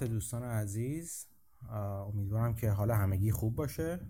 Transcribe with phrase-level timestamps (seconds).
[0.00, 1.26] خدمت دوستان عزیز
[2.06, 4.00] امیدوارم که حال همگی خوب باشه.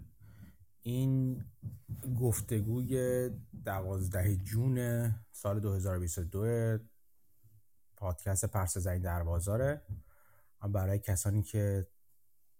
[0.82, 1.44] این
[2.20, 3.30] گفتگوی
[3.64, 6.78] دوازده جون سال 2022
[7.96, 9.82] پادکست پرس زنی در بازاره.
[10.68, 11.86] برای کسانی که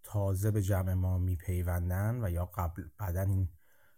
[0.03, 3.49] تازه به جمع ما میپیوندن و یا قبل بعدا این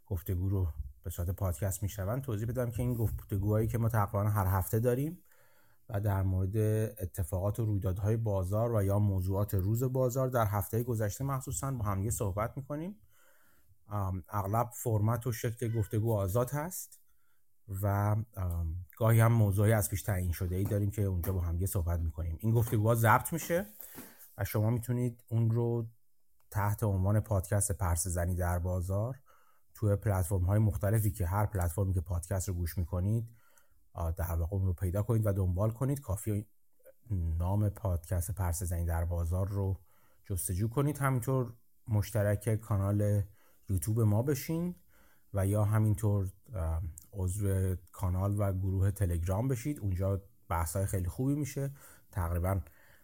[0.06, 0.68] گفتگو رو
[1.02, 5.18] به صورت پادکست میشنون توضیح بدم که این گفتگوهایی که ما تقریبا هر هفته داریم
[5.88, 6.56] و در مورد
[7.00, 12.10] اتفاقات و رویدادهای بازار و یا موضوعات روز بازار در هفته گذشته مخصوصا با همدیگه
[12.10, 12.96] صحبت می‌کنیم.
[14.28, 17.00] اغلب فرمت و شکل گفتگو آزاد هست
[17.82, 18.16] و
[18.98, 22.38] گاهی هم موضوعی از پیش تعیین شده ای داریم که اونجا با همدیگه صحبت می‌کنیم.
[22.40, 23.66] این گفتگوها ضبط میشه
[24.38, 25.86] و شما می‌تونید اون رو
[26.50, 29.18] تحت عنوان پادکست پرس زنی در بازار
[29.74, 33.28] توی پلتفرم های مختلفی که هر پلتفرمی که پادکست رو گوش می‌کنید
[33.94, 36.00] در واقع اون رو پیدا کنید و دنبال کنید.
[36.00, 36.46] کافی
[37.38, 39.80] نام پادکست پرس زنی در بازار رو
[40.24, 40.98] جستجو کنید.
[40.98, 41.52] همینطور
[41.88, 43.22] مشترک کانال
[43.68, 44.74] یوتیوب ما بشین
[45.34, 46.32] و یا همینطور
[47.12, 49.80] عضو کانال و گروه تلگرام بشید.
[49.80, 51.70] اونجا بحث های خیلی خوبی میشه.
[52.10, 52.60] تقریبا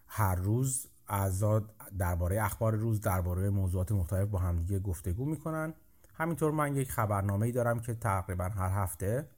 [0.06, 1.66] هر روز اعضا
[1.98, 5.74] درباره اخبار روز درباره موضوعات مختلف با همدیگه گفتگو می‌کنن.
[6.14, 9.28] همینطور من یک خبرنامه ای دارم که تقریبا هر هفته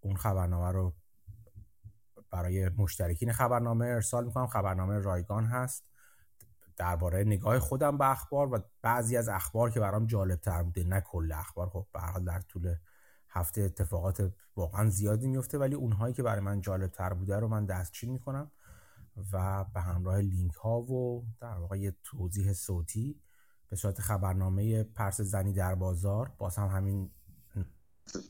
[0.00, 0.94] اون خبرنامه رو
[2.30, 4.46] برای مشترکین خبرنامه ارسال می‌کنم.
[4.46, 5.84] خبرنامه رایگان هست.
[6.76, 10.84] درباره نگاه خودم به اخبار و بعضی از اخبار که برام جالب تر بوده.
[10.84, 11.68] نه کل اخبار.
[11.68, 12.74] خب به در طول
[13.28, 17.66] هفته اتفاقات واقعا زیادی میفته ولی اونهایی که برای من جالب تر بوده رو من
[17.66, 18.50] دستچین می‌کنم
[19.32, 23.20] و به همراه لینک ها و در واقع یه توضیح صوتی
[23.68, 26.32] به صورت خبرنامه پرس زنی در بازار.
[26.38, 27.10] باز هم همین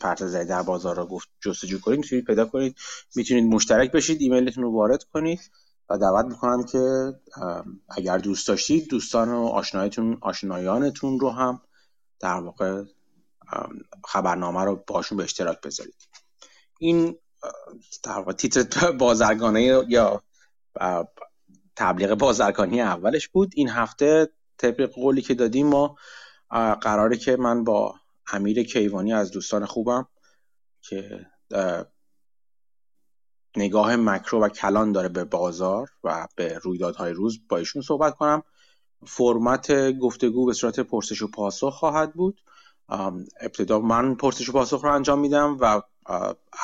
[0.00, 2.76] پرت زنی در بازار را گفت جستجو کنید می‌تونید پیدا کنید.
[3.14, 5.40] می‌تونید مشترک بشید ایمیلتون رو وارد کنید
[5.90, 7.12] و دعوت می‌کنم که
[7.88, 11.60] اگر دوست داشتید دوستان و آشنایتون آشنایانتون رو هم
[12.20, 12.82] در واقع
[14.04, 16.08] خبرنامه رو باشون به اشتراک بذارید.
[16.78, 17.18] این
[18.02, 20.22] در واقع تیتر بازرگانه یا
[21.76, 23.52] تبلیغ بازرگانی اولش بود.
[23.54, 25.96] این هفته طبق قولی که دادیم ما
[26.80, 27.94] قراره که من با
[28.32, 30.08] امیر کیوانی از دوستان خوبم
[30.82, 31.26] که
[33.56, 38.42] نگاه مکرو و کلان داره به بازار و به رویدادهای روز با ایشون صحبت کنم.
[39.06, 42.42] فرمت گفتگو به صورت پرسش و پاسخ خواهد بود.
[43.40, 45.82] ابتدا من پرسش و پاسخ رو انجام میدم و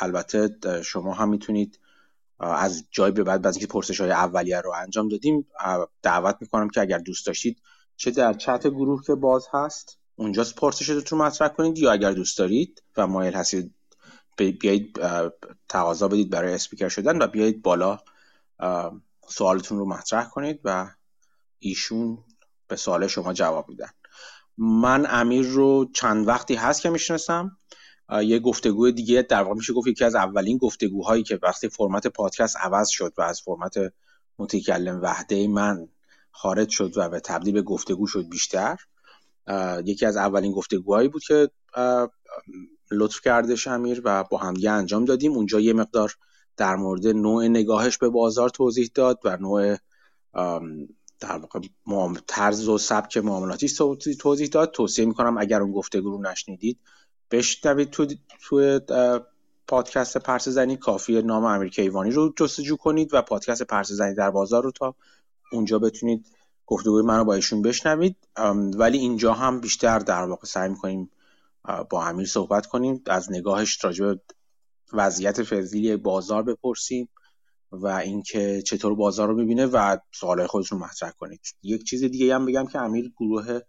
[0.00, 1.80] البته شما هم می‌تونید
[2.38, 5.46] از جای به بعد بعد اینکه پرسش های اولیه رو انجام دادیم.
[6.02, 7.62] دعوت می‌کنم که اگر دوست داشتید
[7.96, 12.38] چه در چت گروه که باز هست اونجا پرسشتون رو مطرح کنید یا اگر دوست
[12.38, 13.74] دارید و مایل هستید
[14.36, 15.00] بیایید
[15.68, 17.98] تقاضا بدید برای اسپیکر شدن و بیایید بالا
[19.28, 20.90] سوالتون رو مطرح کنید و
[21.58, 22.18] ایشون
[22.68, 23.88] به سوال شما جواب میدن.
[24.58, 27.56] من امیر رو چند وقتی هست که می‌شناسم.
[28.22, 32.56] یه گفتگو دیگه در واقع میشه گفت یکی از اولین گفتگوهایی که وقتی فرمت پادکست
[32.56, 33.74] عوض شد و از فرمت
[34.38, 35.88] متکلم وحده من
[36.30, 38.76] خارج شد و به تبدیل به گفتگو شد بیشتر.
[39.84, 41.50] یکی از اولین گفتگوهایی بود که
[42.90, 45.32] لطف کرده شمیر و با همدیگه انجام دادیم.
[45.32, 46.14] اونجا یه مقدار
[46.56, 49.76] در مورد نوع نگاهش به بازار توضیح داد و نوع
[51.20, 51.60] در واقع
[52.26, 53.68] طرز و سبک معاملاتی
[54.20, 54.70] توضیح داد.
[54.70, 56.78] توصیه می‌کنم اگر اون گفتگو رو نشنیدید
[57.30, 58.06] بشنوید تو
[58.42, 58.80] توی
[59.68, 60.76] پادکست پرس زنی.
[60.76, 64.94] کافی نام امیر کیوانی رو جستجو کنید و پادکست پرس زنی در بازار رو تا
[65.52, 66.26] اونجا بتونید
[66.66, 68.16] گفتگوی من رو با ایشون بشنوید
[68.74, 71.10] ولی اینجا هم بیشتر در واقع سعی می‌کنیم
[71.90, 74.20] با امیر صحبت کنیم از نگاهش راجع به
[74.92, 77.08] وضعیت فعلی بازار بپرسیم
[77.72, 81.40] و اینکه چطور بازار رو می‌بینه و سوالای خودش رو مطرح کنید.
[81.62, 83.60] یک چیز دیگه هم بگم که امیر گروه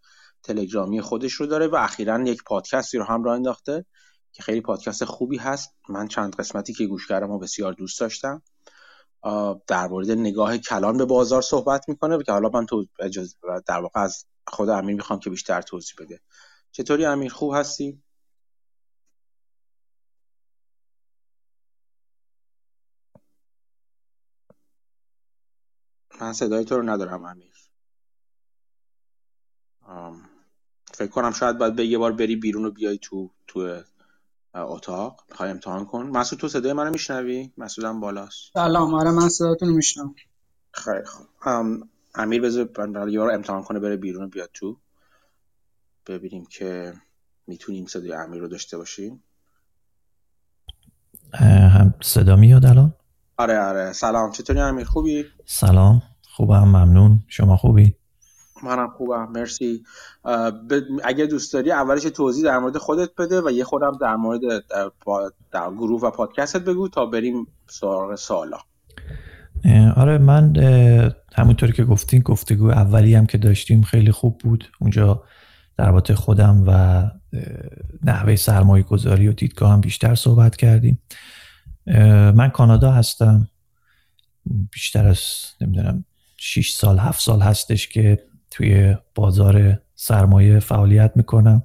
[0.44, 3.86] تلگرامی خودش رو داره و اخیرا یک پادکستی رو هم راه انداخته
[4.32, 5.76] که خیلی پادکست خوبی هست.
[5.90, 8.42] من چند قسمتی که گوش کردم و بسیار دوست داشتم.
[9.68, 12.86] در مورد نگاه کلان به بازار صحبت می‌کنه که حالا من تو
[13.68, 16.19] در واقع از خود امیر می‌خوام که بیشتر توضیح بده.
[16.72, 18.04] چطوری امیر؟ خوب هستی؟
[26.22, 27.54] من صدای تو رو ندارم امیر.
[30.94, 33.84] فکر کنم شاید باید به یه بار بری بیرون و بیای تو تو
[34.62, 35.24] اتاق.
[35.30, 36.06] می‌خوای امتحان کن.
[36.06, 38.51] مسعود تو صدای منو میشنوی؟ مسعودم بالاست.
[38.54, 38.94] سلام.
[38.94, 40.15] آره من صداتون میشنم
[40.71, 41.27] خیلی خوب.
[42.15, 42.69] امیر بذار
[43.09, 44.77] یه بار امتحان کنه بره بیرون بیاد تو.
[46.07, 46.94] ببینیم که
[47.48, 49.24] می‌تونیم صدای امیر رو داشته باشیم.
[51.33, 52.94] هم صدا میاد الان؟
[53.38, 53.94] آره آره.
[53.94, 54.31] سلام.
[54.31, 56.01] چطوری امیر؟ خوبی؟ سلام.
[56.30, 56.63] خوبم.
[56.63, 57.24] ممنون.
[57.27, 57.95] شما خوبی؟
[58.63, 59.83] منم خوبم مرسی.
[61.04, 64.42] اگه دوست داری اولش توضیح در مورد خودت بده و یه خودم در مورد
[65.51, 68.57] در گروه و پادکستت بگو تا بریم سراغ سالا
[69.95, 70.54] آره من
[71.36, 74.71] همونطوری که گفتین گفتگو اولی هم که داشتیم خیلی خوب بود.
[74.80, 75.24] اونجا
[75.77, 77.04] در خودم و
[78.04, 81.01] نحوه سرمایه گذاری و دیدگاه هم بیشتر صحبت کردیم.
[82.36, 83.48] من کانادا هستم.
[84.71, 85.21] بیشتر از
[85.62, 86.06] نمی‌دونم
[86.38, 91.64] 6 سال 7 سال هستش که توی بازار سرمایه فعالیت می‌کنم.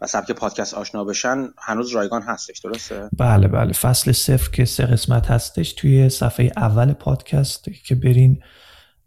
[0.00, 3.72] و سبک پادکست آشنا بشن هنوز رایگان هستش درسته؟ بله بله.
[3.72, 8.42] فصل صفر که سه قسمت هستش توی صفحه اول پادکست که برین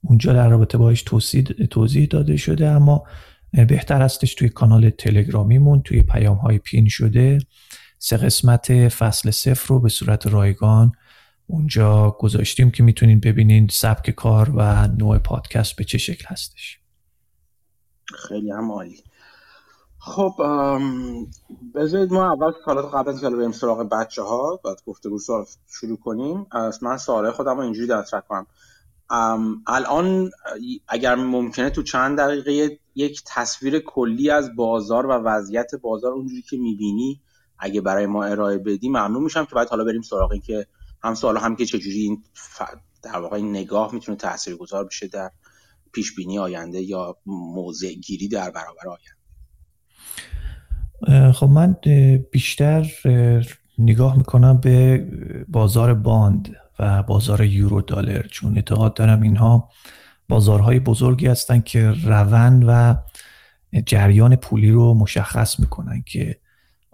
[0.01, 1.03] اونجا در رابطه باش
[1.71, 3.03] توضیح, داده شده اما
[3.67, 7.37] بهتر هستش توی کانال تلگرامیمون توی پیام های پین شده.
[7.99, 10.91] سه قسمت فصل صفر رو به صورت رایگان
[11.47, 16.79] اونجا گذاشتیم که می‌تونین ببینین سبک کار و نوع پادکست به چه شکل هستش.
[18.27, 19.03] خیلی هم عالی.
[19.99, 20.33] خب
[21.75, 25.09] بذارید ما اول سالات قبل از بریم سراغ بچه ها بعد گفته
[25.67, 26.45] شروع کنیم.
[26.51, 28.47] از من سوال خودم رو اینجوری دسترک کنم.
[29.67, 30.31] الان
[30.87, 36.57] اگر ممکنه تو چند دقیقه یک تصویر کلی از بازار و وضعیت بازار اونجوری که
[36.57, 37.21] می‌بینی
[37.59, 40.67] اگه برای ما ارائه بدی ممنون میشم که بعد حالا بریم سراغ این که
[41.03, 42.23] هم سوال هم که چجوری این
[43.03, 45.31] در واقع این نگاه می‌تونه تاثیرگذار بشه در
[45.91, 49.19] پیش بینی آینده یا موضع گیری در برابر آینده.
[51.31, 51.75] خب من
[52.31, 52.91] بیشتر
[53.77, 55.07] نگاه می‌کنم به
[55.47, 59.69] بازار bond و بازار یورو دلار چون اعتقاد دارم اینها
[60.29, 62.95] بازارهای بزرگی هستند که روند و
[63.85, 66.39] جریان پولی رو مشخص می‌کنن که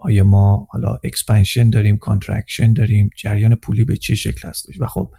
[0.06, 5.10] آیا ما حالا expansion داریم contraction داریم؟ جریان پولی به چه شکل هستش و خب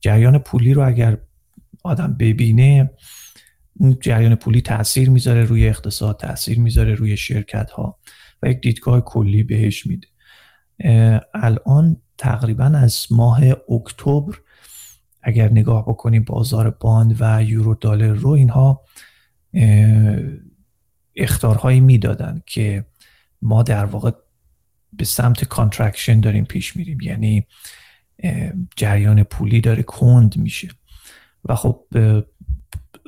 [0.00, 1.18] جریان پولی رو اگر
[1.82, 2.90] آدم ببینه
[3.74, 7.98] اون جریان پولی تاثیر می‌ذاره روی اقتصاد تاثیر می‌ذاره روی شرکت ها
[8.42, 10.08] و یک دیدگاه کلی بهش میده.
[11.34, 14.38] الان تقریبا از ماه اکتبر
[15.22, 18.84] اگر نگاه بکنیم بازار bond و یورو دلار رو اینها
[21.16, 22.84] اخطارهایی می‌دادن که
[23.42, 24.10] ما در واقع
[24.96, 27.00] به سمت contraction داریم پیش میریم.
[27.00, 27.46] یعنی
[28.76, 30.68] جریان پولی داره کند میشه.
[31.44, 31.84] و خب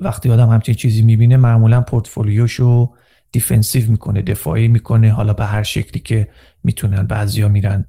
[0.03, 2.95] وقتی آدم همچین چیزی می‌بینه معمولا portfolio شو
[3.33, 5.13] defensive می‌کنه دفاعی می‌کنه.
[5.13, 6.29] حالا به هر شکلی که
[6.65, 7.85] می‌تونن بعضیا میرن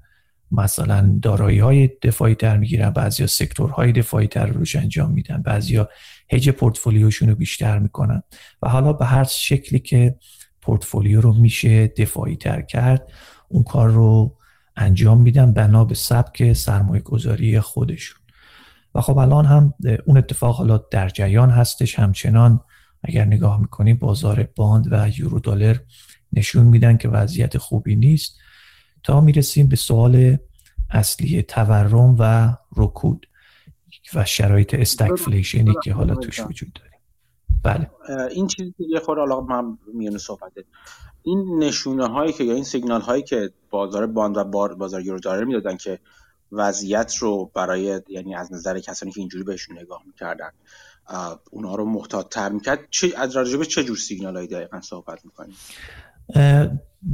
[0.52, 5.90] مثلا دارایی های دفاعی تر می‌گیرن بعضیا sector های دفاعی تر روش انجام میدن بعضیا
[6.32, 8.24] hedge portfolio شون بیشتر می‌کنن.
[8.62, 10.16] و حالا به هر شکلی که
[10.62, 13.08] پورتفولیو رو میشه دفاعی تر کرد
[13.48, 14.38] اون کار رو
[14.76, 18.22] انجام میدن بنا به سبک سرمایه گذاری خودشون.
[18.96, 19.74] و خب الان هم
[20.06, 22.00] اون اتفاق حالا در جریان هستش.
[22.00, 22.62] همچنان
[23.04, 25.84] اگر نگاه می‌کنیم بازار باند و یورو دلار
[26.34, 28.38] نشون میدن که وضعیت خوبی نیست.
[29.04, 30.38] تا می‌رسیم به سوال
[30.90, 33.28] اصلی تورم و رکود
[34.14, 37.00] و شرایط استگفلیشنی که حالا توش وجود داریم
[37.64, 37.92] بله.
[38.32, 40.52] این چیزی که یه خورده حالا من میونه صحبت.
[41.28, 44.44] این نشونه هایی که یا این سیگنال هایی که بازار باند و
[44.76, 46.00] بازار یورو دلار می‌دادن که
[46.52, 50.50] وضعیت رو برای یعنی از نظر کسانی که اینجوری بهشون نگاه می‌کردن
[51.52, 52.80] اونها رو محتاط تر می‌کرد.
[52.90, 55.56] چه از راجبه چه جور سیگنال هایی دقیقا صحبت می‌کنیم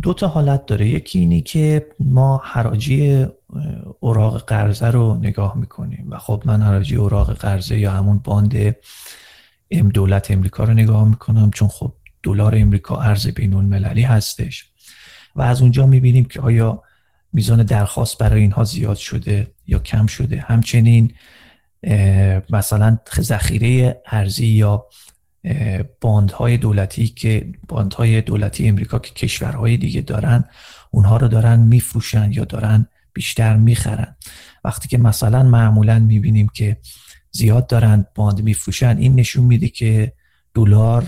[0.01, 0.87] دو تا حالت داره.
[0.87, 3.27] یکی اینی که ما حراجی
[3.99, 8.75] اوراق قرضه رو نگاه می‌کنیم و خب من حراجی اوراق قرضه یا همون باند
[9.71, 14.65] ام دولت امریکا رو نگاه می‌کنم چون خب دلار امریکا ارز بین المللی هستش.
[15.35, 16.83] و از اونجا می‌بینیم که آیا
[17.33, 20.39] میزان درخواست برای اینها زیاد شده یا کم شده.
[20.39, 21.13] همچنین
[22.49, 24.85] مثلا ذخیره ارزی یا
[26.01, 30.43] باندهای دولتی که باندهای دولتی امریکا که کشورهای دیگه دارن
[30.91, 34.15] اونها رو دارن میفروشن یا دارن بیشتر می‌خرن.
[34.63, 36.77] وقتی که مثلا معمولا می‌بینیم که
[37.31, 40.13] زیاد دارن bond میفروشن این نشون میده که
[40.53, 41.05] دلار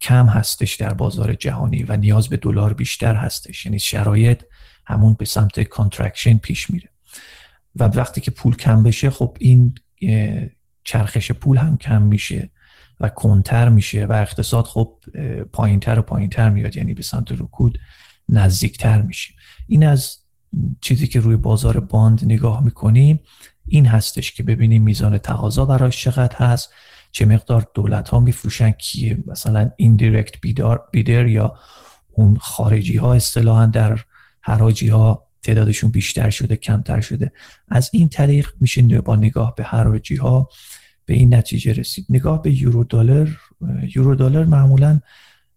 [0.00, 3.66] کم هستش در بازار جهانی و نیاز به دلار بیشتر هستش.
[3.66, 4.42] یعنی شرایط
[4.86, 6.88] همون به سمت contraction پیش میره.
[7.76, 9.74] و وقتی که پول کم بشه خب این
[10.84, 12.50] چرخش پول هم کم میشه
[13.00, 14.98] و کندتر میشه و اقتصاد خب
[15.52, 16.76] پایینتر و پایینتر میاد.
[16.76, 17.78] یعنی به سمت رکود
[18.28, 19.34] نزدیکتر میشه.
[19.66, 20.16] این از
[20.80, 23.20] چیزی که روی بازار باند نگاه می‌کنیم
[23.66, 26.72] این هستش که ببینیم میزان تقاضا براش چقدر هست.
[27.12, 30.34] چه مقدار دولت ها میفروشن کیه؟ مثلا ایندیرکت
[30.92, 31.54] بیدر یا
[32.12, 34.00] اون خارجی ها اصطلاحا در
[34.40, 37.32] حراجی ها تعدادشون بیشتر شده کمتر شده.
[37.68, 40.48] از این طریق میشه با نگاه به حراجی ها
[41.04, 42.06] به این نتیجه رسید.
[42.10, 43.38] نگاه به یورو دلار
[43.94, 45.00] یورو دلار معمولا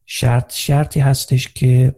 [0.05, 1.95] شرط شرطی هستش که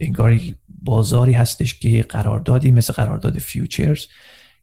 [0.00, 4.06] انگاری بازاری هستش که قراردادی مثل قرارداد futures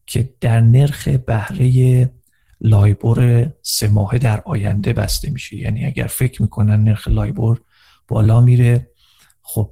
[0.06, 2.10] که در نرخ بهره
[2.64, 5.58] LIBOR سه ماهه در آینده بسته میشه.
[5.58, 7.62] یعنی اگر فکر می‌کنن نرخ LIBOR
[8.08, 8.88] بالا میره
[9.42, 9.72] خب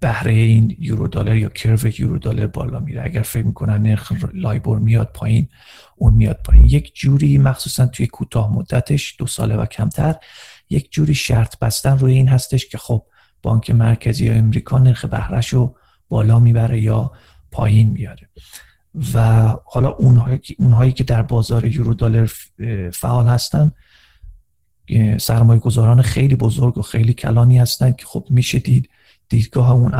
[0.00, 3.02] بهره این یورو دلار یا curve یورو دلار بالا میره.
[3.04, 5.48] اگر فکر می‌کنن نرخ LIBOR میاد پایین
[5.96, 6.64] اون میاد پایین.
[6.64, 10.14] یک جوری مخصوصا توی کوتاه مدتش دو ساله و کمتر
[10.70, 13.06] یک جوری شرط بستن روی این هستش که خب
[13.42, 15.76] بانک مرکزی یا امریکا نرخ بهرهش رو
[16.08, 17.12] بالا می‌بره یا
[17.50, 18.28] پایین میاره.
[19.14, 22.30] و حالا اونهایی, اونهایی که در بازار یورو دلار
[22.90, 23.72] فعال هستن
[25.20, 28.90] سرمایه گذاران خیلی بزرگ و خیلی کلانی هستن که خب میشه دید
[29.28, 29.94] دیدگاه اون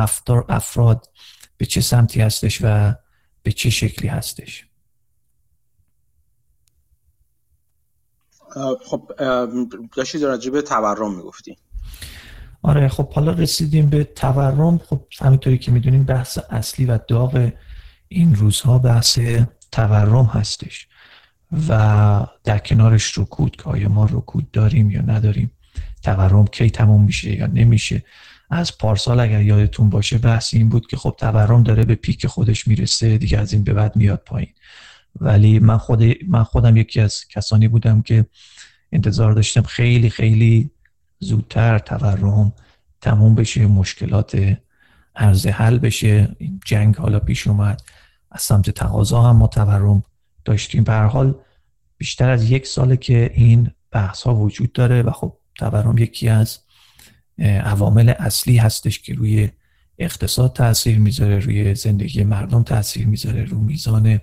[0.49, 1.09] افراد
[1.57, 2.95] به چه سمتی هستش و
[3.43, 4.65] به چه شکلی هستش.
[8.85, 9.11] خب
[9.95, 11.57] داشتی راجع تورم می‌گفتی.
[12.61, 14.77] آره خب حالا رسیدیم به تورم.
[14.77, 17.51] خب همینطوری که می‌دونیم بحث اصلی و داغ
[18.13, 19.19] این روزها بحث
[19.71, 20.87] تورم هستش
[21.69, 25.51] و در کنارش رکود که آیا ما رکود داریم یا نداریم
[26.03, 28.03] تورم کی تموم میشه یا نمیشه.
[28.49, 32.67] از پارسال اگر یادتون باشه بحث این بود که خب تورم داره به پیک خودش
[32.67, 34.53] می‌رسه دیگه از این به بعد میاد پایین.
[35.19, 38.25] ولی من, خود من خودم یکی از کسانی بودم که
[38.91, 40.71] انتظار داشتم خیلی خیلی
[41.19, 42.53] زودتر تورم
[43.01, 44.57] تموم بشه مشکلات
[45.15, 46.35] عرضه حل بشه.
[46.65, 47.81] جنگ حالا پیش اومد.
[48.31, 50.03] از سمت تقاضا هم ما تورم
[50.45, 50.83] داشتیم.
[50.83, 51.35] به حال
[51.97, 56.59] بیشتر از یک ساله که این بحث ها وجود داره و خب تورم یکی از
[57.39, 59.49] عوامل اصلی هستش که روی
[59.97, 64.19] اقتصاد تاثیر می‌ذاره روی زندگی مردم تاثیر می‌ذاره روی میزان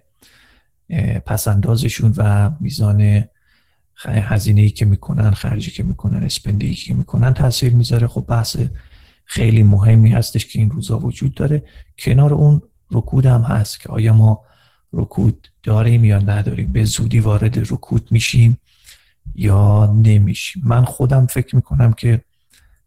[1.26, 3.24] پسندازشون و میزان
[4.04, 8.06] هزینه ای که می‌کنن خرجی که می‌کنن اسپندی که می‌کنن تاثیر می‌ذاره.
[8.06, 8.56] خب بحث
[9.24, 11.62] خیلی مهمی هستش که این روزا وجود داره.
[11.98, 14.44] کنار اون رکود هم هست که آیا ما
[14.92, 18.58] رکود داریم یا نداریم به زودی وارد رکود میشیم
[19.34, 22.20] یا نمیشیم؟ من خودم فکر می‌کنم که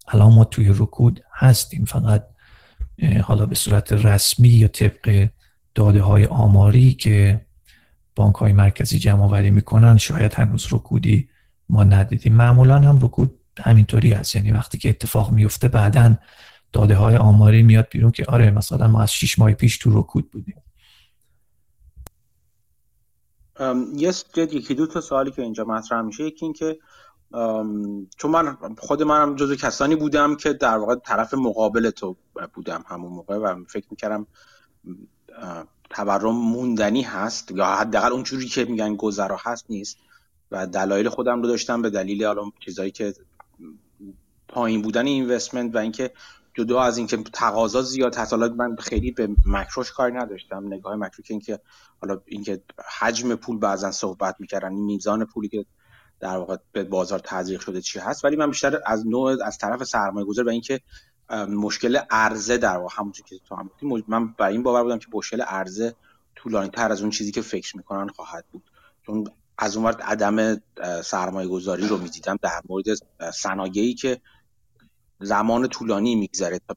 [0.07, 2.27] الان ما توی رکود هستیم فقط
[3.23, 5.29] حالا به صورت رسمی یا طبق
[5.75, 7.45] داده های آماری که
[8.15, 11.29] بانک های مرکزی جمع آوری می‌کنن شاید هنوز رکودی
[11.69, 12.33] ما ندیدیم.
[12.33, 14.35] معمولا هم رکود همینطوری هست.
[14.35, 16.17] یعنی وقتی که اتفاق میفته بعدا
[16.73, 20.31] داده های آماری میاد بیرون که آره مثلا ما از شیش ماه پیش تو رکود
[20.31, 20.55] بودیم.
[23.95, 26.77] یه یکی دو تا سوالی که اینجا مطرح میشه یکی این که
[28.17, 32.17] چون من خود منم جزو کسانی بودم که در واقع طرف مقابل تو
[32.53, 34.27] بودم همون موقع و فکر می‌کردم
[35.89, 39.97] تورم موندنی هست یا حداقل اونجوری که میگن گذرا هست نیست
[40.51, 43.13] و دلایل خودم رو داشتم به دلیل الان چیزایی که
[44.47, 46.11] پایین بودن اینوستمنت و اینکه
[46.53, 48.33] جدا از اینکه تقاضا زیاد هست.
[48.33, 50.67] حالا من خیلی به مکروش کار نداشتم.
[50.67, 51.59] نگاه مکرو که اینکه
[52.01, 52.63] حالا اینکه
[52.99, 55.65] حجم پول بعضا صحبت می‌کردن میزان پولی که
[56.19, 58.25] در واقع به بازار تزریق شده چی هست.
[58.25, 60.81] ولی من بیشتر از نوع از طرف سرمایه گذار و اینکه
[61.49, 63.69] مشکل عرضه در واقع همونطور که تو هم
[64.07, 65.95] من برای این باور بودم که مشکل عرضه
[66.35, 68.63] طولانی تر از اون چیزی که فکر می‌کنن خواهد بود.
[69.05, 69.23] چون
[69.57, 70.61] از اون عدم
[71.03, 72.85] سرمایه گذاری رو می‌دیدم در مورد
[73.33, 74.21] صنایعی که
[75.21, 76.75] زمان طولانی میگذره تا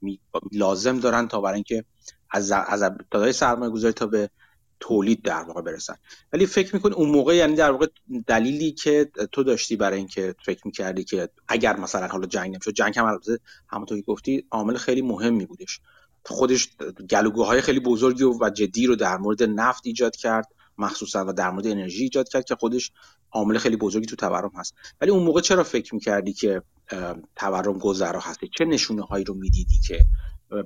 [0.52, 1.84] لازم دارن تا برای اینکه
[2.30, 4.30] از از ابتدای سرمایه گذاری تا به
[4.80, 5.94] تولید در واقع برسن.
[6.32, 7.86] ولی فکر می‌کنی اون موقع یعنی در واقع
[8.26, 12.98] دلیلی که تو داشتی برای اینکه فکر می‌کردی که اگر مثلا حالا جنگ نمی‌شد جنگ
[12.98, 15.80] هم البته همونطور که گفتی عامل خیلی مهمی بودش.
[16.26, 16.68] خودش
[17.10, 20.48] گلوگوهای خیلی بزرگی و جدی رو در مورد نفت ایجاد کرد.
[20.78, 22.92] مخصوصا و در مورد انرژی ایجاد کرد که خودش
[23.32, 24.74] عامل خیلی بزرگی تو تورم هست.
[25.00, 26.62] ولی اون موقع چرا فکر می‌کردی که
[27.36, 30.06] تورم گذرا هستی؟ چه نشونه هایی رو می‌دیدی که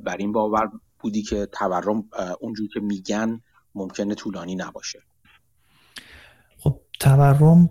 [0.04, 2.04] بر این باور بودی که تورم
[2.40, 3.40] اونجوری که میگن
[3.74, 4.98] ممکنه طولانی نباشه؟
[6.58, 7.70] خب تورم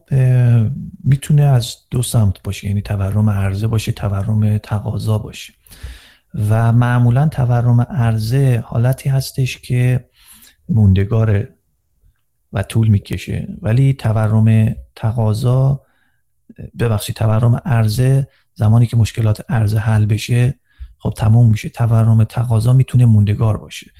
[1.03, 2.67] می‌تونه از دو سمت باشه.
[2.67, 5.53] یعنی تورم عرضه باشه تورم تقاضا باشه.
[6.50, 10.10] و معمولا تورم عرضه حالتی هستش که
[10.70, 11.50] موندگار
[12.54, 13.48] و طول می‌کشه.
[13.62, 15.82] ولی تورم تقاضا
[16.80, 20.60] ببخشید تورم عرضه زمانی که مشکلات عرضه حل بشه
[20.98, 21.70] خب تموم میشه.
[21.70, 23.92] تورم تقاضا می‌تونه موندگار باشه.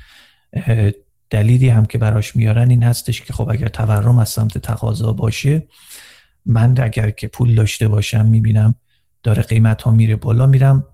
[1.30, 5.68] دلیلی هم که براش میارن این هستش که خب اگر تورم از سمت تقاضا باشه
[6.46, 8.76] من اگر که پول داشته باشم می‌بینم
[9.24, 10.86] داره قیمت ها میره بالا میرم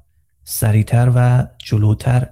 [0.44, 2.30] سریعتر و جلوتر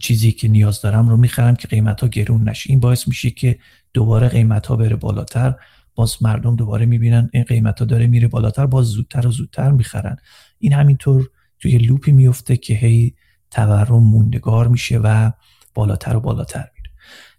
[0.00, 2.70] چیزی که نیاز دارم رو می‌خرم که قیمت ها گرون نشه.
[2.70, 3.58] این باعث میشه که
[3.92, 5.54] دوباره قیمت ها بره بالاتر
[5.94, 10.16] باز مردم دوباره می‌بینن این قیمت ها داره میره بالاتر باز زودتر و زودتر می‌خرن.
[10.58, 13.14] این همینطور توی لوپی میفته که هی
[13.50, 15.30] تورم موندگار میشه و
[15.74, 16.90] بالاتر و بالاتر میره.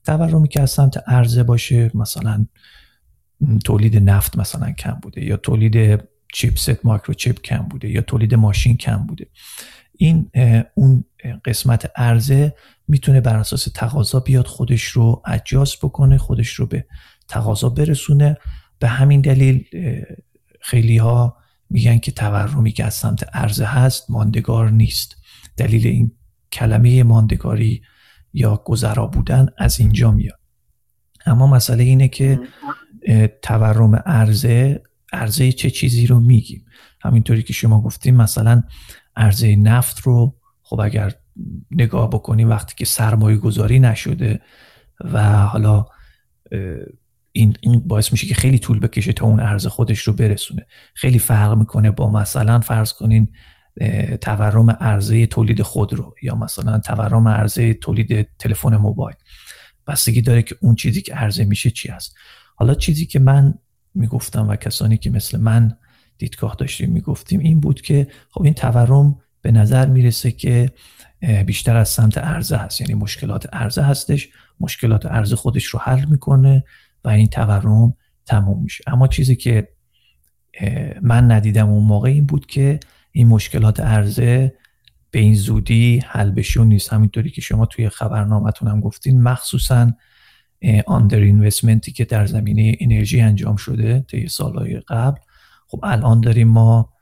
[0.06, 2.46] تورمی که از سمت عرضه باشه مثلا
[3.66, 8.98] تولید نفت مثلا کم بوده یا تولید چیپست مایکروچیپ کم بوده یا تولید ماشین کم
[8.98, 9.28] بوده.
[9.98, 10.32] این
[10.74, 11.06] اون
[11.46, 12.56] قسمت عرضه
[12.90, 16.86] می‌تونه بر اساس تقاضا بیاد خودش رو اجاز بکنه خودش رو به
[17.28, 18.38] تقاضا برسونه.
[18.80, 19.66] به همین دلیل
[20.62, 21.38] خیلی ها
[21.70, 25.16] میگن که تورمی که از سمت عرضه هست ماندگار نیست.
[25.58, 26.12] دلیل این
[26.52, 27.82] کلمه ماندگاری
[28.34, 30.40] یا گذرا بودن از اینجا میاد.
[31.26, 32.40] اما مسئله اینه که
[33.42, 36.66] تورم عرضه عرضه چه چیزی رو میگیم؟
[37.02, 38.64] همینطوری که شما گفتیم مثلا
[39.16, 41.16] عرضه نفت رو خب اگر
[41.72, 44.42] نگاه بکنیم وقتی که سرمایه گذاری نشده
[45.00, 45.86] و حالا
[47.32, 50.66] این, این باعث میشه که خیلی طول بکشه تا اون عرضه خودش رو برسونه.
[50.94, 53.28] خیلی فرق می‌کنه با مثلا فرض کنین
[54.22, 59.16] تورم عرضه تولید خودرو یا مثلا تورم عرضه تولید تلفن موبایل.
[59.88, 62.16] بستگی داره که اون چیزی که عرضه میشه چی هست.
[62.56, 63.54] حالا چیزی که من
[63.96, 65.78] می‌گفتم و کسانی که مثل من
[66.18, 70.72] دیدگاه داشتیم می‌گفتیم این بود که خب این تورم به نظر می‌رسه که
[71.46, 72.82] بیشتر از سمت عرضه هست.
[72.82, 74.30] یعنی مشکلات عرضه هستش.
[74.60, 76.64] مشکلات عرضه خودش رو حل می‌کنه
[77.04, 77.94] و این تورم
[78.26, 78.84] تموم میشه.
[78.88, 79.68] اما چیزی که
[81.02, 82.80] من ندیدم اون موقع این بود که
[83.12, 84.54] این مشکلات عرضه
[85.12, 86.94] به این زودی حل بشه نیست.
[86.94, 89.94] همینطوری که شما توی خبرنامتون هم گفتین مخصوصا
[90.88, 95.20] آندر اینوستمنتی که در زمینه انرژی انجام شده طی سالهای قبل.
[95.68, 96.94] خب الان داریم ما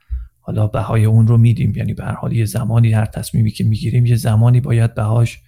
[0.48, 1.72] حالا بهای اون رو میدیم.
[1.76, 5.40] یعنی به هر حال یه زمانی هر تصمیمی که می‌گیریم یه زمانی باید بهاش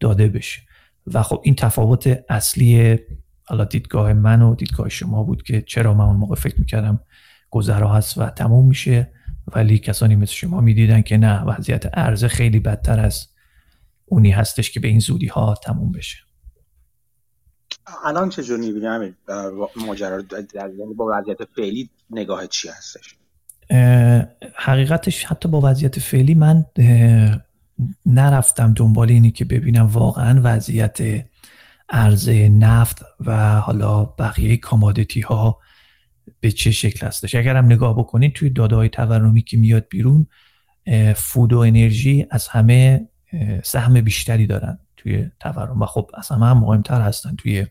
[0.00, 0.60] داده بشه.
[1.06, 2.98] و خب این تفاوت اصلی
[3.44, 7.00] حالا دیدگاه من و دیدگاه شما بود که چرا من اون موقع فکر می‌کردم
[7.50, 9.12] گذرا هست و تموم میشه
[9.54, 13.28] ولی کسانی مثل شما می‌دیدن که نه وضعیت عرضه خیلی بدتر از
[14.06, 16.18] اونی هستش که به این زودی ها تموم بشه.
[18.04, 19.14] الان چجور می‌بینی؟
[19.86, 20.22] ماجرا
[20.96, 23.16] با وضعیت فعلی نگاه چی هستش؟
[24.56, 26.64] حقیقتش حتی با وضعیت فعلی من
[28.06, 30.98] نرفتم دنبال اینی که ببینم واقعا وضعیت
[31.88, 35.60] عرضه نفت و حالا بقیه کامادیتی ها
[36.40, 40.26] به چه شکل هستش اگر هم نگاه بکنید توی داده های تورمی که میاد بیرون
[41.16, 43.08] فود و انرژی از همه
[43.64, 47.66] سهم بیشتری دارن توی تورم و خب از همه هم مهمتر هستن توی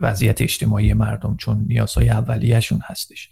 [0.00, 3.30] وضعیت اجتماعی مردم چون نیازهای اولیهشون هستش.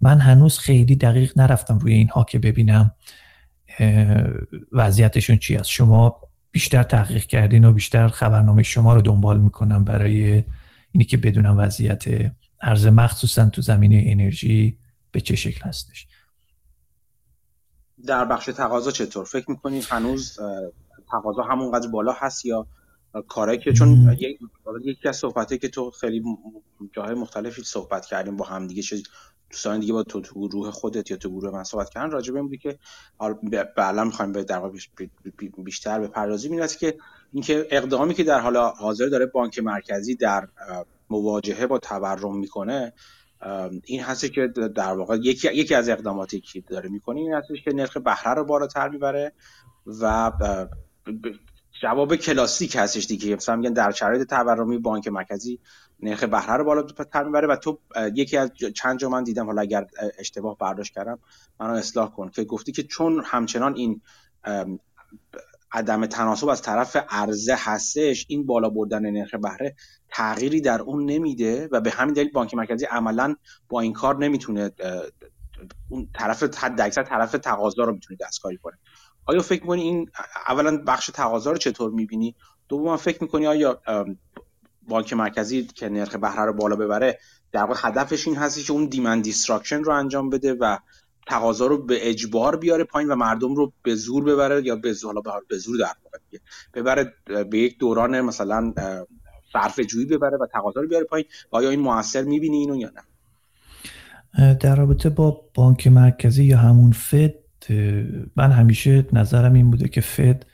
[0.00, 2.94] من هنوز خیلی دقیق نرفتم روی اینها که ببینم
[4.72, 5.70] وضعیتشون چی است.
[5.70, 10.44] شما بیشتر تحقیق کردین و بیشتر خبرنامه شما رو دنبال می‌کنم برای
[10.92, 12.04] اینی که بدونم وضعیت
[12.60, 14.78] ارز مخصوصا تو زمینه انرژی
[15.12, 16.06] به چه شکل هستش.
[18.06, 20.38] در بخش تقاضا چطور؟ فکر می‌کنید هنوز
[21.10, 22.66] تقاضا همونقدر بالا هست یا
[23.28, 24.16] کاری که چون
[24.84, 26.22] یکی از صحبته که تو خیلی
[26.92, 28.82] جاهای مختلفی صحبت کردیم با هم دیگه
[29.50, 32.42] دوستان دیگه با تو تو گروه خودت یا تو گروه من صحبت کردن راجع به
[32.42, 32.78] بودی که
[33.76, 34.70] بعلا می‌خوایم به در
[35.64, 36.98] بیشتر به پردازی می‌رسه که
[37.32, 40.48] اینکه اقدامی که در حال حاضر داره بانک مرکزی در
[41.10, 42.92] مواجهه با تورم می‌کنه
[43.84, 47.72] این هستی که در واقع یکی, یکی از اقداماتی که داره می‌کنه این هستش که
[47.72, 49.32] نرخ بهره رو بالاتر می‌بره
[50.00, 50.32] و
[51.82, 53.36] جواب کلاسیک هستش دیگه.
[53.36, 55.58] مثلا میگن در شرایط تورمی بانک مرکزی
[56.02, 57.80] نرخ بهره رو بالاتر می‌بره و تو
[58.14, 59.86] یکی از چند جا من دیدم حالا اگر
[60.18, 61.18] اشتباه برداشت کردم
[61.60, 64.00] منو اصلاح کن که گفتی که چون همچنان این
[65.72, 69.74] عدم تناسب از طرف عرضه هستش این بالا بردن نرخ بهره
[70.08, 73.34] تغییری در اون نمیده و به همین دلیل بانک مرکزی عملا
[73.68, 74.70] با این کار نمی‌تونه
[75.88, 78.78] اون طرف حد اکثر طرف تقاضا رو می‌تونه دستکاری کنه.
[79.24, 80.10] آیا فکر می‌کنی این
[80.48, 82.36] اولا بخش تقاضا رو چطور می‌بینی؟
[82.68, 83.82] دوم فکر می‌کنی آیا
[84.90, 87.18] بانک مرکزی که نرخ بهره رو بالا ببره
[87.52, 90.76] در واقع هدفش این هستی که اون demand destruction رو انجام بده و
[91.26, 95.14] تقاضا رو به اجبار بیاره پایین و مردم رو به زور ببره یا به زور
[95.48, 96.18] به زور در واقع
[96.74, 98.72] ببره به یک دوران مثلا
[99.52, 101.26] صرف جویی ببره و تقاضا رو بیاره پایین.
[101.50, 103.02] آیا این موثر می‌بینی اینو یا نه؟
[104.54, 107.34] در رابطه با بانک مرکزی یا همون فد
[108.36, 110.44] من همیشه نظرم این بوده که فد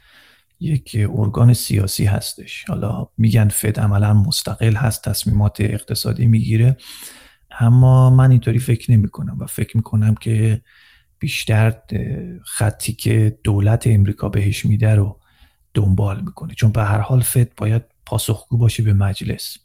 [0.61, 2.65] یک ارگان سیاسی هستش.
[2.69, 6.77] حالا میگن فد عملا مستقل هست تصمیمات اقتصادی می‌گیره.
[7.61, 10.63] اما من اینطوری فکر نمی کنم و فکر می کنم که
[11.19, 11.75] بیشتر
[12.45, 15.21] خطی که دولت امریکا بهش میده رو
[15.75, 16.55] دنبال می‌کنه.
[16.55, 19.57] چون به هر حال فد باید پاسخگو باشه به مجلس.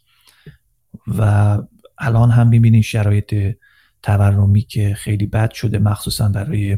[1.07, 1.57] و
[1.97, 3.55] الان هم می‌بینین شرایط
[4.03, 6.77] تورمی که خیلی بد شده مخصوصا برای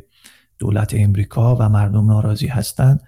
[0.60, 3.00] دولت امریکا و مردم ناراضی هستن.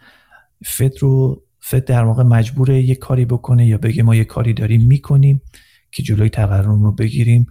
[0.65, 4.81] فد رو فد در واقع مجبور یه کاری بکنه یا بگه ما یه کاری داریم
[4.87, 5.41] می‌کنیم
[5.91, 7.47] که جلوی تورم رو بگیریم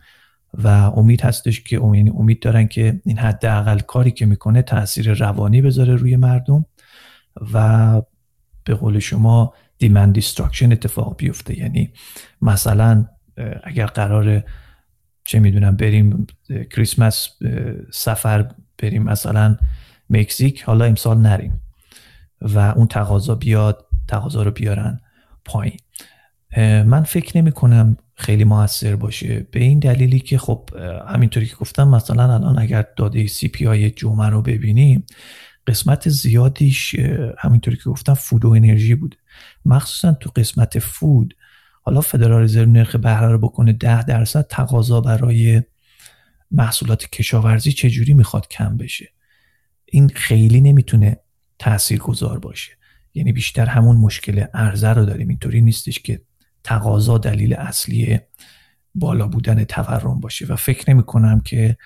[0.55, 5.63] و امید هستش که امید, امید دارن که این حداقل کاری که می‌کنه تاثیر روانی
[5.63, 6.67] بذاره روی مردم
[7.53, 8.03] و
[8.65, 11.59] به قول شما demand destruction اتفاق بیفته.
[11.59, 11.93] یعنی
[12.43, 13.09] مثلا
[13.65, 14.43] اگر قرار
[15.25, 16.27] چه می‌دونم بریم
[16.71, 17.29] کریسمس
[17.93, 18.49] سفر
[18.79, 19.57] بریم مثلا
[20.11, 21.61] مکزیک حالا امسال نریم.
[22.45, 25.01] و اون تقاضا بیاد تقاضا رو بیارن
[25.45, 25.77] پایین.
[26.87, 29.47] من فکر نمی کنم خیلی موثر باشه.
[29.51, 30.71] به این دلیلی که خب
[31.09, 35.07] همینطوری که گفتم مثلا الان اگر داده سی پی آی جمعه رو ببینیم
[35.67, 36.95] قسمت زیادیش
[37.39, 39.17] همینطوری که گفتم فود و انرژی بوده.
[39.65, 41.35] مخصوصا تو قسمت فود
[41.83, 45.63] حالا فدرال رزرو نرخ بهره رو بکنه ده درصد تقاضا برای
[46.51, 49.09] محصولات کشاورزی چجوری می‌خواد کم بشه؟
[49.85, 51.17] این خیلی نمی‌تونه
[51.65, 52.73] تأثیر گذار باشه.
[53.15, 55.29] یعنی بیشتر همون مشکل عرضه رو داریم.
[55.29, 56.21] اینطوری نیستش که
[56.65, 58.21] تقاضا دلیل اصلی
[58.95, 60.47] بالا بودن تورم باشه.
[60.47, 61.77] و فکر نمی کنم که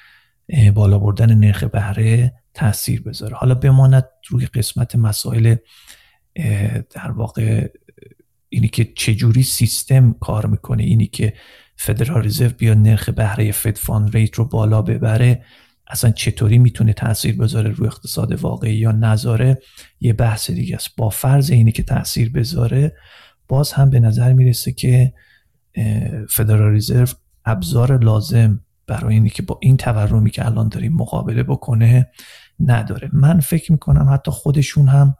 [0.75, 3.37] بالا بردن نرخ بهره تاثیر بذاره.
[3.37, 5.57] حالا بماند روی قسمت مسائل
[6.91, 7.69] در واقع
[8.49, 10.83] اینی که چجوری سیستم کار می‌کنه.
[10.83, 11.33] اینی که
[11.77, 15.45] فدرال رزرو بیا نرخ بهره فد فان ریت رو بالا ببره.
[15.91, 19.59] اصلا چطوری می‌تونه تاثیر بذاره روی اقتصاد واقعی یا نذاره؟
[20.01, 20.97] یه بحث دیگه است.
[20.97, 22.97] با فرض اینی که تاثیر بذاره
[23.49, 25.13] باز هم به نظر می‌رسه که
[26.31, 27.07] فدرال رزرو
[27.45, 32.11] ابزار لازم برای اینی که با این تورمی که الان داریم مقابله بکنه
[32.61, 33.11] نداره.
[33.13, 35.17] من فکر می‌کنم حتی خودشون هم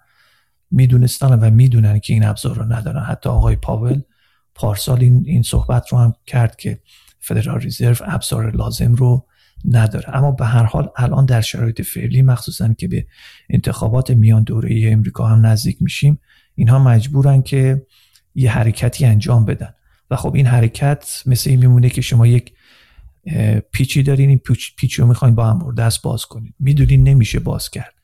[0.71, 3.03] می‌دونستن و می‌دونن که این ابزار رو ندارن.
[3.03, 4.01] حتی آقای پاول
[4.55, 6.81] پارسال این, این صحبت رو هم کرد که
[7.21, 9.28] فدرال رزرو ابزار لازم رو
[9.65, 10.17] نداره.
[10.17, 13.07] اما به هر حال الان در شرایط فعلی مخصوصا که به
[13.51, 16.19] انتخابات میان دوره امریکا هم نزدیک میشیم
[16.55, 17.87] اینها مجبورن که
[18.35, 19.75] یه حرکتی انجام بدن.
[20.11, 22.53] و خب این حرکت مثل این میمونه که شما یک
[23.73, 24.41] پیچی دارین این
[24.77, 27.95] پیچ رو می‌خواین با هم دست باز کنید می‌دونین نمیشه باز کرد.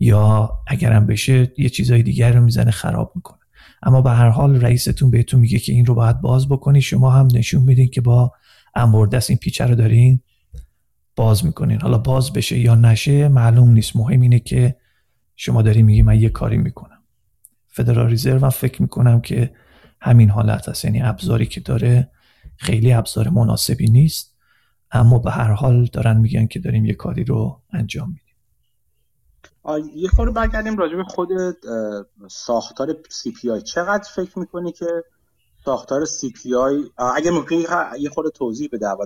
[0.00, 3.38] یا اگرم بشه یه چیزای دیگر رو می‌زنه خراب می‌کنه.
[3.82, 6.80] اما به هر حال رئیستون بهتون میگه که این رو باید باز بکنی.
[6.80, 8.32] شما هم نشون میدین که با
[8.74, 10.20] انبردست این پیچه رو دارین
[11.16, 11.80] باز می‌کنین.
[11.80, 13.96] حالا باز بشه یا نشه معلوم نیست.
[13.96, 14.76] مهم اینه که
[15.36, 17.02] شما داری میگی من یه کاری می‌کنم.
[17.68, 19.54] فدرال ریزرو فکر می‌کنم که
[20.00, 20.84] همین حالت هست.
[20.84, 22.10] یعنی ابزاری که داره
[22.56, 24.36] خیلی ابزار مناسبی نیست
[24.90, 28.22] اما به هر حال دارن میگن که داریم یه کاری رو انجام میدیم.
[29.94, 31.28] یه خورده برگردیم راجع به خود
[32.30, 34.86] ساختار CPI چقدر فکر می‌کنی که
[35.64, 36.32] ساختار C
[36.98, 37.56] اگه ممکن
[37.98, 38.96] یه خورده توضیح به در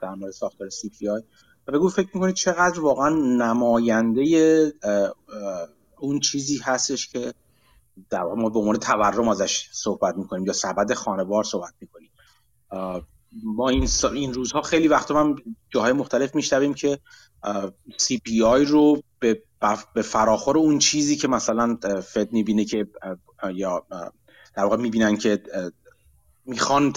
[0.00, 1.22] در مورد ساختار CPI
[1.68, 4.72] و بگو فکر می‌کنی چقدر واقعا نماینده
[5.98, 7.34] اون چیزی هستش که
[8.10, 12.10] در ما به عنوان تورم ازش صحبت می‌کنیم یا سبد خانوار صحبت می‌کنیم.
[13.44, 15.36] ما این, این روزها خیلی وقتا من
[15.70, 16.98] جاهای مختلف میشنویم که
[17.96, 19.42] CPI رو به,
[19.94, 22.86] به فراخور اون چیزی که مثلا Fed می‌بینه که
[23.54, 23.86] یا
[24.56, 25.42] در واقع می‌بینن که
[26.46, 26.92] می‌خوان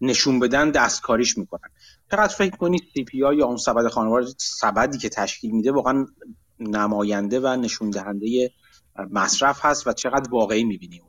[0.00, 1.68] نشون بدن دستکاریش می‌کنن.
[2.10, 6.06] چقدر فکر کنید CPI یا اون سبد خانوار سبدی که تشکیل میده واقعا
[6.60, 8.50] نماینده و نشون دهنده
[9.10, 11.02] مصرف هست و چقدر واقعی می‌بینیم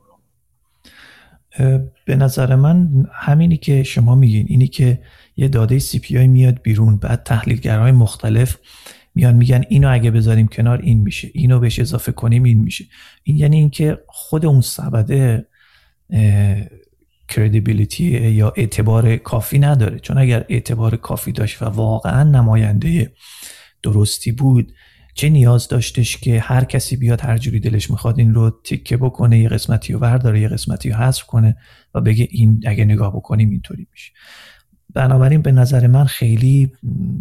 [2.06, 5.02] به نظر من همینی که شما میگین اینی که
[5.36, 8.58] یه داده سی پی میاد بیرون بعد تحلیلگرهای مختلف
[9.14, 12.84] میان میگن اینو اگه بذاریم کنار این میشه اینو بهش اضافه کنیم این میشه.
[13.22, 15.46] این یعنی اینکه خود اون سبده
[17.28, 19.98] کردیبیلیتی یا اعتبار کافی نداره.
[19.98, 23.12] چون اگر اعتبار کافی داشت و واقعا نماینده
[23.82, 24.72] درستی بود
[25.14, 29.38] چه نیاز داشتش که هر کسی بیاد هر جوری دلش می‌خواد این رو تیکه بکنه
[29.38, 31.56] یه قسمتی رو برداره یه قسمتی رو حذف کنه
[31.94, 34.12] و بگه این اگه نگاه بکنیم اینطوری میشه.
[34.94, 36.72] بنابراین به نظر من خیلی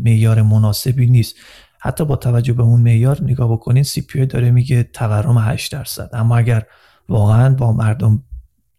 [0.04, 1.36] معیار مناسبی نیست.
[1.80, 6.10] حتی با توجه به اون معیار نگاه بکنین سی پی داره میگه تورم 8 درصد.
[6.14, 6.64] اما اگر
[7.10, 8.24] واقعا با مردم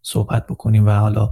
[0.07, 1.31] صحبت بکنیم و حالا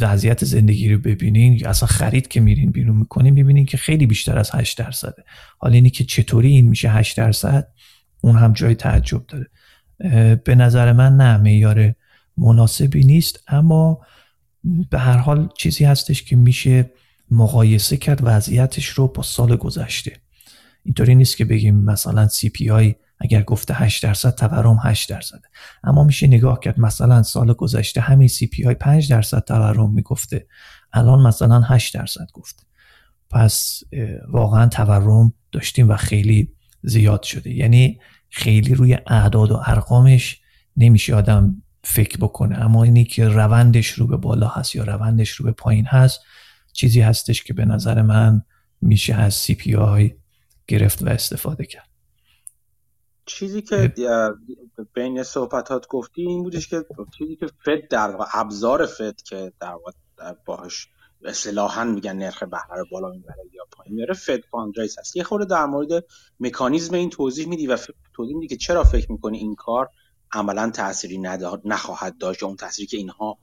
[0.00, 1.66] وضعیت زندگی رو ببینین.
[1.66, 5.24] اصلا خرید که میرین بیرون می‌کنین ببینین که خیلی بیشتر از 8 درصده.
[5.58, 7.68] حالا اینی که چطوری این میشه 8 درصد
[8.20, 9.50] اون هم جای تعجب داره.
[10.36, 11.94] به نظر من نه معیار
[12.36, 13.42] مناسبی نیست.
[13.48, 14.00] اما
[14.90, 16.90] به هر حال چیزی هستش که میشه
[17.30, 20.12] مقایسه کرد وضعیتش رو با سال گذشته.
[20.84, 25.40] اینطوری نیست که بگیم مثلا CPI اگر گفته 8 درصد تورم 8 درصد
[25.84, 30.46] اما میشه نگاه کرد مثلا سال گذشته همین CPI 5 درصد تورم می‌گفته.
[30.92, 32.62] الان مثلا 8 درصد گفته.
[33.30, 33.82] پس
[34.28, 36.52] واقعا تورم داشتیم و خیلی
[36.82, 37.50] زیاد شده.
[37.50, 38.00] یعنی
[38.30, 40.40] خیلی روی اعداد و ارقامش
[40.76, 42.58] نمیشه آدم فکر بکنه.
[42.58, 46.20] اما اینی که روندش رو به بالا هست یا روندش رو به پایین هست
[46.72, 48.42] چیزی هستش که به نظر من
[48.80, 50.14] میشه از CPI
[50.68, 51.87] گرفت و استفاده کرد.
[53.28, 53.92] چیزی که
[54.94, 56.84] بین صحبتات گفتی این بودش که
[57.18, 59.92] چیزی که Fed در واقع ابزار Fed که در واقع
[60.44, 60.88] باهاش
[61.24, 65.16] اصطلاحا میگن نرخ بهره رو بالا می‌بره یا پایین میاره Fed funds rate هست.
[65.16, 66.04] یه خورده در مورد
[66.40, 67.78] مکانیزم این توضیح میدی و
[68.14, 69.88] توضیح میدی که چرا فکر می‌کنی این کار
[70.32, 71.18] عملا تأثیری
[71.64, 73.38] نخواهد داشت یا اون تأثیری که اینها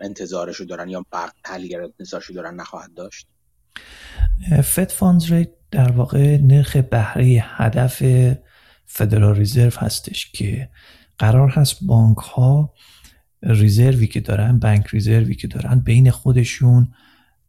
[0.00, 3.26] انتظارشو دارن یا بر تحلیلگر انتظارشو دارن نخواهد داشت؟
[4.64, 8.02] Fed funds rate در واقع نرخ بهره هدف
[8.94, 10.68] Federal Reserve هستش که
[11.18, 12.74] قرار هست بانک ها
[13.42, 16.94] reserve ی که دارن bank reserve ی که دارن بین خودشون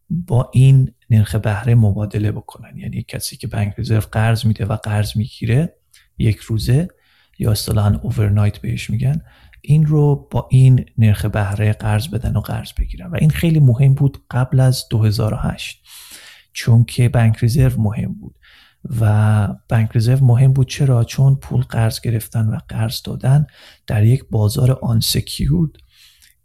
[0.09, 2.77] با این نرخ بهره مبادله بکنن.
[2.77, 5.75] یعنی کسی که بانک ریزرو قرض میده و قرض می‌گیره
[6.17, 6.87] یک روزه
[7.39, 9.21] یا اصطلاحا اوورنایت بهش میگن
[9.61, 13.11] این رو با این نرخ بهره قرض بدن و قرض بگیرن.
[13.11, 15.83] و این خیلی مهم بود قبل از 2008
[16.53, 18.35] چون که بانک ریزرو مهم بود.
[18.99, 20.69] و بانک رزرو مهم بود.
[20.69, 23.45] چرا؟ چون پول قرض گرفتن و قرض دادن
[23.87, 25.01] در یک بازار آن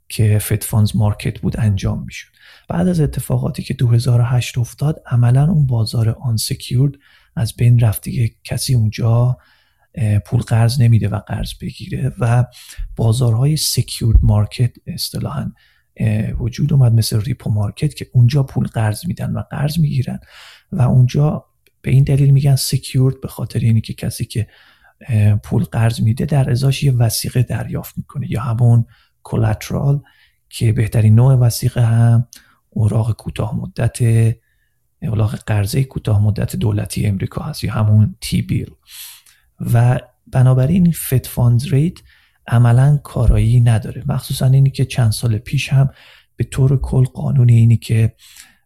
[0.09, 2.29] که Fed funds market بود انجام می‌شد.
[2.69, 6.37] بعد از اتفاقاتی که 2008 افتاد عملا اون بازار آن
[7.37, 8.31] از بین رفت دیگه.
[8.45, 9.39] کسی اونجا
[10.27, 12.45] پول قرض نمیده و قرض بگیره و
[12.97, 15.53] بازارهای secured market اصطلاحا
[16.39, 20.19] وجود اومد مثل repo market که اونجا پول قرض میدن و قرض می‌گیرن
[20.73, 21.45] و اونجا
[21.83, 24.47] به این دلیل میگن secured به خاطر اینی که کسی که
[25.43, 28.87] پول قرض میده در ازاش یه وثیقه دریافت می‌کنه یا همون
[29.23, 30.01] collateral
[30.49, 32.29] که بهترین نوع وثیقه هم
[32.71, 33.99] اوراق کوتاه مدت
[35.03, 38.71] اوراق قرضه کوتاه مدت دولتی امریکا هست یا همون T-bill
[39.61, 41.99] و بنابراین Fed funds rate
[42.47, 44.05] عملا کارایی نداره.
[44.07, 45.91] مخصوصا اینی که چند سال پیش هم
[46.37, 48.15] به طور کل قانون اینی که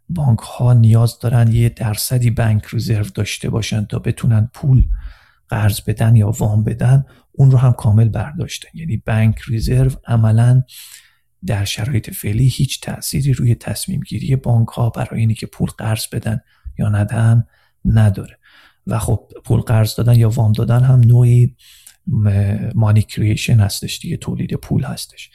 [0.08, 4.88] بانک ها نیاز دارن یه درصدی bank reserve داشته باشن تا بتونن پول
[5.48, 8.68] قرض بدن یا وام بدن اون رو هم کامل برداشتن.
[8.74, 10.62] یعنی bank reserve عملا
[11.46, 16.06] در شرایط فعلی هیچ تأثیری روی تصمیم گیری بانک ها برای اینی که پول قرض
[16.12, 16.40] بدن
[16.78, 17.44] یا ندن
[17.84, 18.38] نداره.
[18.86, 21.56] و خب پول قرض دادن یا وام دادن هم نوعی
[22.74, 25.30] money creation هستش دیگه تولید پول هستش.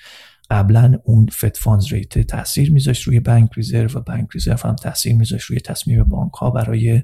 [0.49, 5.15] قبلا اون Fed funds rate تاثیر میذاشت روی bank reserve و bank reserve هم تاثیر
[5.15, 7.03] میذاشت روی تصمیم بانک ها برای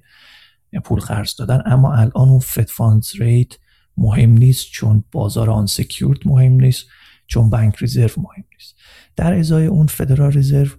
[0.83, 1.61] پول قرض دادن.
[1.65, 3.53] اما الان اون Fed funds rate
[3.97, 6.85] مهم نیست چون بازار unsecured مهم نیست
[7.27, 8.75] چون bank reserve مهم نیست.
[9.15, 10.77] در ازای اون Federal Reserve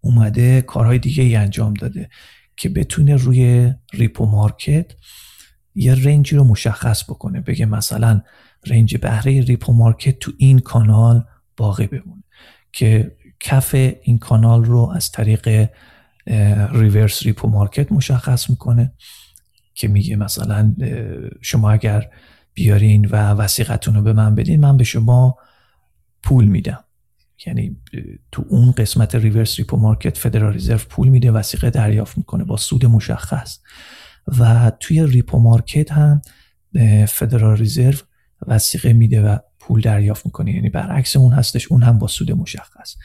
[0.00, 2.08] اومده کارهای دیگه ای انجام داده
[2.56, 4.92] که بتونه روی repo market
[5.74, 7.40] یه range ی رو مشخص بکنه.
[7.40, 8.20] بگه مثلا
[8.66, 11.24] range بهره repo market تو این کانال
[11.56, 12.22] باقی بمونه.
[12.72, 15.68] که کف این کانال رو از طریق
[16.72, 18.92] reverse repo market مشخص می‌کنه
[19.74, 20.74] که میگه مثلا
[21.40, 22.10] شما اگر
[22.54, 25.38] بیارین و وثیقتون رو به من بدین من به شما
[26.22, 26.84] پول میدم.
[27.46, 27.76] یعنی
[28.32, 32.86] تو اون قسمت reverse repo market Federal Reserve پول میده وثیقه دریافت می‌کنه با سود
[32.86, 33.58] مشخص.
[34.38, 36.22] و توی repo market هم
[37.08, 37.98] Federal Reserve
[38.46, 42.96] وثیقه میده و پول دریافت می‌کنه یعنی برعکس اون هستش اون هم با سود مشخص.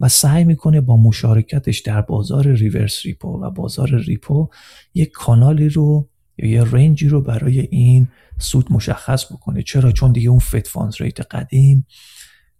[0.00, 4.48] و سعی می‌کنه با مشارکتش در بازار reverse repo و بازار repo
[4.94, 9.62] یک کانالی رو یا یه range ی رو برای این سود مشخص بکنه.
[9.62, 11.86] چرا؟ چون دیگه اون fed funds rate قدیم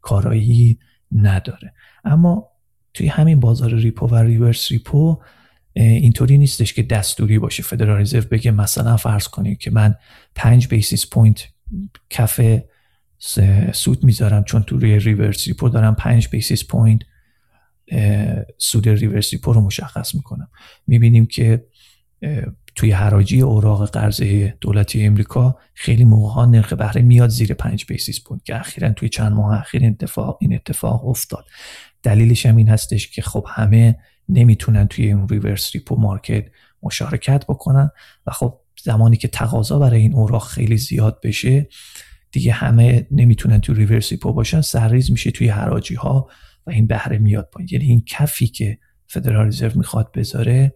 [0.00, 0.78] کارایی
[1.12, 1.74] نداره.
[2.04, 2.48] اما
[2.94, 5.20] توی همین بازار repo و reverse repo
[5.74, 7.62] اینطوری نیستش که دستوری باشه.
[7.62, 9.94] فدرال رزرو بگه مثلا فرض کنید که من
[10.34, 11.48] 5 basis point
[12.10, 12.40] کف
[13.72, 17.00] سود می‌ذارم چون تو روی reverse repo دارم 5 basis point
[18.58, 20.48] سود reverse repo رو مشخص می‌کنم.
[20.86, 21.66] می‌بینیم که
[22.74, 28.44] توی حراجی اوراق قرضه دولتی امریکا خیلی موقع نرخ بهره میاد زیر 5 basis point
[28.44, 31.44] که اخیرا توی چند ماه اخیر اتفاق این اتفاق افتاد.
[32.02, 36.44] دلیلش هم این هستش که خب همه نمی‌تونن توی اون reverse repo market
[36.82, 37.90] مشارکت بکنن
[38.26, 41.68] و خب زمانی که تقاضا برای این اوراق خیلی زیاد بشه
[42.32, 46.28] دیگه همه نمی‌تونن توی reverse repo باشن سرریز میشه توی حراجی ها
[46.66, 47.68] و این بهره میاد پایین.
[47.72, 50.74] یعنی این کفی که فدرال رزرو می‌خواد بذاره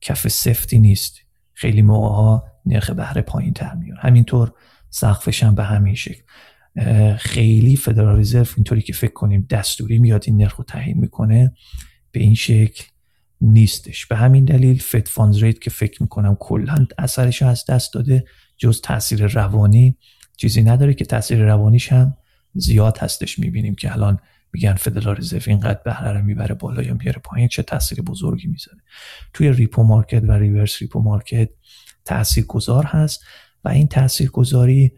[0.00, 1.18] کف سفتی نیست.
[1.54, 3.98] خیلی موقع ها نرخ بهره پایین تر میاد.
[4.00, 4.52] همینطور
[4.90, 6.22] سقفش هم به همین شکل.
[7.16, 11.54] خیلی فدرال رزرو اینطوری که فکر کنیم دستوری میاد این نرخ رو تعیین می‌کنه
[12.12, 12.84] به این شکل
[13.40, 14.06] نیستش.
[14.06, 18.24] به همین دلیل fed funds rate که فکر می‌کنم کلا اثرش از دست داده
[18.56, 19.96] جز تاثیر روانی
[20.42, 22.16] چیزی نداره که تاثیر روانیش هم
[22.54, 23.38] زیاد هستش.
[23.38, 24.18] می‌بینیم که الان
[24.52, 28.78] میگن فدرال رزرو اینقدر بهره رو می‌بره بالا یا میاره پایین چه تاثیر بزرگی می‌ذاره.
[29.32, 31.48] توی repo market و reverse repo market
[32.04, 33.24] تاثیر گذار هست
[33.64, 34.92] و این تاثیر گذاری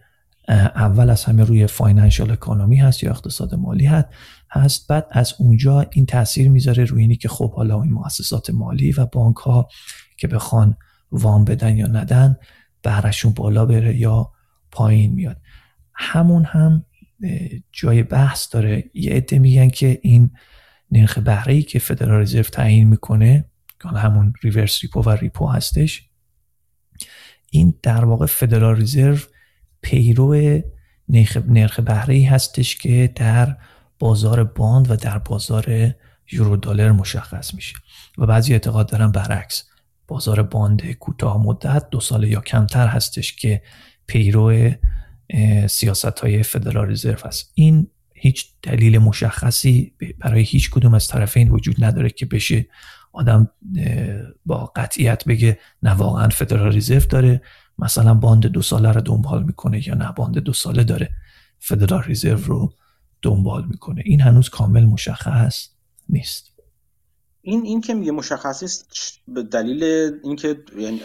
[0.49, 4.09] اول از همه روی financial economy هست یا اقتصاد مالی هست
[4.51, 4.89] هست.
[4.89, 9.07] بعد از اونجا این تاثیر می‌ذاره روی اینی که خب حالا این مؤسسات مالی و
[9.07, 9.69] بانک ها
[10.17, 10.77] که بخوان
[11.13, 12.37] وام بدن یا ندن
[12.83, 14.34] بهرشون بالا بره یا
[14.75, 15.41] پایین میاد.
[15.93, 16.85] همون هم
[17.73, 18.91] جای بحث داره.
[18.95, 20.31] یه عده میگن که این
[20.91, 23.45] نرخ بهره که فدرال رزرو تعیین می‌کنه
[23.83, 26.09] که همون reverse repo و repo هستش
[27.51, 29.19] این در واقع فدرال رزرو
[29.81, 30.61] پیرو
[31.49, 33.57] نرخ بهره ای هستش که در
[33.99, 35.95] بازار bond و در بازار
[36.33, 37.77] eurodollar مشخص میشه.
[38.19, 39.65] و بعضی اعتقاد دارن برعکس.
[40.09, 43.63] بازار bond کوتاه مدت دو ساله یا کمتر هستش که
[44.07, 44.71] پیرو
[45.69, 51.85] سیاست های فدرال رزرو هست این هیچ دلیل مشخصی برای هیچ کدوم از طرفین وجود
[51.85, 52.67] نداره که بشه
[53.13, 53.51] آدم
[54.47, 57.43] با قطعیت بگه نه واقعا فدرال رزرو داره.
[57.79, 61.11] مثلا bond دو ساله رو دنبال می‌کنه یا نه bond دو ساله داره
[61.59, 62.75] فدرال رزرو رو
[63.23, 64.03] دنبال می‌کنه.
[64.05, 65.69] این هنوز کامل مشخص
[66.09, 66.53] نیست.
[67.43, 68.89] این این که میگه مشخص نیست
[69.29, 69.85] به دلیل
[70.25, 71.01] اینکه یعنی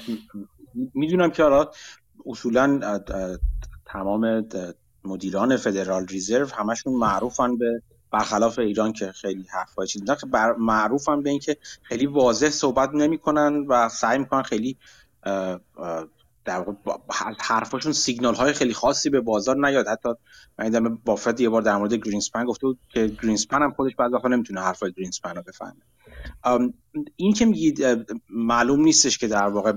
[0.93, 1.71] می‌دونم که حالا
[2.29, 2.99] اصولا
[3.85, 4.47] تمام
[5.03, 11.29] مدیران فدرال ریزرو همشون معروفن به برخلاف ایران که خیلی حرفای چیز بر معروفن به
[11.29, 14.77] اینکه خیلی واضح صحبت نمی‌کنن و سعی می‌کنن خیلی
[16.45, 16.65] در
[17.39, 19.87] حرفاشون سیگنال های خیلی خاصی به بازار نیاد.
[19.87, 20.09] حتی
[20.57, 24.27] من بافت یه بار در مورد گرینسپن گفته بود که گرینسپن هم خودش بعضی وقتا
[24.27, 26.73] نمی‌تونه حرفای گرینسپن رو بفهمه.
[27.15, 27.79] این که میگید
[28.29, 29.73] معلوم نیستش که در واقع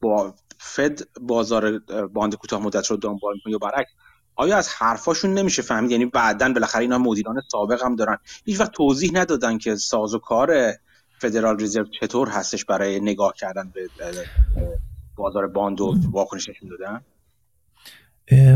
[0.00, 1.78] با فد بازار
[2.12, 3.90] bond کوتاه مدت رو دنبال می‌کنه یا برعکس.
[4.36, 8.18] آیا از حرفاشون نمیشه فهمید؟ یعنی بعدا بالاخره اینا مدیران سابق هم دارن.
[8.44, 10.72] هیچ وقت توضیح ندادن که ساز و کار
[11.18, 13.88] فدرال رزرو چطور هستش برای نگاه کردن به
[15.16, 17.00] بازار باند و واکنش نشون دادن؟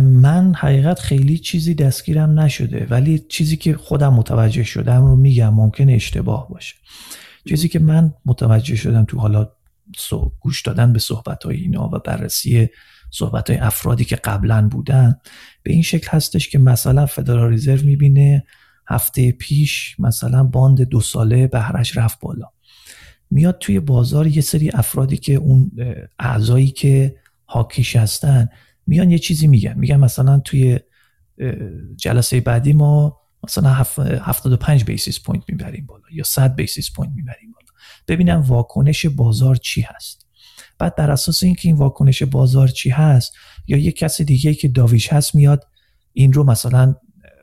[0.00, 5.90] من حقیقت خیلی چیزی دستگیرم نشده ولی چیزی که خودم متوجه شدم رو میگم ممکن
[5.90, 6.74] اشتباه باشه.
[7.48, 9.48] چیزی که من متوجه شدم تو حالا
[10.40, 12.68] گوش دادن به صحبت های اینا و بررسی
[13.10, 15.16] صحبت های افرادی که قبلا بودن
[15.62, 18.44] به این شکل هستش که مثلا فدرال رزرو می‌بینه
[18.88, 22.46] هفته پیش مثلا باند دو ساله بهرش رفت بالا.
[23.30, 25.70] میاد توی بازار یه سری افرادی که اون
[26.18, 28.48] اعضایی که hawkish هستن
[28.86, 29.78] میان یه چیزی میگن.
[29.78, 30.78] میگن مثلا توی
[31.96, 37.54] جلسه بعدی ما مثلا 75 basis point می‌بریم بالا یا 100 basis point می‌بریم
[38.08, 40.26] ببینم واکنش بازار چی هست.
[40.78, 43.34] بعد بر اساس اینکه این واکنش بازار چی هست
[43.66, 45.64] یا یه کسی دیگه که dovish هست میاد
[46.12, 46.94] این رو مثلا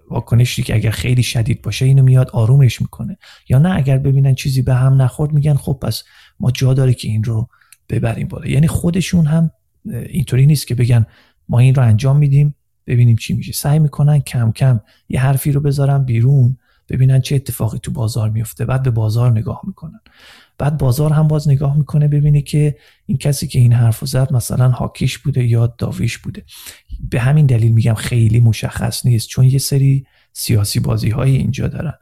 [0.09, 3.18] واکنشی که اگر خیلی شدید باشه اینو میاد آرومش می‌کنه.
[3.49, 6.03] یا نه اگر ببینن چیزی به هم نخورد میگن خب پس
[6.39, 7.47] ما جا داره که این رو
[7.89, 8.47] ببریم بالا.
[8.47, 9.51] یعنی خودشون هم
[10.09, 11.05] اینطوری نیست که بگن
[11.49, 12.55] ما این رو انجام میدیم
[12.88, 13.51] ببینیم چی میشه.
[13.51, 16.57] سعی می‌کنن کم کم یه حرفی رو بذارن بیرون.
[16.89, 19.99] ببینن چه اتفاقی تو بازار میفته بعد به بازار نگاه می‌کنن.
[20.57, 24.69] بعد بازار هم باز نگاه می‌کنه ببینه که این کسی که این حرف زد مثلا
[24.69, 26.43] هاکیش بوده یا داویش بوده.
[27.09, 31.93] به همین دلیل میگم خیلی مشخص نیست چون یه سری سیاسی بازی های اینجا دارن.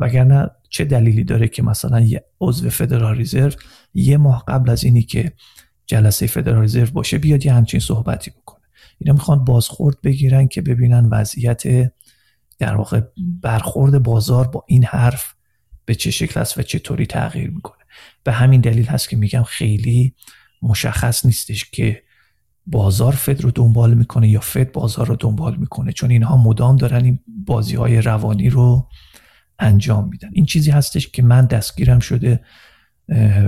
[0.00, 3.52] وگرنه چه دلیلی داره که مثلا یه عضو فدرال رزرو
[3.94, 5.32] یه ماه قبل از اینی که
[5.86, 8.60] جلسه فدرال رزرو باشه بیاد یه همچین صحبتی بکنه.
[8.98, 11.92] اینا می‌خوان بازخورد بگیرن که ببینن وضعیت
[12.60, 13.00] در واقع
[13.42, 15.34] برخورد بازار با این حرف
[15.84, 17.84] به چه شکل است و چطوری تغییر می‌کنه؟
[18.24, 20.14] به همین دلیل هست که میگم خیلی
[20.62, 22.02] مشخص نیستش که
[22.66, 27.04] بازار فد رو دنبال می‌کنه یا فد بازار رو دنبال می‌کنه چون اینها مدام دارن
[27.04, 28.88] این بازی های روانی رو
[29.58, 30.30] انجام میدن.
[30.32, 32.40] این چیزی هستش که من دستگیرم شده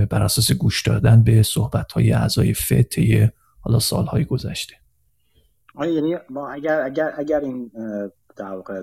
[0.09, 2.93] بر اساس گوش دادن به صحبت های اعضای فد
[3.59, 4.75] حالا سالهای گذشته.
[5.79, 6.15] یعنی
[6.53, 7.71] اگر اگر اگر این
[8.35, 8.81] در واقع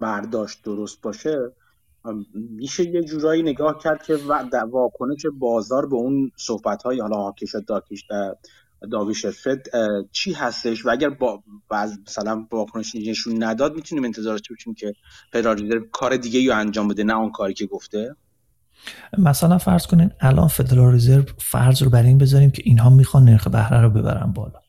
[0.00, 1.52] برداشت درست باشه
[2.34, 4.16] میشه یه جورایی نگاه کرد که
[4.70, 8.04] واکنش بازار به اون صحبت های حالا هاکیش داکیش
[8.92, 9.62] داویش فد
[10.12, 11.42] چی هستش؟ و اگر با
[12.06, 14.94] مثلا واکنش نشون نداد می‌تونیم انتظار باشیم که
[15.32, 18.16] فدرال کار دیگه یا انجام بده نه اون کاری که گفته؟
[19.18, 23.48] مثلا فرض کنین الان فدرال رزرو فرض رو بر این بذاریم که اینها می‌خوان نرخ
[23.48, 24.60] بهره رو ببرن بالا.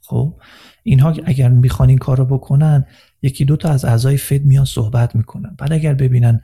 [0.00, 0.34] خب؟
[0.82, 2.84] اینها اگر می‌خوان این کار رو بکنن
[3.22, 5.54] یکی دو تا از اعضای فد میان صحبت می‌کنن.
[5.58, 6.40] بعد اگر ببینن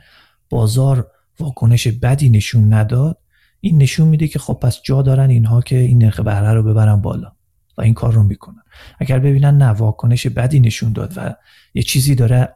[0.51, 1.11] بازار
[1.41, 3.19] واکنش بدی نشون نداد
[3.61, 6.97] این نشون میده که خب پس جا دارن اینها که این نرخ بهره رو ببرن
[6.97, 7.33] بالا
[7.79, 8.63] و این کار رو می‌کنن.
[8.99, 11.35] اگر ببینن نه واکنش بدی نشون داد و
[11.75, 12.49] یه چیزی داره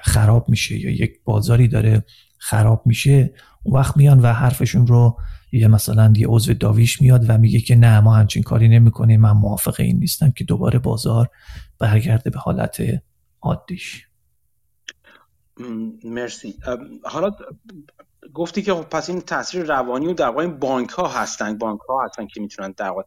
[0.00, 2.04] خراب میشه یا یک بازاری داره
[2.38, 5.18] خراب میشه اون وقت میان و حرفشون رو
[5.52, 9.32] یه مثلا یه عضو داویش میاد و میگه که نه ما همچین کاری نمی‌کنیم من
[9.32, 11.28] موافق این نیستم که دوباره بازار
[11.78, 12.82] برگرده به حالت
[13.42, 14.06] عادیش.
[16.04, 16.54] مرسی.
[17.04, 17.30] حالا
[18.34, 21.58] گفتی که خب پس این تاثیر روانی و در واقع بانک ها هستن.
[21.58, 23.02] بانک ها هستن که می‌تونن در واقع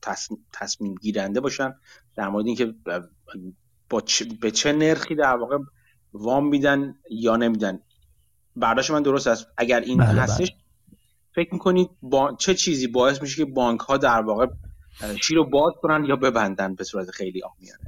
[0.53, 1.73] تصمیم, گیرنده باشن.
[2.15, 2.73] در مورد اینکه
[3.89, 4.03] با
[4.41, 5.57] به چه نرخی در واقع
[6.13, 7.79] وام میدن یا نمیدن.
[8.55, 9.47] برداشت من درست است.
[9.57, 10.47] اگر این بله, بله.
[11.35, 14.45] فکر می‌کنید با چه چیزی باعث میشه که بانک ها در واقع
[15.21, 17.79] شیر رو باز کنن یا ببندن به صورت خیلی آمیانه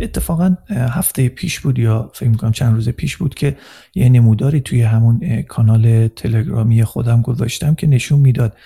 [0.00, 3.56] اتفاقا هفته پیش بود یا فکر می‌کنم چند روز پیش بود که
[3.94, 8.56] یه نموداری توی همون کانال تلگرامی خودم گذاشتم که نشون می‌داد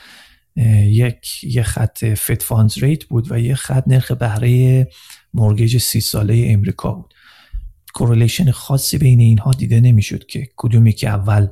[0.86, 4.88] یک یه خط fed funds rate بود و یه خط نرخ بهره
[5.34, 7.14] mortgage سی ساله امریکا بود.
[7.94, 11.48] correlation خاصی بین اینها دیده نمی‌شد که کدومی که اول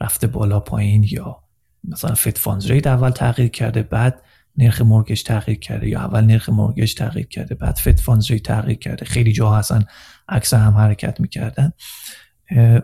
[0.00, 1.42] رفته بالا پایین یا
[1.86, 4.22] مثلا fed funds rate اول تغییر کرده بعد
[4.58, 8.78] نرخ mortgage تغییر کرده یا اول نرخ mortgage تغییر کرده بعد fed funds rate تغییر
[8.78, 9.04] کرده.
[9.04, 9.84] خیلی جا هستن
[10.28, 11.72] عکس هم حرکت می‌کردن.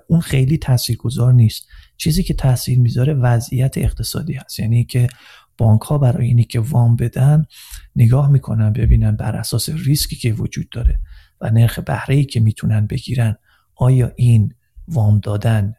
[0.09, 1.67] اون خیلی تاثیرگذار نیست.
[1.97, 4.61] چیزی که تاثیر می‌ذاره وضعیت اقتصادی هست.
[4.61, 5.09] یعنی که
[5.59, 7.47] بانک ها برای اینی که وام بدن
[7.97, 11.01] نگاه می‌کنن ببینن بر اساس ریسکی که وجود داره
[11.41, 13.37] و نرخ بهره ای که می‌تونن بگیرن
[13.77, 14.55] آیا این
[14.89, 15.75] وام دادن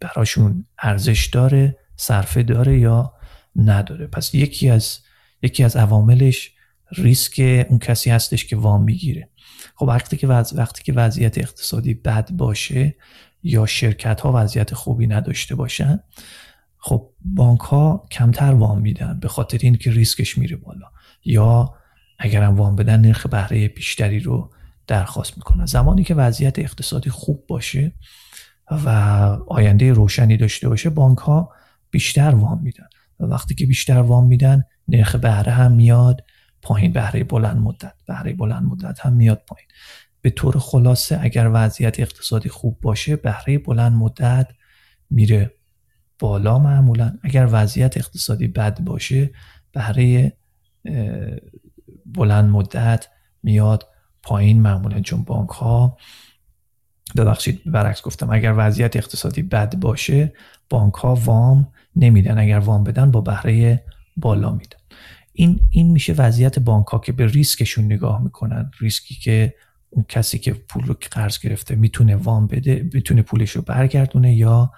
[0.00, 3.12] براشون ارزش داره؟ صرفه داره یا
[3.56, 4.06] نداره.
[4.06, 4.98] پس یکی از
[5.42, 6.50] یکی از عواملش
[6.92, 9.28] ریسک اون کسی هستش که وام می‌گیره.
[9.74, 12.94] خب وقتی که وقتی که وضعیت اقتصادی بد باشه
[13.42, 16.00] یا شرکت ها وضعیت خوبی نداشته باشن
[16.78, 20.86] خب بانک ها کمتر وام میدن به خاطر اینکه ریسکش میره بالا.
[21.24, 21.74] یا
[22.18, 24.50] اگرم وام بدن نرخ بهره بیشتری رو
[24.86, 25.66] درخواست می‌کنن.
[25.66, 27.92] زمانی که وضعیت اقتصادی خوب باشه
[28.70, 28.88] و
[29.48, 31.52] آینده روشنی داشته باشه بانک ها
[31.96, 32.88] بیشتر وام میدن.
[33.20, 36.24] و وقتی که بیشتر وام میدن نرخ بهره هم میاد
[36.62, 36.92] پایین.
[36.92, 37.94] بهره بلند مدت.
[38.08, 39.68] بهره بلند مدت هم میاد پایین.
[40.20, 44.48] به طور خلاصه اگر وضعیت اقتصادی خوب باشه بهره بلند مدت
[45.10, 45.54] میره
[46.18, 47.18] بالا معمولا.
[47.22, 49.30] اگر وضعیت اقتصادی بد باشه
[49.72, 50.32] بهره
[52.06, 53.06] بلند مدت
[53.42, 53.86] میاد
[54.22, 55.00] پایین معمولا.
[55.00, 55.96] چون بانک ها
[57.16, 60.32] ببخشید برعکس گفتم اگر وضعیت اقتصادی بد باشه
[60.70, 62.38] بانک ها وام نمیدن.
[62.38, 63.84] اگر وام بدن با بهره
[64.16, 64.78] بالا میدن.
[65.32, 68.70] این این میشه وضعیت بانک ها که به ریسکشون نگاه می‌کنن.
[68.80, 69.54] ریسکی که
[69.90, 74.72] اون کسی که پول رو قرض گرفته می‌تونه وام بده می‌تونه پولش رو برگردونه یا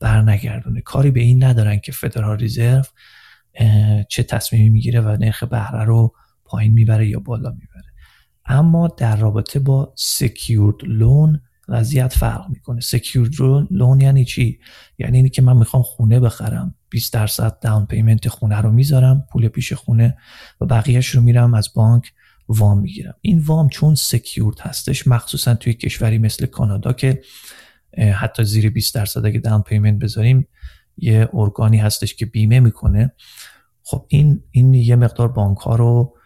[0.00, 0.80] برنگردونه.
[0.80, 2.82] کاری به این ندارن که فدرال رزرو
[4.08, 6.14] چه تصمیمی می‌گیره و نرخ بهره رو
[6.44, 7.84] پایین می‌بره یا بالا می‌بره.
[8.46, 12.80] اما در رابطه با secured loan وضعیت فرق می‌کنه.
[12.80, 13.30] secured
[13.70, 14.58] loan یعنی چی؟
[14.98, 16.74] یعنی اینی که من می‌خوام خونه بخرم.
[16.90, 20.16] 20 درصد down payment خونه رو می‌ذارم پول پیش خونه
[20.60, 22.12] و بقیهش رو میرم از بانک
[22.48, 23.14] وام می‌گیرم.
[23.20, 27.22] این وام چون secured هستش مخصوصا توی کشوری مثل کانادا که
[28.14, 30.48] حتی زیر 20 درصد اگه down payment بذاریم
[30.96, 33.12] یه ارگانی هستش که بیمه می‌کنه.
[33.82, 36.16] خب این این یه مقدار بانک ها رو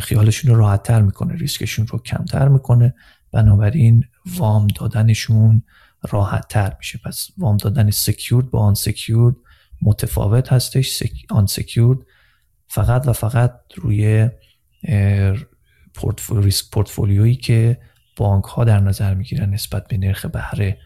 [0.00, 2.94] خیالشون رو راحت تر می‌کنه ریسکشون رو کمتر می‌کنه.
[3.32, 5.62] بنابراین وام دادنشون
[6.10, 7.00] راحت تر میشه.
[7.04, 9.36] پس وام دادن secured با unsecured
[9.82, 11.02] متفاوت هستش.
[11.30, 11.98] unsecured
[12.66, 14.30] فقط و فقط روی
[16.30, 17.80] ریسک پورتفولیویی که
[18.16, 20.78] بانک ها در نظر می‌گیرن نسبت به نرخ بهره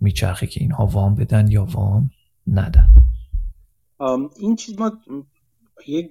[0.00, 2.10] میچرخه که اینها وام بدن یا وام
[2.46, 2.94] ندن.
[4.36, 4.92] این چیز ما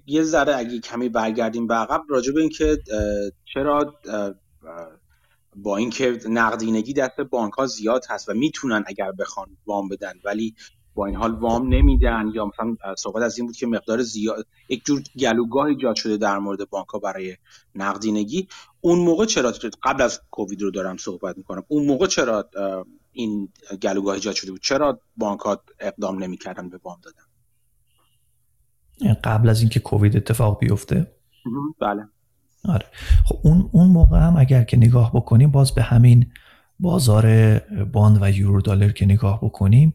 [0.05, 2.77] یه ذره اگه کمی برگردیم به عقب راجع به اینکه
[3.53, 3.99] چرا
[5.63, 10.55] با اینکه نقدینگی دست بانک ها زیاد هست و می‌تونن اگر بخوان وام بدن ولی
[10.93, 14.85] با این حال وام نمیدن یا مثلا صحبت از این بود که مقدار زیاد یک
[14.85, 17.37] جور گلوگاه ایجاد شده در مورد بانک ها برای
[17.75, 18.47] نقدینگی.
[18.81, 19.53] اون موقع چرا
[19.83, 22.49] قبل از کووید رو دارم صحبت می‌کنم اون موقع چرا
[23.11, 23.49] این
[23.81, 27.23] گلوگاه ایجاد شده بود؟ چرا بانک ها اقدام نمی‌کردن به وام دادن؟
[29.23, 31.11] قبل از اینکه کووید اتفاق بیفته.
[31.81, 32.07] بله.
[32.65, 32.85] آره.
[33.25, 36.31] خب اون اون موقع هم اگر که نگاه بکنیم باز به همین
[36.79, 39.93] بازار باند و یورو دلار که نگاه بکنیم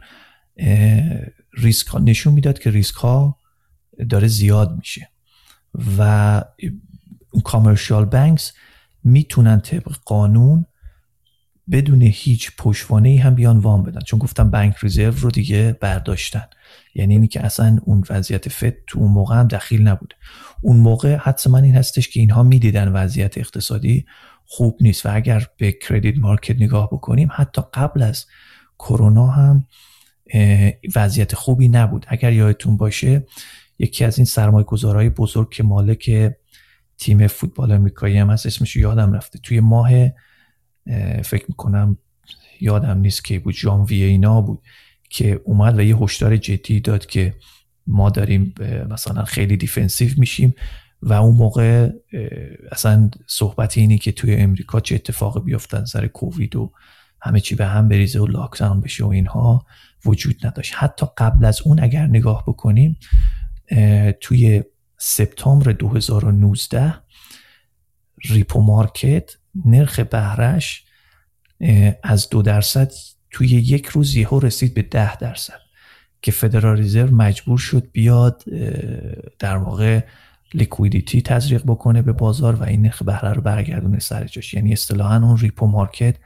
[1.53, 3.39] ریسک ها نشون می‌داد که ریسک ها
[4.11, 5.09] داره زیاد میشه
[5.99, 6.43] و
[7.45, 8.53] کامرشال بانکس
[9.05, 10.67] می‌تونن طبق قانون
[11.71, 14.01] بدون هیچ پشوانه ای هم بیان وام بدن.
[14.01, 16.45] چون گفتم بانک ریزرو رو دیگه برداشتن.
[16.95, 20.15] یعنی اینی که اصلا اون وضعیت فد تو اون موقع هم دخیل نبود.
[20.63, 24.05] اون موقع حدس من این هستش که اینها می‌دیدن وضعیت اقتصادی
[24.45, 28.27] خوب نیست و اگر به کردیت مارکت نگاه بکنیم حتی قبل از
[28.79, 29.67] کرونا هم
[30.97, 32.07] وضعیت خوبی نبود.
[32.09, 33.27] اگر یادتون باشه
[33.79, 36.33] یکی از این سرمایه گذارهای بزرگ که مالک
[36.99, 39.39] تیم فوتبال امریکایی هم هست اسمش یادم رفته.
[39.39, 39.91] توی ماه
[41.25, 41.99] فکر می‌کنم
[42.61, 43.55] یادم نیست که بود.
[43.55, 44.63] ژانویه اینا بود
[45.11, 47.35] که اومد و یه هشدار جدی داد که
[47.87, 48.55] ما داریم
[48.91, 50.55] مثلا خیلی دیفنسیو میشیم
[51.03, 51.91] و اون موقع
[52.73, 56.73] اصلا صحبت اینی که توی امریکا چه اتفاقی بیفتن سر کووید و
[57.21, 59.67] همه چی به هم بریزه و لاکداون بشه و اینها
[60.05, 60.75] وجود نداشت.
[60.77, 62.99] حتی قبل از اون اگر نگاه بکنیم
[64.21, 64.63] توی
[64.99, 66.95] سپتامبر 2019
[68.25, 70.85] repo market نرخ بهرش
[72.03, 72.93] از دو درصد
[73.31, 75.61] توی یک روز یهو رسید به ده درصد
[76.23, 78.45] که فدرال رزرو مجبور شد بیاد
[79.39, 80.05] در واقع
[80.55, 84.55] liquidity تزریق بکنه به بازار و این نرخ بهره رو برگردونه سر جاش.
[84.55, 86.17] یعنی اصطلاحا اون repo market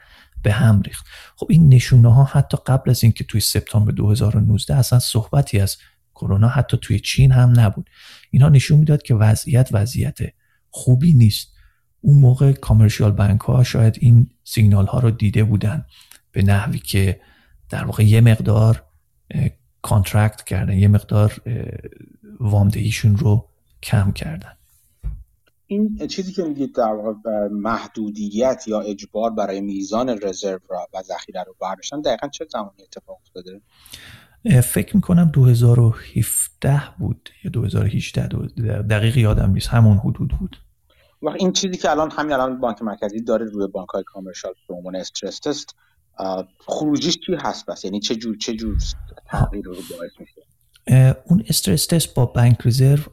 [0.43, 1.05] به هم ریخت.
[1.35, 5.77] خب این نشونه ها حتی قبل از اینکه توی سپتامبر 2019 اصلا صحبتی از
[6.15, 7.89] کرونا حتی توی چین هم نبود.
[8.31, 10.17] اینها نشون می‌داد که وضعیت وضعیت
[10.69, 11.58] خوبی نیست.
[12.01, 15.85] اون موقع commercial bank ها شاید این سیگنال ها رو دیده بودن
[16.31, 17.21] به نحوی که
[17.69, 18.83] در واقع یه مقدار
[19.81, 21.41] contract کردن یه مقدار
[22.39, 23.49] وامدهیشون رو
[23.83, 24.53] کم کردن.
[25.67, 30.59] این چیزی که میگید در واقع محدودیت یا اجبار برای میزان رزرو
[30.93, 33.61] و ذخیره رو برداشتن دقیقا چه زمانی اتفاق افتاده؟
[34.61, 38.27] فکر می‌کنم 2017 بود یا 2018
[38.81, 40.57] دقیق یادم نیست همون حدود بود.
[41.21, 44.73] و این چیزی که الان همین الان بانک مرکزی داره روی بانک های کامرشال به
[44.73, 45.75] عنوان استرس تست
[46.67, 48.77] خروجیش چی هست بس یعنی چه جور چه جور
[49.25, 50.41] تغییر رو باعث میشه؟
[51.25, 53.03] اون استرس تست با بانک رزرو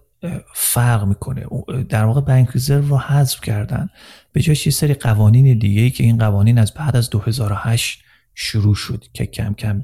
[0.55, 1.47] فرق می‌کنه.
[1.89, 3.89] در واقع بانک رزرو رو حذف کردن.
[4.33, 8.03] به جاش یه سری قوانین دیگه ای که این قوانین از بعد از 2008
[8.35, 9.83] شروع شد که کم کم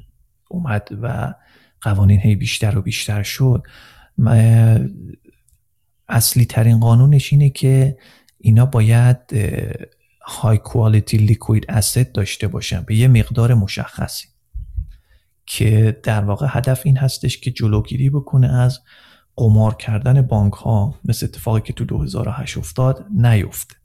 [0.49, 1.33] اومد و
[1.81, 3.63] قوانین هی بیشتر و بیشتر شد
[6.09, 7.97] اصلی ترین قانونش اینه که
[8.37, 9.17] اینا باید
[10.25, 14.27] های کوالیتی لیکوید اسید داشته باشن به یه مقدار مشخصی
[15.45, 18.79] که در واقع هدف این هستش که جلوگیری بکنه از
[19.35, 23.75] قمار کردن بانک ها مثل اتفاقی که تو 2008 افتاد نیفته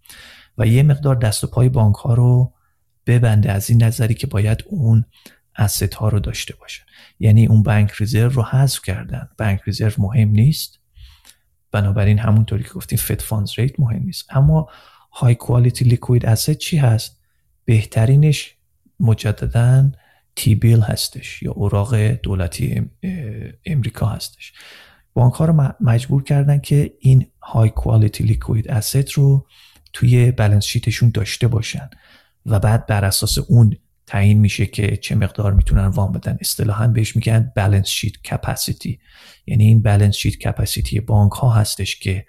[0.58, 2.52] و یه مقدار دست و پای بانک ها رو
[3.06, 5.04] ببنده از این نظری که باید اون
[5.56, 6.84] asset ها رو داشته باشن.
[7.20, 9.28] یعنی اون bank reserve رو حذف کردن.
[9.38, 10.78] bank reserve مهم نیست.
[11.72, 14.26] بنابراین همونطوری که گفتیم Fed funds rate مهم نیست.
[14.30, 14.68] اما
[15.12, 17.20] high quality liquid asset چی هست؟
[17.64, 18.54] بهترینش
[19.00, 19.90] مجددا
[20.36, 22.90] تی بیل هستش یا اوراق دولتی
[23.66, 24.52] امریکا هستش.
[25.14, 29.46] بانک ها رو مجبور کردن که این های کوالیتی لیکوید اسید رو
[29.92, 31.90] توی بالانس شیتشون داشته باشن
[32.46, 33.76] و بعد بر اساس اون
[34.08, 36.38] تعیین میشه که چه مقدار می‌تونن وام بدن.
[36.40, 38.98] اصطلاحا بهش میگن بالانس شیت کپاسیتی
[39.46, 42.26] یعنی این بالانس شیت کپاسیتی بانک ها هستش که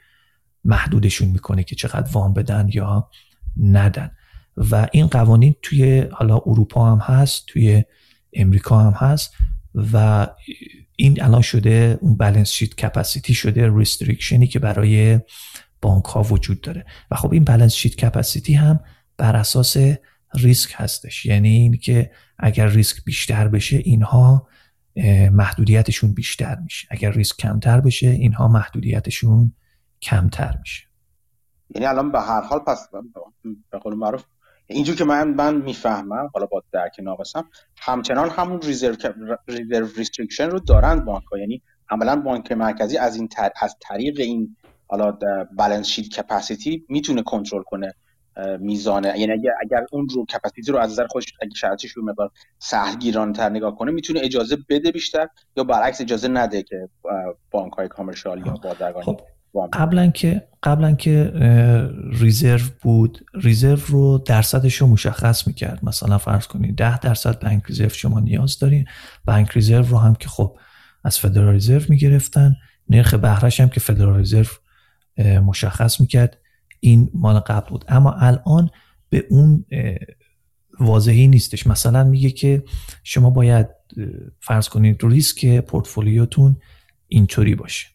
[0.63, 3.09] محدودشون می‌کنه که چقدر وام بدن یا
[3.57, 4.11] ندن.
[4.57, 7.83] و این قوانین توی حالا اروپا هم هست توی
[8.33, 9.33] امریکا هم هست
[9.93, 10.27] و
[10.95, 15.19] این الان شده اون balance sheet capacity شده restriction ی که برای
[15.81, 16.85] بانک ها وجود داره.
[17.11, 18.79] و خب این balance sheet capacity هم
[19.17, 19.77] بر اساس
[20.33, 21.25] ریسک هستش.
[21.25, 24.47] یعنی این که اگر ریسک بیشتر بشه اینها
[25.31, 26.87] محدودیتشون بیشتر میشه.
[26.91, 29.53] اگر ریسک کمتر بشه اینها محدودیتشون
[30.01, 30.83] کمتر میشه.
[31.75, 32.89] یعنی الان به هر حال پس
[33.71, 34.23] به قول معروف
[34.67, 38.95] اینجور که من من می‌فهمم حالا با درک ناقصم همچنان همون reserve
[39.47, 43.29] reserve restriction رو دارن بانک ها یعنی عملا بانک مرکزی از این
[43.61, 44.55] از طریق این
[44.87, 45.17] حالا
[45.57, 47.93] balance sheet capacity می‌تونه کنترل کنه.
[48.59, 49.07] میزانه.
[49.07, 52.31] یعنی اگر, اگر اون رو capacity رو از نظر خودش اگه شرطش رو مقدار
[53.33, 55.27] تر نگاه کنه می‌تونه اجازه بده بیشتر
[55.57, 56.89] یا برعکس اجازه نده که
[57.51, 59.21] بانک های کامرشال یا بازرگانی خب.
[59.73, 61.33] قبلا که قبلا که
[62.11, 65.79] ریزرو بود ریزرو رو درصدش رو مشخص می‌کرد.
[65.83, 68.85] مثلا فرض کنید 10 درصد بانک ریزرو شما نیاز دارین.
[69.25, 70.57] بانک ریزرو رو هم که خب
[71.03, 72.55] از فدرال ریزرو می‌گرفتن.
[72.89, 74.51] نرخ بهرش هم که فدرال ریزرو
[75.45, 76.37] مشخص می‌کرد.
[76.79, 77.85] این مال قبل بود.
[77.87, 78.69] اما الان
[79.09, 79.65] به اون
[80.79, 81.67] واضحی نیستش.
[81.67, 82.63] مثلا میگه که
[83.03, 83.67] شما باید
[84.39, 86.57] فرض کنید ریسک پورتفولیوتون
[87.07, 87.87] اینطوری باشه.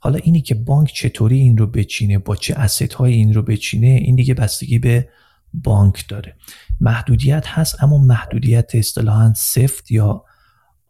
[0.00, 3.86] حالا اینی که بانک چطوری این رو بچینه با چه asset های این رو بچینه
[3.86, 5.08] این دیگه بستگی به
[5.54, 6.36] بانک داره.
[6.80, 10.24] محدودیت هست اما محدودیت اصطلاحا سفت یا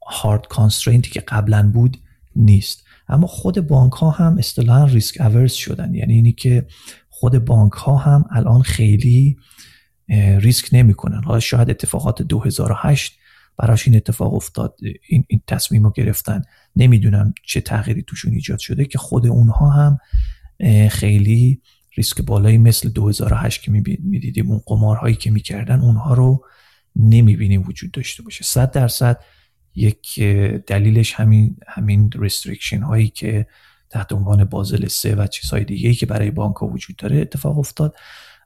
[0.06, 1.96] hard constraint ی که قبلا بود
[2.36, 2.84] نیست.
[3.08, 5.94] اما خود بانک ها هم اصطلاحا risk averse شدن.
[5.94, 6.66] یعنی اینی که
[7.20, 9.36] خود بانک ها هم الان خیلی
[10.38, 11.24] ریسک نمی‌کنن.
[11.24, 13.18] حالا شاید اتفاقات 2008
[13.56, 14.76] براش این اتفاق افتاد
[15.08, 16.42] این, این تصمیم رو گرفتن.
[16.76, 19.98] نمی‌دونم چه تغییری توشون ایجاد شده که خود اونها هم
[20.88, 21.62] خیلی
[21.96, 26.44] ریسک بالایی مثل 2008 که می‌دیدیم اون قمارهایی که می‌کردن اونها رو
[26.96, 28.44] نمی‌بینیم وجود داشته باشه.
[28.44, 29.20] صد درصد
[29.74, 30.20] یک
[30.66, 33.46] دلیلش همین همین restriction هایی که
[33.90, 37.96] تحت عنوان بازل سه و چیزهای دیگه که برای بانک ها وجود داره اتفاق افتاد.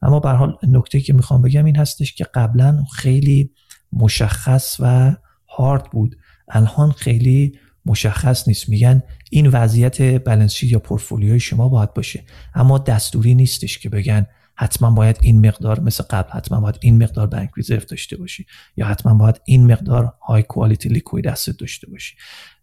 [0.02, 3.50] اما به حال نکته که می‌خوام بگم این هستش که قبلا خیلی
[3.92, 5.16] مشخص و
[5.48, 6.16] هارد بود.
[6.48, 8.68] الان خیلی مشخص نیست.
[8.68, 12.24] میگن این وضعیت بلنس یا پورتفولیوی شما باید باشه.
[12.54, 17.26] اما دستوری نیستش که بگن حتما باید این مقدار مثل قبل حتما باید این مقدار
[17.26, 22.16] بانک ریزرو داشته باشی یا حتما باید این مقدار های کوالیتی لیکوید اسید داشته باشی.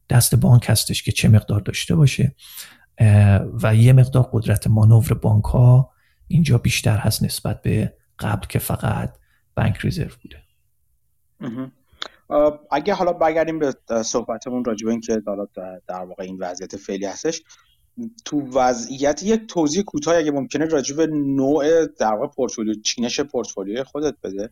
[0.09, 2.35] دست بانک هستش که چه مقدار داشته باشه
[3.63, 5.91] و یه مقدار قدرت مانور بانک ها
[6.27, 9.17] اینجا بیشتر هست نسبت به قبل که فقط
[9.55, 10.43] بانک ریزرو بوده.
[12.71, 15.21] اگه حالا برگردیم به صحبتمون راجع به اینکه
[15.87, 17.43] در واقع این وضعیت فعلی هستش
[18.25, 23.83] تو وضعیت یک توضیح کوتاه اگه ممکنه راجع به نوع در واقع پورتفولیو چینش پورتفولیوی
[23.83, 24.49] خودت بده.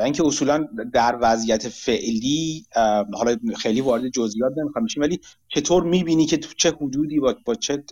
[0.00, 2.66] و اینکه اصولا در وضعیت فعلی
[3.12, 7.54] حالا خیلی وارد جزئیات نمی‌خوام بشیم ولی چطور می‌بینی که تو چه حدودی با, با
[7.54, 7.84] چه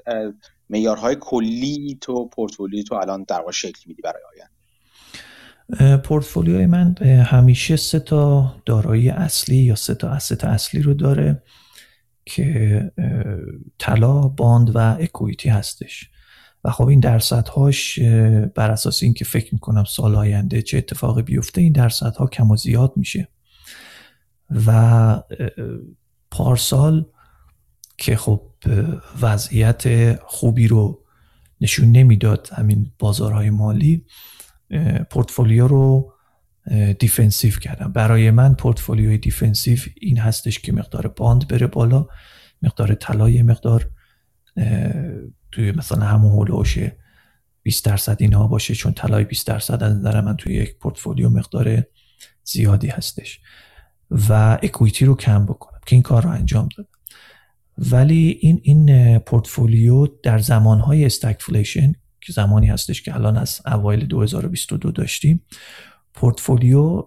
[0.71, 7.77] معیارهای کلی تو پورتفولیو تو الان در واقع شکل میدی برای آینده؟ پورتفولیوی من همیشه
[7.77, 11.43] سه تا دارایی اصلی یا سه تا اسست اصلی رو داره
[12.25, 12.93] که
[13.79, 16.11] طلا باند و اکویتی هستش.
[16.65, 17.99] و خب این درصدهاش
[18.55, 22.93] بر اساس اینکه فکر می‌کنم سال آینده چه اتفاقی بیفته این درصدها کم و زیاد
[22.97, 23.29] میشه.
[24.67, 25.23] و
[26.31, 27.07] پارسال
[27.99, 28.43] که خب
[29.23, 31.05] وضعیت خوبی رو
[31.61, 34.07] نشون نمی‌داد همین بازارهای مالی
[35.11, 36.13] پورتفولیو رو
[36.99, 42.07] defensive کردم برای من portfolio ی defensive این هستش که مقدار bond بره بالا
[42.63, 43.91] مقدار طلای مقدار
[45.53, 46.79] توی مثلا همون حول و حوش
[47.63, 51.83] 20 درصد اینها باشه چون طلای 20 درصد از نظر من توی یک پورتفولیو مقدار
[52.45, 53.41] زیادی هستش.
[54.29, 56.89] و equity رو کم بکنم که این کار رو انجام دادم.
[57.79, 64.91] ولی این این پورتفولیو در زمانهای stagflation که زمانی هستش که الان از اوایل 2022
[64.91, 65.45] داشتیم
[66.15, 67.03] پورتفولیو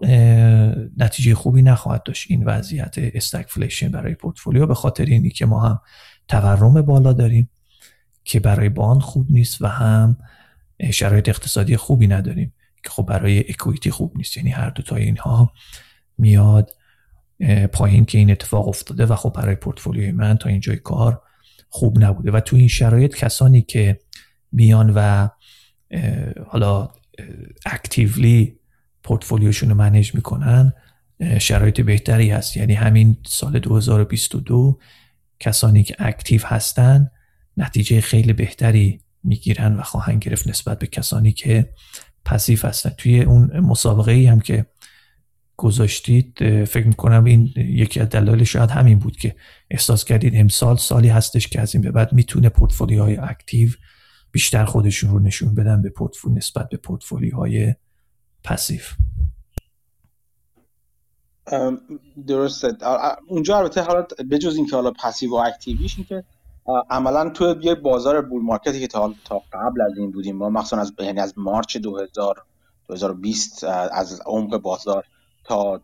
[0.97, 2.25] نتیجه خوبی نخواهد داشت.
[2.29, 5.79] این وضعیت stagflation برای پورتفولیو به خاطر اینی که ما هم
[6.27, 7.49] تورم بالا داریم.
[8.31, 10.17] که برای باند خوب نیست و هم
[10.91, 12.53] شرایط اقتصادی خوبی نداریم
[12.83, 14.37] که خب برای اکویتی خوب نیست.
[14.37, 15.53] یعنی هر دو تا اینها
[16.17, 16.71] میاد
[17.73, 21.21] پایین که این اتفاق افتاده و خب برای پورتفولیوی من تا اینجای کار
[21.69, 22.31] خوب نبوده.
[22.31, 23.99] و تو این شرایط کسانی که
[24.51, 25.27] میان و
[26.47, 26.89] حالا
[27.65, 28.59] اکتیولی
[29.03, 30.73] پورتفولیوشون رو منیج می‌کنن
[31.39, 32.57] شرایط بهتری هست.
[32.57, 34.79] یعنی همین سال 2022
[35.39, 37.11] کسانی که active هستن
[37.57, 41.69] نتیجه خیلی بهتری می‌گیرن و خواهند گرفت نسبت به کسانی که
[42.25, 42.89] passive هستن.
[42.89, 44.65] توی اون مسابقه ای هم که
[45.57, 49.35] گذاشتید فکر می‌کنم این یکی از دلایل شاید همین بود که
[49.69, 53.69] احساس کردید امسال سالی هستش که از این به بعد می‌تونه portfolio های active
[54.31, 57.75] بیشتر خودشون رو نشون بدن به پورتفولیو نسبت به پورتفولیوهای
[58.43, 58.93] passive.
[62.27, 62.67] درسته.
[63.27, 66.23] اونجا البته حالا بجز اینکه حالا passive و active یش که
[66.89, 69.13] عملا تو یه بازار bull market ی که تا,
[69.53, 72.43] قبل از این بودیم ما مخصوصا از یعنی از مارچ 2000
[72.87, 75.05] 2020 از عمق بازار
[75.43, 75.81] تا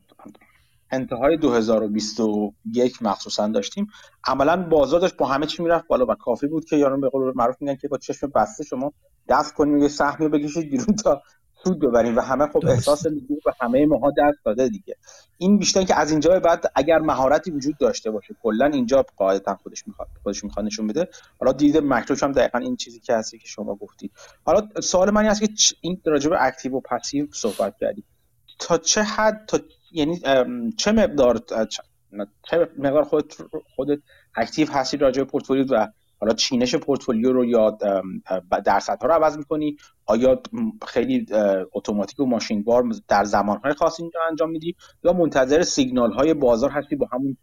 [0.92, 3.88] انتهای 2021 مخصوصا داشتیم.
[4.26, 7.34] عملا بازار داشت با همه چی می‌رفت بالا و کافی بود که یارو به قول
[7.36, 8.94] معروف میگن که با چشم بسته شما
[9.30, 11.22] دست کنیم یه سهمی رو بکشید بیرون تا
[11.64, 14.96] سود ببریم و همه خب احساس میگیم و همه ماها دست داده دیگه.
[15.38, 19.88] این بیشتر که از اینجا بعد اگر مهارتی وجود داشته باشه کلا اینجا قاعدتا خودش
[19.88, 21.08] می‌خواد خودش می‌خواد نشون بده.
[21.40, 24.12] حالا دید مکروش هم دقیقا این چیزی که هستی که شما گفتی.
[24.46, 25.50] حالا سوال من است که
[25.82, 28.04] این راجع به اکتیو و پسیو صحبت کردی.
[28.60, 29.60] تا چه حد تا
[29.92, 30.22] یعنی
[30.78, 31.42] چه مقدار
[32.50, 33.34] چه مقدار خودت
[33.76, 34.00] خودت
[34.36, 35.88] active هستی راجع به پورتفولیو و
[36.20, 37.78] حالا چینش پورتفولیو رو یا
[38.66, 39.78] درصدها رو عوض می‌کنی.
[40.06, 40.42] آیا
[40.88, 41.26] خیلی
[41.74, 46.96] اتوماتیک و ماشین وار در زمانهای خاصی انجام میدی؟ یا منتظر سیگنال های بازار هستی
[46.96, 47.38] با همون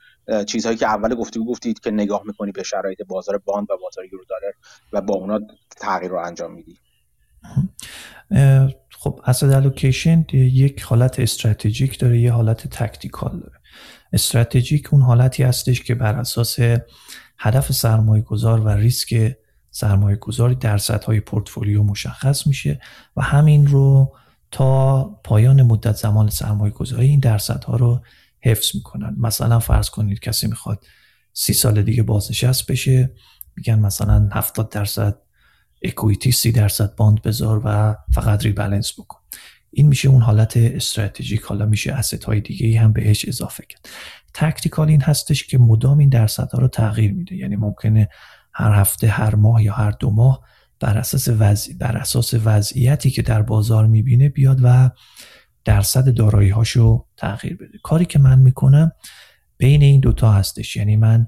[0.44, 4.24] چیزهایی که اول گفتی گفتید که نگاه می‌کنی به شرایط بازار bond و بازار یورو
[4.24, 4.52] دلار
[4.92, 5.40] و با اونا
[5.76, 6.78] تغییر رو انجام میدی؟
[8.90, 13.60] خب asset allocation یک حالت استراتژیک داره یه حالت tactical داره.
[14.12, 16.58] استراتژیک اون حالتی هستش که بر اساس
[17.38, 19.36] هدف سرمایه گذار و ریسک
[19.70, 22.80] سرمایه گذاری درصدهای پورتفولیو مشخص میشه
[23.16, 24.14] و همین رو
[24.50, 28.00] تا پایان مدت زمان سرمایه گذاری این درصدها رو
[28.40, 29.16] حفظ می‌کنن.
[29.18, 30.84] مثلا فرض کنید کسی می‌خواد
[31.32, 33.12] سی سال دیگه بازنشست بشه
[33.56, 35.16] میگن مثلا 70 درصد
[35.82, 39.18] equity سی درصد bond بذار و فقط rebalance بکن.
[39.70, 43.88] این میشه اون حالت استراتژیک حالا میشه اسست های دیگه هم بهش اضافه کرد.
[44.34, 47.36] تکتیکال این هستش که مدام این درصدها رو تغییر میده.
[47.36, 48.08] یعنی ممکنه
[48.52, 50.40] هر هفته هر ماه یا هر دو ماه
[50.80, 54.90] بر اساس وضع بر اساس وضعیتی که در بازار می‌بینه بیاد و
[55.64, 57.78] درصد دارایی هاشو تغییر بده.
[57.82, 58.92] کاری که من می‌کنم
[59.56, 60.76] بین این دوتا هستش.
[60.76, 61.26] یعنی من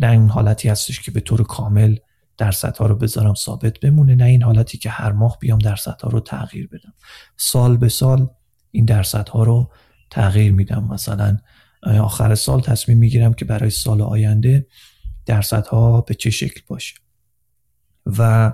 [0.00, 1.96] نه این حالتی هستش که به طور کامل
[2.38, 6.68] درصدها رو بذارم ثابت بمونه نه این حالتی که هر ماه بیام درصدها رو تغییر
[6.68, 6.94] بدم.
[7.36, 8.28] سال به سال
[8.70, 9.72] این درصدها رو
[10.10, 10.88] تغییر میدم.
[10.90, 11.38] مثلا
[11.82, 14.66] آخر سال تصمیم می‌گیرم که برای سال آینده
[15.26, 16.94] درصدها به چه شکل باشه.
[18.18, 18.52] و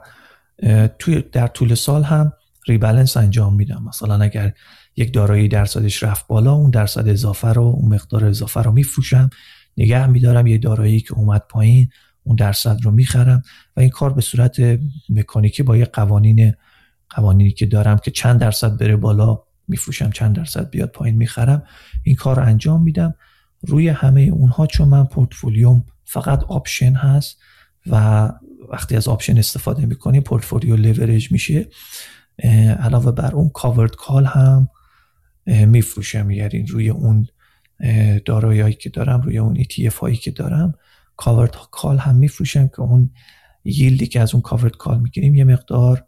[0.99, 2.33] توی در طول سال هم
[2.69, 3.85] ریبلنس انجام میدم.
[3.89, 4.53] مثلا اگر
[4.97, 9.31] یک دارایی درصدش رفت بالا اون درصد اضافه رو اون مقدار اضافه رو میفروشم.
[9.77, 11.89] نگه میدارم یه دارایی که اومد پایین
[12.23, 13.43] اون درصد رو می‌خرم.
[13.77, 14.57] و این کار به صورت
[15.09, 16.55] مکانیکی با یه قوانین
[17.11, 21.63] قوانینی که دارم که چند درصد بره بالا میفروشم چند درصد بیاد پایین می‌خرم.
[22.03, 23.15] این کار رو انجام میدم.
[23.63, 27.39] روی همه اونها چون من پورتفولیوم فقط option هست
[27.87, 28.31] و
[28.73, 31.69] وقتی از option استفاده می‌کنیم پورتفولیو لیورج میشه.
[32.79, 34.69] علاوه بر اون covered call هم
[35.47, 36.31] میفروشم.
[36.31, 37.29] یعنی روی اون
[38.25, 40.75] دارایی که دارم روی اون ETF هایی که دارم
[41.17, 43.11] کاورد کال هم میفروشم که اون
[43.65, 46.05] ییلدی که از اون کاورد کال می‌گیریم یه مقدار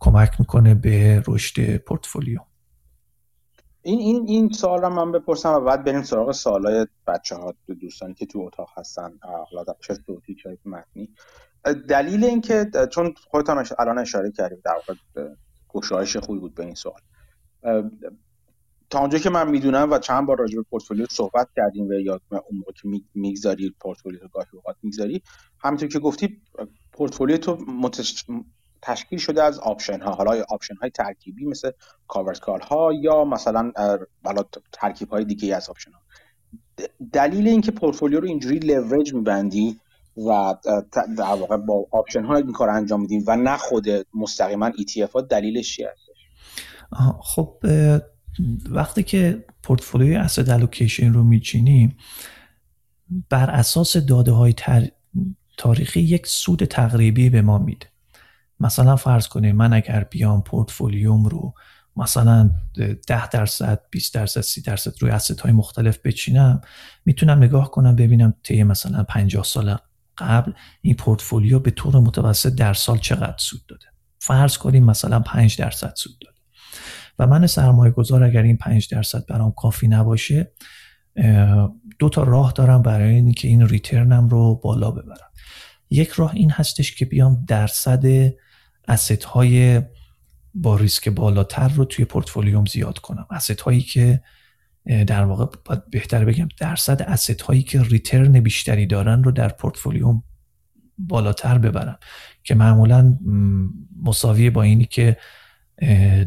[0.00, 2.38] کمک می‌کنه به رشد پورتفولیو.
[3.82, 8.14] این این این سوال رو من بپرسم و بعد بریم سراغ سوالای بچه ها دوستانی
[8.14, 11.08] که تو اتاق هستن حالا چه صوتی چه متنی.
[11.88, 14.94] دلیل اینکه چون خودتان الان اشاره کردیم در واقع
[15.68, 17.00] گشایش خوبی بود به این سوال.
[18.90, 22.20] تا اونجا که من می‌دونم و چند بار راجع به پورتفولیو صحبت کردیم و یا
[22.30, 25.22] اون موقع که می‌گذاری پورتفولیو گاهی اوقات می‌گذاری
[25.60, 26.42] همینطور که گفتی
[26.92, 27.56] پورتفولیو تو
[28.86, 31.70] تشکیل شده از option ها حالا option های ترکیبی مثل
[32.08, 33.72] covered call ها یا مثلا
[34.24, 36.00] حالا ترکیب های دیگه از option ها
[37.12, 39.80] دلیل اینکه پورتفولیو رو اینجوری لورج میبندی
[40.16, 40.54] و
[41.18, 45.20] در واقع با option ها این کار انجام میدیم و نه خود مستقیما ETF ها
[45.20, 46.16] دلیلش چی هستش
[47.22, 47.56] خب
[48.70, 51.96] وقتی که پورتفولیوی اسید الوکیشن رو میچینیم
[53.30, 54.54] بر اساس داده های
[55.56, 57.86] تاریخی یک سود تقریبی به ما میده.
[58.60, 61.54] مثلا فرض کنید من اگر بیام پورتفولیوم رو
[61.96, 62.50] مثلا
[63.06, 66.60] 10 درصد 20 درصد 30 درصد روی اسید های مختلف بچینم
[67.04, 69.76] می‌تونم نگاه کنم ببینم طی مثلا 50 سال
[70.18, 70.52] قبل
[70.82, 73.86] این پورتفولیو به طور متوسط در سال چقدر سود داده.
[74.18, 76.36] فرض کنیم مثلا 5 درصد سود داده.
[77.18, 80.52] و من سرمایه گذار اگر این 5 درصد برام کافی نباشه
[81.98, 85.30] دو تا راه دارم برای اینکه این return م رو بالا ببرم.
[85.90, 88.32] یک راه این هستش که بیام درصد
[88.88, 89.82] asset های
[90.54, 93.26] با ریسک بالاتر رو توی پورتفولیوم زیاد کنم.
[93.30, 94.22] asset هایی که
[95.06, 100.22] در واقع باید بهتر بگم درصد asset هایی که return بیشتری دارن رو در پورتفولیوم
[100.98, 101.98] بالاتر ببرم
[102.44, 103.18] که معمولا
[104.02, 105.16] مساوی با اینی که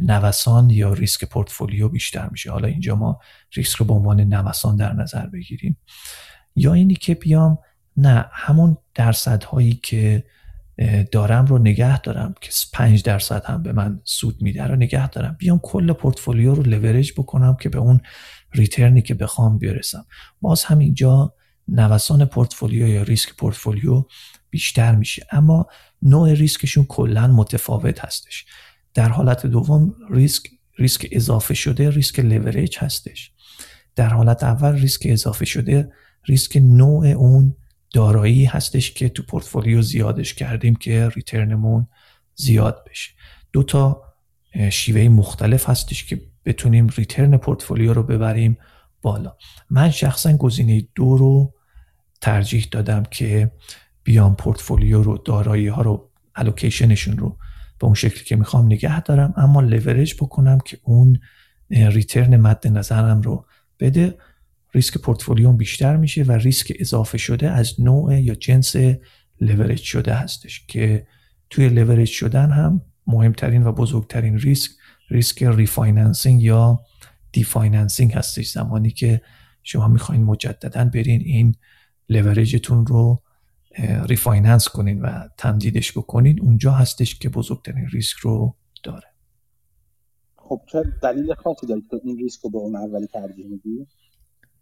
[0.02, 2.52] نوسان یا ریسک پورتفولیو بیشتر میشه.
[2.52, 3.20] حالا اینجا ما
[3.54, 5.78] ریسک رو به عنوان نوسان در نظر بگیریم.
[6.56, 7.58] یا اینی که بیام
[7.98, 10.24] نه همون درصد هایی که
[11.12, 15.36] دارم رو نگه دارم که 5 درصد هم به من سود میده رو نگه دارم.
[15.40, 18.02] بیام کل پورتفولیو رو لورج بکنم که به اون
[18.54, 20.06] return ی که بخوام برسم.
[20.42, 21.34] باز هم اینجا
[21.68, 24.04] نوسان پورتفولیو یا ریسک پورتفولیو
[24.50, 25.26] بیشتر میشه.
[25.32, 25.68] اما
[26.02, 28.46] نوع ریسکشون کلا متفاوت هستش.
[28.94, 33.32] در حالت دوم ریسک ریسک اضافه شده ریسک لورج هستش.
[33.96, 35.92] در حالت اول ریسک اضافه شده
[36.26, 37.56] ریسک نوع اون
[37.94, 41.88] دارایی هستش که تو پورتفولیو زیادش کردیم که return مون
[42.36, 43.12] زیاد بشه.
[43.52, 44.04] دو تا
[44.72, 48.58] شیوه مختلف هستش که بتونیم return پورتفولیو رو ببریم
[49.02, 49.36] بالا.
[49.70, 51.54] من شخصا گزینه دو رو
[52.22, 53.52] ترجیح دادم که
[54.04, 57.38] بیام پورتفولیو رو دارایی ها رو allocation شون رو
[57.80, 61.20] به اون شکلی که می‌خوام نگه دارم اما لورج بکنم که اون
[61.70, 63.46] return مد نظرم رو
[63.80, 64.18] بده.
[64.74, 68.76] ریسک پورتفولیوم بیشتر میشه و ریسک اضافه شده از نوع یا جنس
[69.42, 71.08] لورج شده هستش که
[71.50, 74.72] توی لورج شدن هم مهمترین و بزرگترین ریسک
[75.10, 76.80] ریسک refinancing یا
[77.32, 78.52] refinancing هستش.
[78.52, 79.22] زمانی که
[79.64, 81.56] شما می‌خواین مجددا برین این
[82.10, 83.22] لورجتون رو
[84.08, 89.08] refinance کنین و تمدیدش بکنین اونجا هستش که بزرگترین ریسک رو داره.
[90.36, 93.88] خب چه دلیل خاصی دارید که این ریسک رو به اون اولی ترجیح می‌دید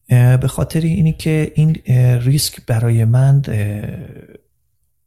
[0.10, 1.74] به خاطر اینی که این
[2.22, 3.42] ریسک برای من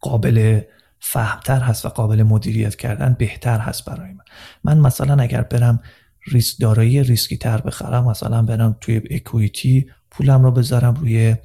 [0.01, 0.61] قابل
[1.01, 4.25] فهمتر هست و قابل مدیریت کردن بهتر هست برای من.
[4.65, 5.81] من مثلا اگر برم
[6.27, 11.37] ریسک دارایی ریسکی تر بخرم مثلا برم توی equity پولم رو بذارم روی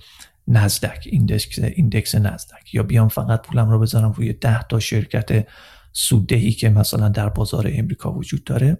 [0.47, 5.47] Nasdaq index index Nasdaq یا بیام فقط پولم رو بذارم روی ده تا شرکت
[5.93, 8.78] سوددهی که مثلا در بازار امریکا وجود داره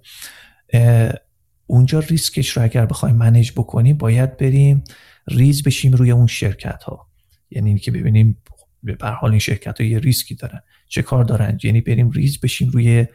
[1.68, 4.84] اونجا ریسکش رو اگر بخوایم manage بکنیم باید بریم
[5.28, 7.08] ریز بشیم روی اون شرکت ها
[7.50, 8.38] یعنی اینکه ببینیم
[8.84, 10.62] به حال این شرکت ها یه ریسکی دارن.
[10.88, 13.06] چه کار دارن؟ یعنی بریم ریز بشیم روی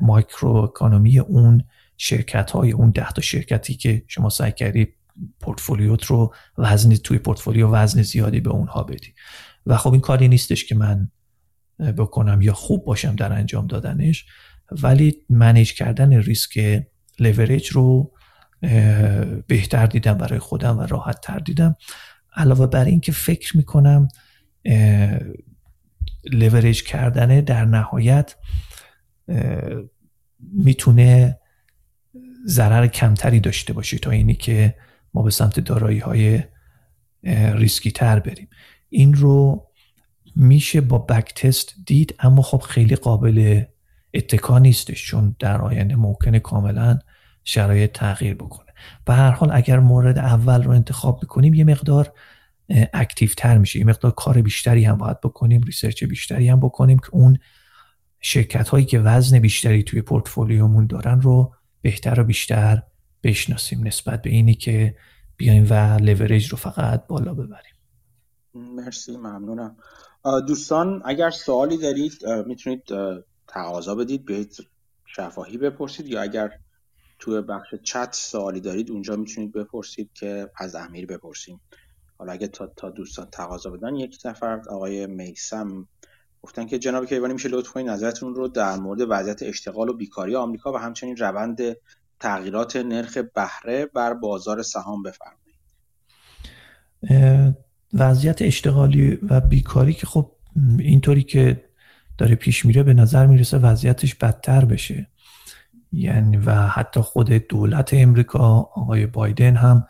[0.00, 1.64] micro economy اون
[1.96, 4.88] شرکت های اون ده تا شرکتی که شما سعی کردی
[5.40, 9.14] پورتفولیوت رو وزن توی پورتفولیو وزن زیادی به اونها بدی.
[9.66, 11.10] و خب این کاری نیستش که من
[11.78, 14.26] بکنم یا خوب باشم در انجام دادنش
[14.82, 16.82] ولی manage کردن ریسک
[17.18, 18.12] لیوریج رو
[19.46, 21.76] بهتر دیدم برای خودم و راحت تر دیدم.
[22.36, 24.08] علاوه بر این که فکر می‌کنم
[26.32, 28.36] لیوریج کردن در نهایت
[30.38, 31.38] می‌تونه
[32.46, 34.74] ضرر کمتری داشته باشه تا اینی که
[35.14, 36.42] ما به سمت دارایی های
[37.54, 38.48] ریسکی تر بریم.
[38.88, 39.66] این رو
[40.36, 43.62] میشه با back test دید اما خب خیلی قابل
[44.14, 46.98] اتکا نیستش چون در آینده ممکنه کاملا
[47.44, 48.72] شرایط تغییر بکنه.
[49.06, 52.12] و هر حال اگر مورد اول رو انتخاب می‌کنیم یه مقدار
[52.92, 53.78] active تر میشه.
[53.78, 57.38] یه مقدار کار بیشتری هم باید بکنیم research بیشتری هم بکنیم که اون
[58.20, 62.82] شرکت هایی که وزن بیشتری توی پورتفولیومون دارن رو بهتر و بیشتر
[63.22, 63.86] بشناسیم.
[63.86, 64.96] نسبت به اینی که
[65.36, 67.74] بیایم و لورج رو فقط بالا ببریم.
[68.54, 69.76] مرسی ممنونم.
[70.46, 72.12] دوستان اگر سوالی دارید
[72.46, 72.82] می‌تونید
[73.54, 74.56] تقاضا بدید بیایید
[75.06, 76.50] شفاهی بپرسید یا اگر
[77.18, 81.60] توی بخش چت سوالی دارید اونجا می‌تونید بپرسید که از امیر بپرسیم.
[82.18, 85.88] حالا اگه تا, تا دوستان تقاضا بدن یک نفر آقای میسم
[86.42, 90.36] گفتن که جناب کیوانی میشه لطف کنید نظرتون رو در مورد وضعیت اشتغال و بیکاری
[90.36, 91.60] آمریکا و همچنین روند
[92.20, 95.54] تغییرات نرخ بهره بر بازار سهام بفرمایید.
[97.92, 100.32] وضعیت اشتغالی و بیکاری که خب
[100.78, 101.64] اینطوری که
[102.18, 105.06] داره پیش میره به نظر می‌رسه وضعیتش بدتر بشه.
[105.92, 109.86] یعنی و حتی خود دولت امریکا آقای بایدن هم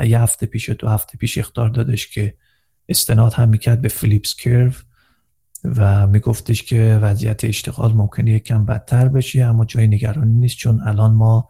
[0.00, 2.34] یه هفته پیش دو هفته پیش اختار دادش که
[2.88, 4.72] استناد هم می‌کرد به فلیپس کرو
[5.64, 11.12] و میگفتش که وضعیت اشتغال ممکنه یکم بدتر بشه اما جای نگرانی نیست چون الان
[11.12, 11.48] ما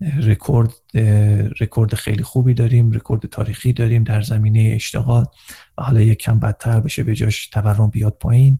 [0.00, 0.74] رکورد
[1.60, 5.26] رکورد خیلی خوبی داریم رکورد تاریخی داریم در زمینه اشتغال
[5.78, 8.58] و حالا یکم بدتر بشه به جاش تورم بیاد پایین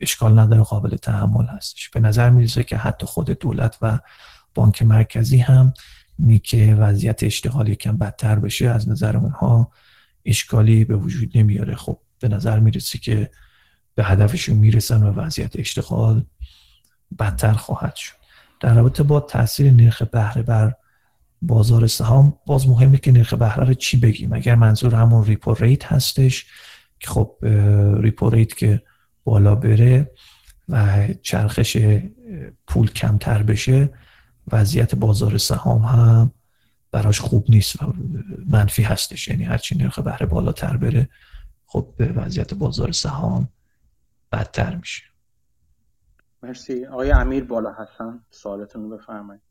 [0.00, 1.88] اشکال نداره قابل تحمل هستش.
[1.88, 3.98] به نظر می‌رسه که حتی خود دولت و
[4.54, 5.72] بانک مرکزی هم
[6.18, 9.72] می که وضعیت اشتغال یکم بدتر بشه از نظر اونها
[10.24, 11.76] اشکالی به وجود نمیاره.
[11.76, 13.30] خب به نظر می‌رسه که
[13.94, 16.24] به هدفشون می‌رسن و وضعیت اشتغال
[17.18, 18.19] بدتر خواهد شد.
[18.60, 20.74] در رابطه با تاثیر نرخ بهره بر
[21.42, 25.92] بازار سهام باز مهمه که نرخ بهره رو چی بگیم؟ اگر منظور همون repo rate
[25.92, 26.46] هستش
[27.00, 27.36] که خب
[28.00, 28.82] repo rate که
[29.24, 30.10] بالا بره
[30.68, 31.76] و چرخش
[32.66, 33.90] پول کمتر بشه
[34.52, 36.32] وضعیت بازار سهام هم
[36.92, 37.94] براش خوب نیست و
[38.48, 39.28] منفی هستش.
[39.28, 41.08] یعنی هرچی نرخ بهره بالاتر بره
[41.66, 43.48] خب وضعیت بازار سهام
[44.32, 45.09] بدتر میشه.
[46.42, 46.86] مرسی.
[46.86, 48.24] آقای امیر بالا هستن.
[48.30, 49.42] سوالتون رو بفرمایید.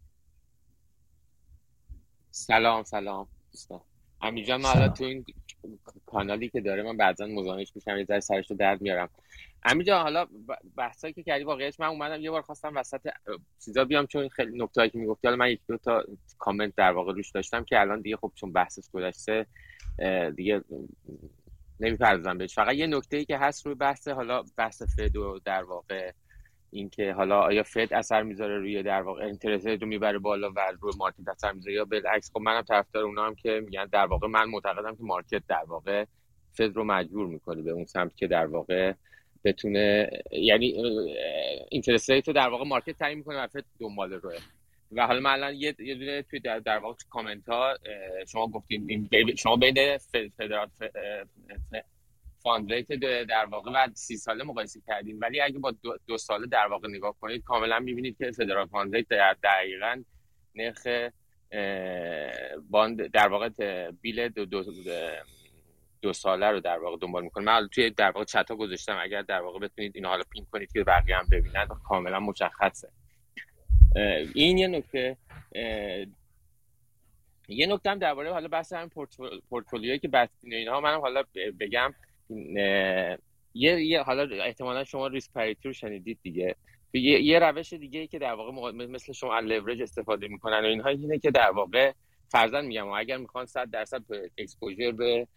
[2.31, 3.27] سلام سلام.
[3.51, 3.81] دوستان.
[4.21, 5.25] امیر جان حالا تو این
[6.05, 9.09] کانالی که داره من بعضا مزاحمش میشم یه ذره سرش رو درد میارم.
[9.63, 10.27] امیر جان حالا
[10.77, 13.09] بحثایی که کردی واقعیت من اومدم یه بار خواستم وسط
[13.65, 16.03] چیزا بیام چون خیلی نکتهایی که می‌گفتی حالا من یک دو تا
[16.37, 19.45] کامنت در واقع روش داشتم که الان دیگه خب چون بحث گذشته
[20.35, 20.63] دیگه
[21.79, 22.55] نمی‌پردازم بهش.
[22.55, 26.11] فقط یه نکته ای که هست روی بحث حالا بحث Fed و در واقع
[26.71, 30.93] اینکه حالا آیا Fed اثر می‌ذاره روی در واقع interest رو می‌بره بالا و روی
[30.97, 34.45] market اثر می‌ذاره یا بالعکس؟ خب منم طرفدار اونا هم که میگن در واقع من
[34.45, 36.05] معتقدم که market در واقع
[36.53, 38.93] Fed رو مجبور می‌کنه به اون سمت که در واقع
[39.43, 40.73] بتونه یعنی
[41.69, 44.37] interest رو در واقع market تعیین می‌کنه و Fed دنبال روه.
[44.91, 47.77] و حالا من الان یه یه دونه توی در, در واقع کامنت ها
[48.27, 49.97] شما گفتین شما بین
[50.37, 50.69] federal
[52.43, 52.87] fund rate
[53.29, 55.19] در واقع با سی ساله مقایسه کردیم.
[55.21, 58.95] ولی اگه با دو, دو ساله در واقع نگاه کنید کاملا می‌بینید که federal fund
[58.95, 60.03] rate در دقیقا
[60.55, 61.09] نرخ
[62.69, 63.49] bond در واقع
[63.91, 64.63] bill دو, دو,
[66.01, 67.43] دو ساله رو در واقع دنبال می‌کنه.
[67.43, 68.99] من توی در واقع چتا گذاشتم.
[69.01, 72.89] اگر در واقع بتونید این حالا pin کنید که بقیه هم ببینن کاملا مشخصه.
[74.33, 75.17] این یه نکته.
[77.47, 78.89] یه نکته هم درباره حالا بحث هم
[79.49, 81.23] پورتفولیویی که بستین اینها منم حالا
[81.59, 81.93] بگم.
[82.29, 86.55] یه, یه حالا احتمالا شما risk parity شنیدید دیگه.
[86.93, 90.65] یه, یه روش دیگه ای که در واقع مثل شما از لورج استفاده می‌کنن و
[90.65, 91.91] اینها اینه که در واقع
[92.29, 94.03] فرضاً میگم و اگر می‌خوان 100 درصد
[94.37, 95.27] exposure به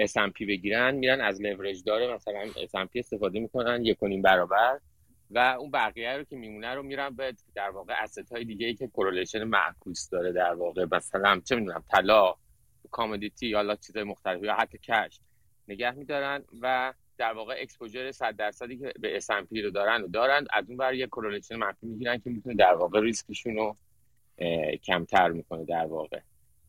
[0.00, 4.78] S&P بگیرن میرن از لورج داره مثلا S&P استفاده می‌کنن یک برابر
[5.30, 8.74] و اون بقیه رو که میمونه رو میرن به در واقع asset های دیگه ای
[8.74, 10.86] که correlation معکوس داره در واقع.
[10.92, 12.34] مثلا چه می‌دونم طلا
[12.90, 15.20] commodity یا چیزای مختلفی یا حتی cash
[15.70, 20.46] نگه میدارن و در واقع exposure 100 درصدی که به S&P رو دارن و دارن
[20.52, 23.76] از اون بر یه correlation منفی می‌گیرن که می‌تونه در واقع ریسکشون رو
[24.84, 26.20] کمتر می‌کنه در واقع.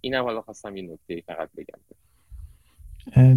[0.02, 1.80] اینم حالا خواستم این نکته فقط بگم.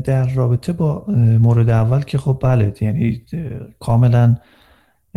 [0.00, 1.04] در رابطه با
[1.40, 3.24] مورد اول که خب بله یعنی
[3.80, 4.36] کاملا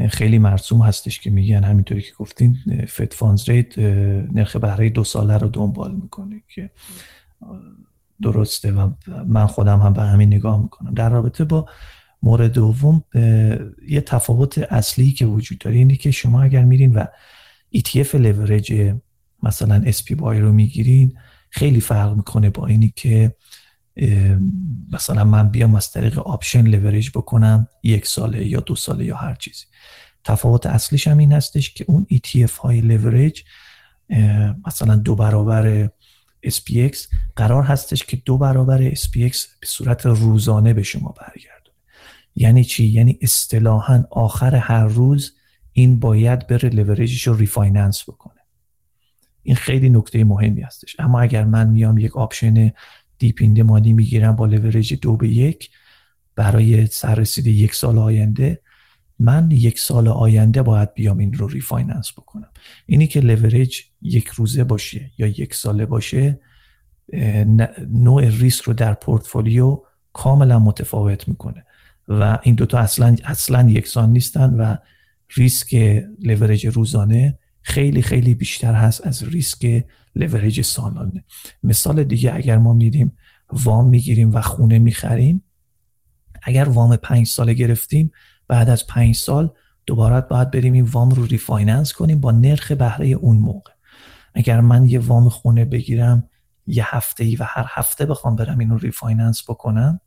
[0.09, 2.55] خیلی مرسوم هستش که میگن همینطوری که گفتین
[2.87, 6.69] فد فانز ریت نرخ بهره دو ساله رو دنبال می‌کنه که
[8.21, 8.91] درسته و
[9.27, 10.93] من خودم هم به همین نگاه می‌کنم.
[10.93, 11.65] در رابطه با
[12.23, 13.03] مورد دوم
[13.87, 17.05] یه تفاوت اصلی که وجود داره اینه که شما اگر میرین و
[17.75, 18.93] ETF لورج
[19.43, 21.17] مثلا SP بای رو می‌گیرین
[21.49, 23.35] خیلی فرق می‌کنه با اینی که
[24.91, 29.35] مثلا من بیام از طریق option leverage بکنم یک ساله یا دو ساله یا هر
[29.35, 29.65] چیزی.
[30.23, 33.43] تفاوت اصلیش هم این هستش که اون ETF های لورج
[34.67, 35.89] مثلا دو برابر
[36.45, 36.97] SPX
[37.35, 41.75] قرار هستش که دو برابر SPX به صورت روزانه به شما برگردونه.
[42.35, 45.33] یعنی چی؟ یعنی اصطلاحا آخر هر روز
[45.73, 48.41] این باید بره لورجش رو refinance بکنه.
[49.43, 50.95] این خیلی نکته مهمی هستش.
[50.99, 52.71] اما اگر من میام یک option
[53.19, 55.69] deep money می‌گیرم با لورج دو به یک
[56.35, 58.61] برای سررسید یک سال آینده
[59.19, 62.49] من یک سال آینده باید بیام این رو refinance بکنم.
[62.85, 66.39] اینی که لورج یک روزه باشه یا یک ساله باشه
[67.87, 69.81] نوع ریسک رو در پورتفولیو
[70.13, 71.65] کاملا متفاوت می‌کنه
[72.07, 74.75] و این دوتا اصلا اصلا یکسان نیستن و
[75.35, 81.23] ریسک لورج روزانه خیلی خیلی بیشتر هست از ریسک لورج سالانه.
[81.63, 83.17] مثال دیگه اگر ما میریم
[83.51, 85.43] وام می‌گیریم و خونه می‌خریم
[86.43, 88.11] اگر وام پنج ساله گرفتیم
[88.47, 89.53] بعد از پنج سال
[89.85, 93.71] دوباره باید بریم این وام رو refinance کنیم با نرخ بهره اون موقع.
[94.33, 96.29] اگر من یه وام خونه بگیرم
[96.67, 99.99] یه هفته ای و هر هفته بخوام برم اینو refinance بکنم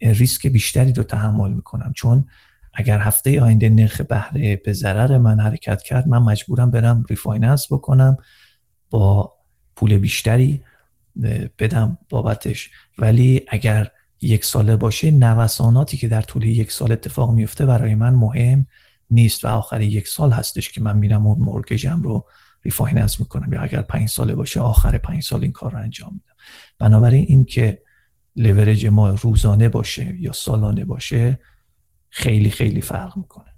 [0.00, 1.92] ریسک بیشتری رو تحمل می‌کنم.
[1.92, 2.26] چون
[2.74, 8.16] اگر هفته آینده نرخ بهره به ضرر من حرکت کرد من مجبورم برم refinance بکنم
[8.90, 9.34] با
[9.76, 10.62] پول بیشتری
[11.58, 12.70] بدم بابتش.
[12.98, 13.90] ولی اگر
[14.20, 18.66] یک ساله باشه نوساناتی که در طول یک سال اتفاق میفته برای من مهم
[19.10, 22.26] نیست و آخر یک سال هستش که من میرم اون مورگجم رو
[22.62, 23.52] refinance می‌کنم.
[23.52, 26.34] یا اگر پنج ساله باشه آخر پنج سال این کار رو انجام میدم.
[26.78, 27.82] بنابراین این که
[28.36, 31.38] لورج ما روزانه باشه یا سالانه باشه
[32.10, 33.55] خیلی خیلی فرق می‌کنه.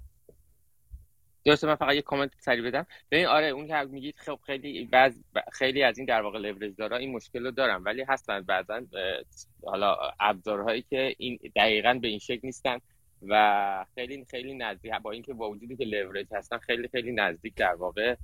[1.45, 2.85] درسته من فقط یه کامنت سری بدم.
[3.11, 5.19] ببین آره اون که میگید خب خیلی بعض
[5.51, 8.81] خیلی از این در واقع لورج دارا این مشکل رو دارن ولی هستن بعضا
[9.63, 12.77] حالا ابزارهایی که این دقیقا به این شکل نیستن
[13.27, 17.73] و خیلی خیلی نزدیک با اینکه با وجودی که لورج هستن خیلی خیلی نزدیک در
[17.75, 18.15] واقع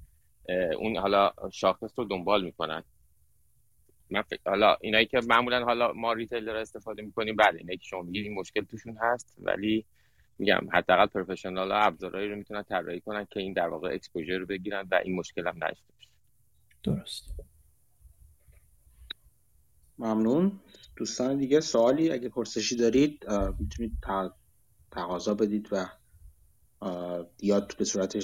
[0.78, 2.84] اون حالا شاخص رو دنبال می‌کنن.
[4.10, 8.26] من حالا اینایی که معمولا حالا ما retailer استفاده می‌کنیم بله اینایی که شما میگید
[8.26, 9.86] این مشکل توشون هست ولی
[10.38, 14.46] میگم حداقل professional ها ابزارهایی رو می‌تونن طراحی کنن که این در واقع exposure رو
[14.46, 15.94] بگیرن و این مشکل هم نداشته
[16.84, 17.36] درست.
[19.98, 20.60] ممنون.
[20.96, 23.26] دوستان دیگه سوالی اگه پرسشی دارید
[23.60, 23.98] می‌تونید
[24.92, 25.86] تقاضا بدید و
[27.42, 28.18] یا به صورت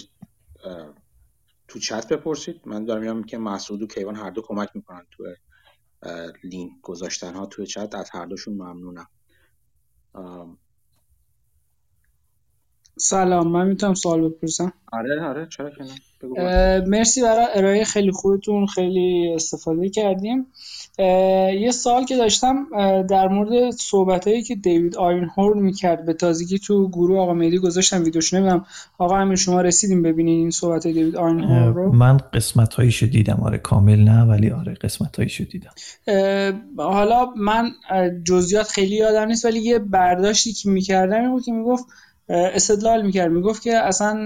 [1.68, 2.62] تو چت بپرسید.
[2.66, 5.36] من دارم میگم که مسعود و کیوان هر دو کمک می‌کنن تو
[6.44, 7.96] لینک گذاشتن ها توی چت.
[7.96, 9.08] از هر دوشون ممنونم.
[13.02, 15.84] سلام من می‌تونم سوال بپرسم؟ آره آره چرا که
[16.88, 20.48] مرسی برای ارائه خیلی خوبتون خیلی استفاده کردیم.
[21.60, 22.68] یه سال که داشتم
[23.10, 27.58] در مورد صحبت هایی که دیوید آین هورن می‌کرد به تازگی تو گروه آقا مهدی
[27.58, 28.66] گذاشتم ویدیوش نمیدم
[28.98, 33.40] آقا همین شما رسیدیم ببینین این صحبت دیوید آین هورن رو؟ من قسمت هایشو دیدم
[33.44, 35.72] آره کامل نه ولی آره قسمت هایشو دیدم
[36.78, 37.72] حالا من
[38.26, 41.86] جزئیات خیلی یادم نیست ولی یه برداشتی که می‌کردم این بود که می‌گفت
[42.32, 44.18] استدلال می‌کرد می‌گفت که اصلا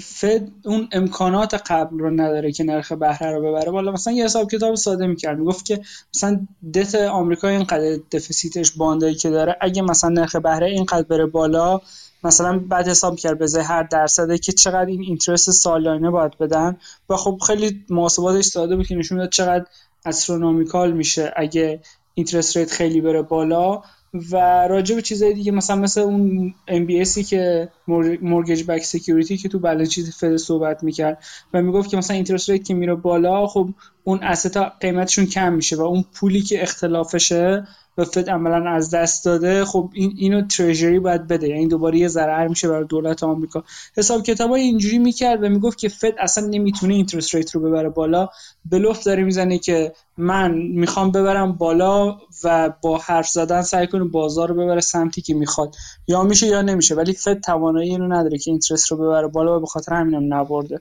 [0.00, 3.70] فد اون امکانات قبل رو نداره که نرخ بهره رو ببره.
[3.70, 5.38] بالا مثلا یه حساب کتاب ساده می‌کرد.
[5.38, 5.80] می‌گفت که
[6.14, 11.80] مثلا دت آمریکا اینقدر دفیسیتش باندایی که داره اگه مثلا نرخ بهره اینقدر بره بالا
[12.24, 16.76] مثلا بعد حساب کرد به هر درصده که چقدر این interest سالانه باید بدن.
[17.10, 19.64] و خب خیلی محاسباتش ساده بود که نشون داد چقدر
[20.04, 21.80] astronomical میشه اگه
[22.14, 23.82] interest rate خیلی بره بالا.
[24.14, 24.36] و
[24.68, 27.68] راجع به چیزای دیگه مثلا مثل اون MBS ی که
[28.22, 32.64] mortgage-backed security که تو balance sheet Fed صحبت می‌کرد و می‌گفت که مثلا interest rate
[32.64, 33.68] که میره بالا خب
[34.04, 37.66] اون asset ا قیمتشون کم میشه و اون پولی که اختلافشه
[37.98, 39.64] و فد عملا از دست داده.
[39.64, 41.48] خب این اینو تریجری باید بده.
[41.48, 43.64] یعنی دوباره یه ضرر میشه برای دولت آمریکا.
[43.96, 48.28] حساب کتابای اینجوری می‌کرد و می‌گفت که فد اصلا نمی‌تونه اینترست ریت رو ببره بالا.
[48.64, 54.48] بلوف داره می‌زنه که من می‌خوام ببرم بالا و با حرف زدن سعی کنه بازار
[54.48, 55.74] رو ببره سمتی که می‌خواد.
[56.08, 56.94] یا میشه یا نمیشه.
[56.94, 60.80] ولی فد توانایی اینو نداره که اینترست رو ببره بالا و به خاطر همینم نبرده.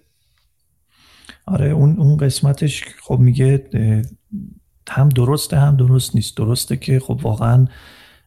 [1.47, 3.69] آره اون اون قسمتش خب میگه
[4.89, 6.37] هم درسته هم درست نیست.
[6.37, 7.65] درسته که خب واقعا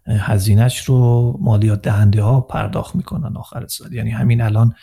[0.07, 3.93] هزینهش رو مالیات دهنده ها پرداخت می‌کنن آخر سال.
[3.93, 4.75] یعنی همین الان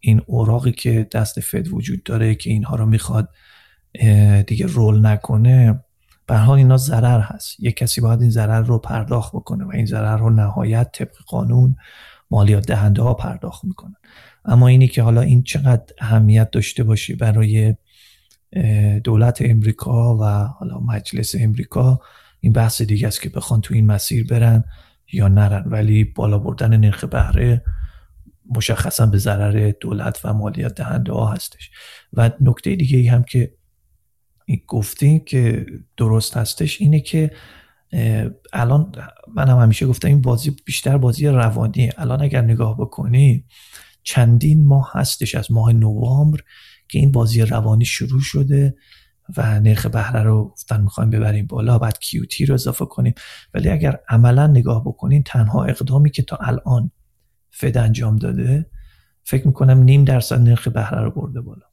[0.00, 3.28] این اوراقی که دست فد وجود داره که اینها رو می‌خواد
[4.46, 5.84] دیگه رول نکنه
[6.26, 7.60] به حال اینا ضرر هست.
[7.60, 11.76] یک کسی باید این ضرر رو پرداخت بکنه و این ضرر رو نهایت طبق قانون
[12.30, 13.96] مالیات دهنده ها پرداخت می‌کنن.
[14.44, 17.74] اما اینی که حالا این چقدر اهمیت داشته باشه برای
[19.04, 22.00] دولت امریکا و حالا مجلس امریکا
[22.40, 24.64] این بحث دیگه است که بخوان تو این مسیر برن
[25.12, 25.62] یا نرن.
[25.66, 27.64] ولی بالا بردن نرخ بهره
[28.56, 31.70] مشخصا به ضرر دولت و مالیات دهنده ها هستش.
[32.12, 33.52] و نکته دیگه ای هم که
[34.66, 35.66] گفتیم که
[35.96, 37.30] درست هستش اینه که
[38.52, 38.92] الان
[39.34, 43.44] من هم همیشه گفتم این بازی بیشتر بازی روانیه الان اگر نگاه بکنی
[44.02, 46.40] چندین ماه هستش از ماه نوامبر
[46.92, 48.76] که این بازی روانی شروع شده
[49.36, 53.14] و نرخ بهره رو گفتن می‌خوایم ببریم بالا بعد کیوتی رو اضافه کنیم.
[53.54, 56.90] ولی اگر عملا نگاه بکنین تنها اقدامی که تا الان
[57.50, 58.66] فد انجام داده
[59.24, 61.66] فکر می‌کنم نیم درصد نرخ بهره رو برده بالا.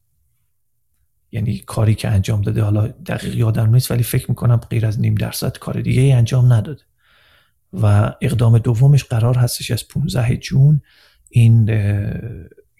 [1.32, 5.14] یعنی کاری که انجام داده حالا دقیق یادم نیست ولی فکر می‌کنم غیر از نیم
[5.14, 6.82] درصد کار دیگه ای انجام نداده.
[7.72, 10.82] و اقدام دومش قرار هستش از 15 جون
[11.28, 11.70] این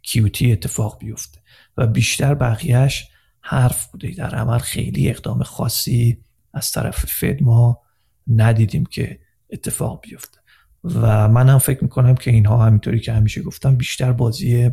[0.03, 1.41] کیوتی اتفاق بیفته.
[1.77, 3.09] و بیشتر بقیهش
[3.41, 6.19] حرف بوده در عمل خیلی اقدام خاصی
[6.55, 7.81] از طرف فد ما
[8.27, 9.19] ندیدیم که
[9.51, 10.39] اتفاق بیفته.
[10.85, 14.71] و من هم فکر می‌کنم که اینها همینطوری که همیشه گفتم بیشتر بازی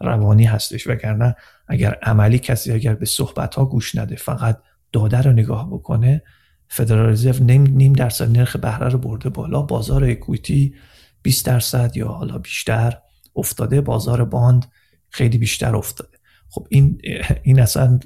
[0.00, 0.86] روانی هستش.
[0.86, 1.36] وگرنه
[1.68, 6.22] اگر عملی کسی اگر به صحبت ها گوش نده فقط داده رو نگاه بکنه
[6.68, 9.62] فدرال رزرو نیم, نیم درصد نرخ بهره رو برده بالا.
[9.62, 10.74] بازار اکویتی
[11.22, 12.98] 20 درصد یا حالا بیشتر
[13.36, 13.80] افتاده.
[13.80, 14.66] بازار باند
[15.08, 16.15] خیلی بیشتر افتاده.
[16.56, 17.00] خب این
[17.42, 17.98] این اصلا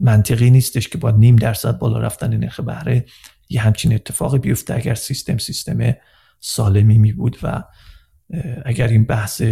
[0.00, 3.04] منطقی نیستش که با نیم درصد بالا رفتن نرخ بهره
[3.48, 5.94] یه همچین اتفاقی بیفته اگر سیستم سیستم
[6.40, 7.64] سالمی می بود و
[8.64, 9.42] اگر این بحث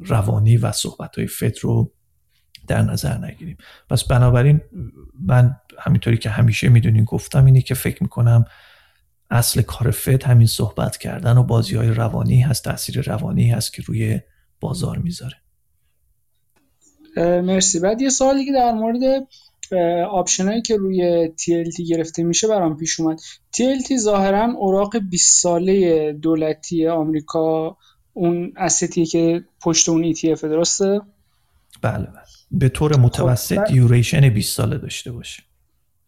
[0.00, 1.92] روانی و صحبت های فد رو
[2.66, 3.56] در نظر نگیریم.
[3.90, 4.60] پس بنابراین
[5.20, 8.44] من همینطوری که همیشه می‌دونین گفتم اینه که فکر می‌کنم
[9.30, 13.82] اصل کار فد همین صحبت کردن و بازی های روانی هست تاثیر روانی هست که
[13.82, 14.20] روی
[14.60, 15.39] بازار می‌ذاره.
[17.16, 19.26] مرسی بعد یه سوالی که در مورد
[20.10, 23.20] option هایی که روی TLT گرفته میشه برام پیش اومد
[23.56, 27.76] TLT ظاهرا اوراق 20 ساله دولتی آمریکا
[28.12, 31.00] اون asset ی که پشت اون ETF درسته؟
[31.82, 35.42] بله بله به طور متوسط خب duration 20 ساله داشته باشه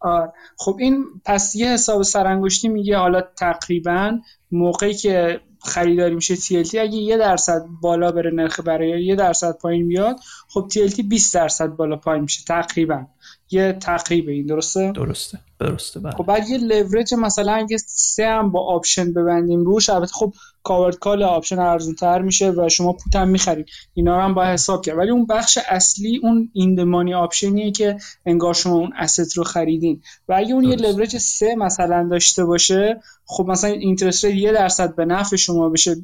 [0.01, 0.33] آه.
[0.57, 4.19] خب این پس یه حساب سرانگشتی میگه حالا تقریبا
[4.51, 9.89] موقعی که خریداری میشه TLT اگه یه درصد بالا بره نرخ برای یه درصد پایین
[9.89, 13.07] بیاد خب TLT 20 درصد بالا پایین میشه تقریبا.
[13.51, 15.39] یه تقریب این درسته؟ درسته.
[15.61, 16.13] درسته بله.
[16.13, 20.99] خب بعد یه لورج مثلا اگه سه هم با option ببندیم روش البته خب covered
[20.99, 23.67] call option ارزون تر میشه و شما put هم می‌خرید.
[23.95, 24.99] اینا رو هم با حساب کرد.
[24.99, 29.37] ولی اون بخش اصلی اون in the money option یه که انگار شما اون asset
[29.37, 30.03] رو خریدین.
[30.29, 34.95] و اگه اون یه لورج سه مثلا داشته باشه خب مثلا interest rate یه درصد
[34.95, 35.97] به نفع شما بشه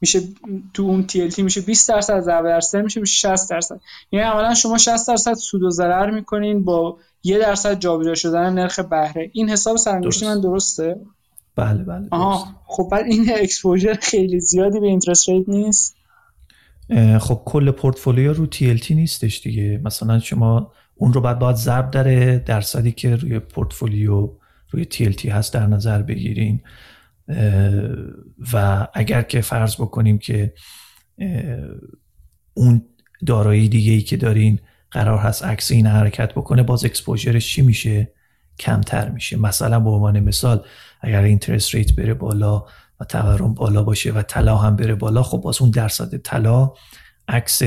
[0.00, 0.20] میشه
[0.74, 3.80] تو اون TLT میشه 20 درصد ضرب در میشه میشه 60 درصد.
[4.12, 8.78] یعنی عملا شما 60 درصد سود و ضرر می‌کنین با یه درصد جابجا شدن نرخ
[8.78, 9.30] بهره.
[9.32, 11.00] این حساب سرانگشتی من درسته؟
[11.56, 15.96] بله بله آها خب بعد این exposure خیلی زیادی به interest rate نیست؟
[17.20, 19.80] خب کل پورتفولیو رو TLT نیستش دیگه.
[19.84, 24.30] مثلا شما اون رو بعد باید ضرب در درصدی که روی پورتفولیو
[24.70, 26.60] روی TLT هست در نظر بگیرین.
[28.52, 30.52] و اگر که فرض بکنیم که
[32.54, 32.82] اون
[33.26, 34.58] دارایی دیگه ای که دارین
[34.90, 38.12] قرار هست عکس این حرکت بکنه باز exposure ش چی میشه؟
[38.58, 39.36] کمتر میشه.
[39.36, 40.64] مثلا به عنوان مثال
[41.00, 42.64] اگر interest rate بره بالا
[43.00, 46.72] و تورم بالا باشه و طلا هم بره بالا خب باز اون درصد طلا
[47.28, 47.62] عکس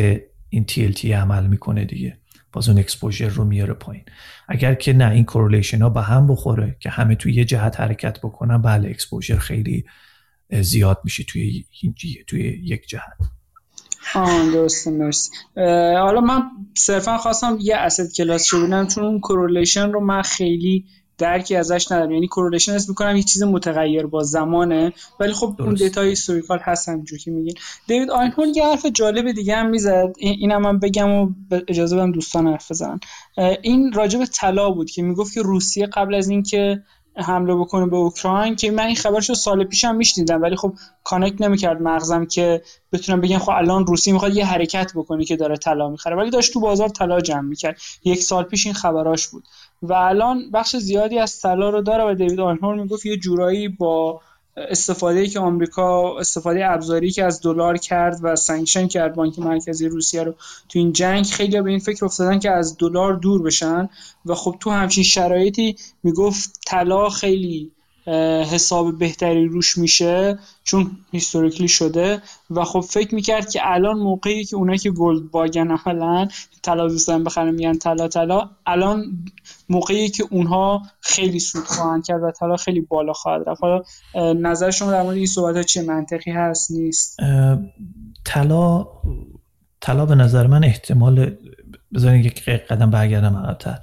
[0.49, 2.17] این TLT عمل می‌کنه دیگه.
[2.51, 4.03] باز اون exposure رو میاره پایین.
[4.47, 8.19] اگر که نه این correlation ها به هم بخوره که همه توی یه جهت حرکت
[8.19, 9.85] بکنن بله exposure خیلی
[10.61, 11.65] زیاد میشه توی
[12.27, 13.17] توی یک جهت.
[14.15, 15.31] آه درسته مرسی.
[15.95, 16.43] حالا من
[16.77, 20.85] صرفا خواستم یه asset class ببینم چون اون correlation رو من خیلی
[21.17, 22.11] درکی ازش ندارم.
[22.11, 25.61] یعنی correlation assume می‌کنم یه چیز متغیر با زمانه ولی خب درست.
[25.61, 27.53] اون data ی historical هست همینجور که میگین
[27.87, 30.13] دیوید آینهورن یه حرف جالب دیگه هم می‌زد.
[30.17, 31.29] اینم من بگم و
[31.67, 32.99] اجازه بدم دوستان حرف بزنن.
[33.61, 36.83] این راجب طلا بود که می‌گفت که روسیه قبل از اینکه
[37.21, 41.81] حمله بکنه به اوکراین که من این خبرشو سال پیشم میشنیدم ولی خب connect نمی‌کرد
[41.81, 46.15] مغزم که بتونم بگم خب الان روسی می‌خواد یه حرکت بکنه که داره طلا می‌خره.
[46.15, 47.81] ولی داشت تو بازار طلا جمع می‌کرد.
[48.03, 49.43] یک سال پیش این خبراش بود.
[49.81, 54.21] و الان بخش زیادی از طلا رو داره و دیوید آینهورن می‌گفت یه جورایی با
[54.57, 60.23] استفاده که آمریکا استفاده ابزاری که از دلار کرد و sanction کرد بانک مرکزی روسیه
[60.23, 60.31] رو
[60.69, 63.89] تو این جنگ خیلی به این فکر افتادن که از دلار دور بشن.
[64.25, 67.71] و خب تو همچین شرایطی می‌گفت طلا خیلی
[68.51, 74.55] حساب بهتری روش میشه چون historically شده و خب فکر می‌کرد که الان موقعی که
[74.55, 76.27] اونایی که gold bug ن عملا
[76.63, 79.03] طلا دوستان بخرن میگن طلا طلا الان
[79.69, 83.61] موقعی که اونها خیلی سود خواهند کرد و طلا خیلی بالا خواهد رفت.
[83.63, 83.81] حالا
[84.33, 87.17] نظر شما در مورد این صحبت ها چه منطقی هست نیست؟
[88.25, 88.87] طلا
[89.81, 91.35] طلا به نظر من احتمال
[91.93, 93.79] بذارین یک قدم برگردم عقب‌تر.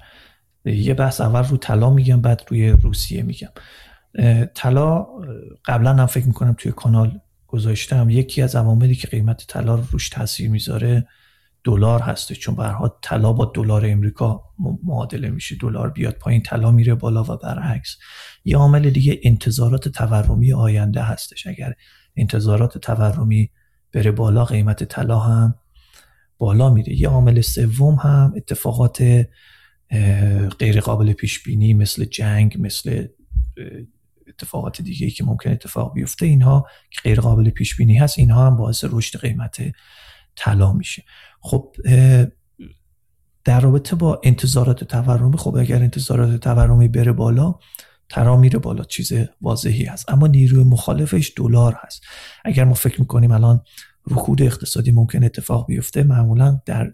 [0.65, 3.49] یه بحث اول رو طلا میگم بعد روی روسیه میگم.
[4.55, 5.07] طلا
[5.65, 8.11] قبلا هم فکر می‌کنم توی کانال گذاشتم.
[8.11, 11.09] یکی از عواملی که قیمت طلا رو روش تاثیر می‌ذاره
[11.65, 14.43] دلار هسته چون برها طلا با دلار امریکا
[14.85, 15.57] معادله میشه.
[15.61, 17.97] دلار بیاد پایین طلا میره بالا و برعکس.
[18.45, 21.47] یه عامل دیگه انتظارات تورمی آینده هستش.
[21.47, 21.75] اگر
[22.17, 23.51] انتظارات تورمی
[23.93, 25.55] بره بالا قیمت طلا هم
[26.39, 27.01] بالا میره.
[27.01, 29.27] یه عامل سوم هم اتفاقات
[30.59, 33.07] غیر قابل پیش بینی مثل جنگ مثل
[34.29, 38.19] اتفاقات دیگه ای که ممکن اتفاق بیفته اینها که غیر قابل پیش بینی هست.
[38.19, 39.57] اینها هم باعث رشد قیمت
[40.37, 41.03] طلا میشه.
[41.41, 41.77] خب
[43.45, 47.55] در رابطه با انتظارات تورمی خب اگر انتظارات تورمی بره بالا
[48.09, 50.11] ترا میره بالا چیز واضحی هست.
[50.11, 52.03] اما نیروی مخالفش دلار هست.
[52.45, 53.61] اگر ما فکر می‌کنیم الان
[54.11, 56.93] رکود اقتصادی ممکن اتفاق بیفته معمولا در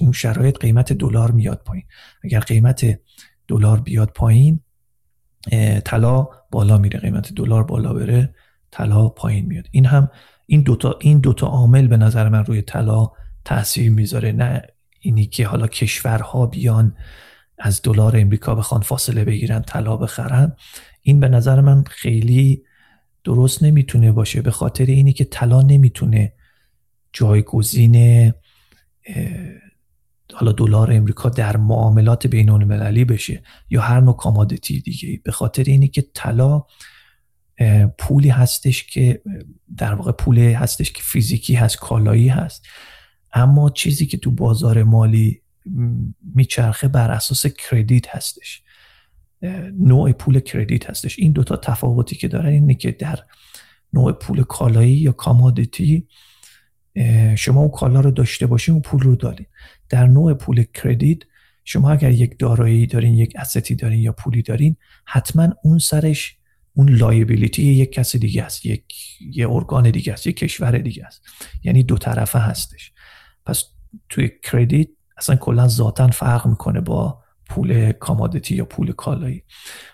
[0.00, 1.84] اون شرایط قیمت دلار میاد پایین.
[2.24, 3.00] اگر قیمت
[3.48, 4.60] دلار بیاد پایین
[5.84, 8.34] طلا بالا میره قیمت دلار بالا بره
[8.70, 9.64] طلا پایین میاد.
[9.70, 10.10] این هم
[10.46, 13.10] این دوتا این دوتا عامل به نظر من روی طلا
[13.44, 14.32] تاثیر می‌ذاره.
[14.32, 14.62] نه
[15.00, 16.96] اینی که حالا کشورها بیان
[17.58, 20.56] از دلار امریکا بخوان فاصله بگیرن طلا بخرن.
[21.02, 22.62] این به نظر من خیلی
[23.24, 26.32] درست نمی‌تونه باشه به خاطر اینی که طلا نمی‌تونه
[27.12, 28.32] جایگزین
[30.34, 35.62] حالا دلار امریکا در معاملات بین المللی بشه یا هر نوع کامادیتی دیگه به خاطر
[35.62, 36.62] اینی که طلا
[37.98, 39.22] پولی هستش که
[39.76, 42.66] در واقع پولی هستش که فیزیکی هست کالایی هست.
[43.32, 45.42] اما چیزی که تو بازار مالی
[46.34, 48.62] میچرخه بر اساس credit هستش.
[49.78, 51.18] نوع پول credit هستش.
[51.18, 53.18] این دوتا تفاوتی که دارن اینه که در
[53.92, 56.08] نوع پول کالایی یا commodity
[57.36, 59.46] شما اون کالا رو داشته باشین اون پول رو دارین.
[59.90, 61.18] در نوع پول credit
[61.64, 66.36] شما اگر یک دارایی دارین یک asset ی دارین یا پولی دارین حتما اون سرش
[66.74, 68.84] اون liability یک کسی دیگه است یک
[69.32, 71.22] یه ارگان دیگه است یک کشور دیگه است.
[71.64, 72.92] یعنی دو طرفه هستش.
[73.46, 73.64] پس
[74.08, 79.42] توی credit اصلا کلا ذاتا فرق می‌کنه با پول commodity یا پول کالایی.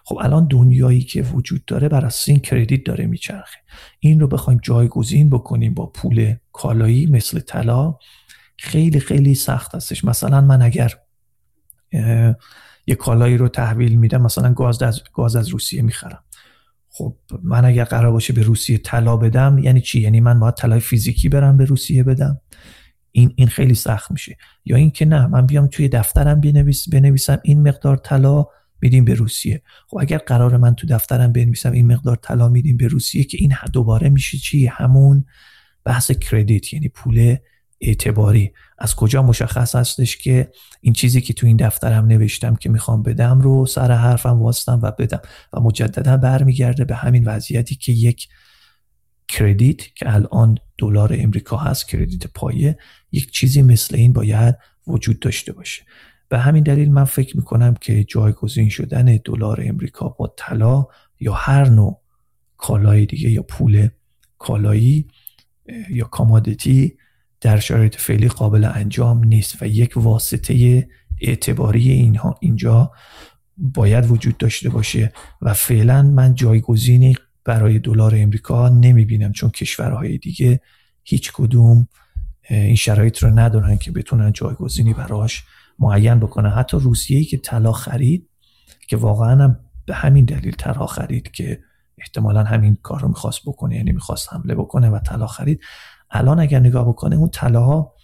[0.05, 3.59] خب الان دنیایی که وجود داره بر اساس این credit داره میچرخه.
[4.01, 7.98] این رو بخوایم جایگزین بکنیم با پول کالایی مثل طلا.
[8.56, 10.04] خیلی خیلی سخت هستش.
[10.04, 10.92] مثلا من اگر
[12.86, 16.24] یه کالایی رو تحویل میدم مثلا گاز از گاز از روسیه می‌خرم.
[16.88, 20.80] خب من اگر قرار باشه به روسیه طلا بدم یعنی چی؟ یعنی من باید طلای
[20.80, 22.40] فیزیکی برم به روسیه بدم؟
[23.12, 24.36] این این خیلی سخت میشه.
[24.64, 28.46] یا اینکه نه من بیام توی دفترم بنویس بنویسم این مقدار طلا
[28.80, 29.62] میدیم به روسیه.
[29.88, 33.54] خب اگر قرار من تو دفترم بنویسم این مقدار طلا میدیم به روسیه که این
[33.72, 35.24] دوباره میشه چی؟ همون
[35.84, 37.36] بحث کردیت یعنی پول
[37.80, 38.52] اعتباری.
[38.78, 40.50] از کجا مشخص هستش که
[40.80, 44.90] این چیزی که تو این دفترم نوشتم که می‌خوام بدم رو سر حرفم واستم و
[44.98, 45.20] بدم
[45.52, 48.28] و مجددا برمیگرده به همین وضعیتی که یک
[49.28, 52.78] کردیت که الان دلار امریکا هست کردیت پایه
[53.12, 54.54] یک چیزی مثل این باید
[54.86, 55.82] وجود داشته باشه.
[56.28, 60.86] به همین دلیل من فکر می‌کنم که جایگزین شدن دلار امریکا با طلا
[61.20, 62.02] یا هر نوع
[62.56, 63.88] کالای دیگه یا پول
[64.38, 65.08] کالایی
[65.90, 66.96] یا کامادیتی
[67.40, 70.88] در شرایط فعلی قابل انجام نیست و یک واسطه
[71.20, 72.92] اعتباری اینها اینجا
[73.56, 80.60] باید وجود داشته باشه و فعلا من جایگزینی برای دلار امریکا نمی‌بینم چون کشورهای دیگه
[81.04, 81.88] هیچ کدوم
[82.50, 85.44] این شرایط رو ندارن که بتونن جایگزینی براش
[85.78, 86.50] معین بکنن.
[86.50, 88.28] حتی روسیه که طلا خرید
[88.88, 91.60] که واقعا هم به همین دلیل طلا خرید که
[91.98, 95.60] احتمالا همین کار رو می‌خواست بکنه یعنی می‌خواست حمله بکنه و طلا خرید.
[96.10, 97.94] الان اگر نگاه بکنه اون طلاها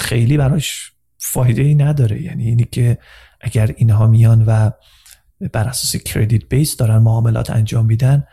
[0.00, 2.22] خیلی براش فایده ای نداره.
[2.22, 2.98] یعنی اینی که
[3.40, 4.70] اگر اینها میان و
[5.52, 8.24] بر اساس کردیت بیس دارن معاملات انجام میدن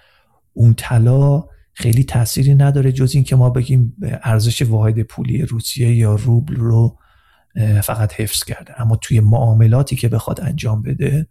[0.54, 6.56] اون طلا خیلی تأثیری نداره جز اینکه ما بگیم ارزش واحد پولی روسیه یا روبل
[6.56, 7.00] رو
[7.84, 8.82] فقط حفظ کرده.
[8.82, 11.28] اما توی معاملاتی که بخواد انجام بده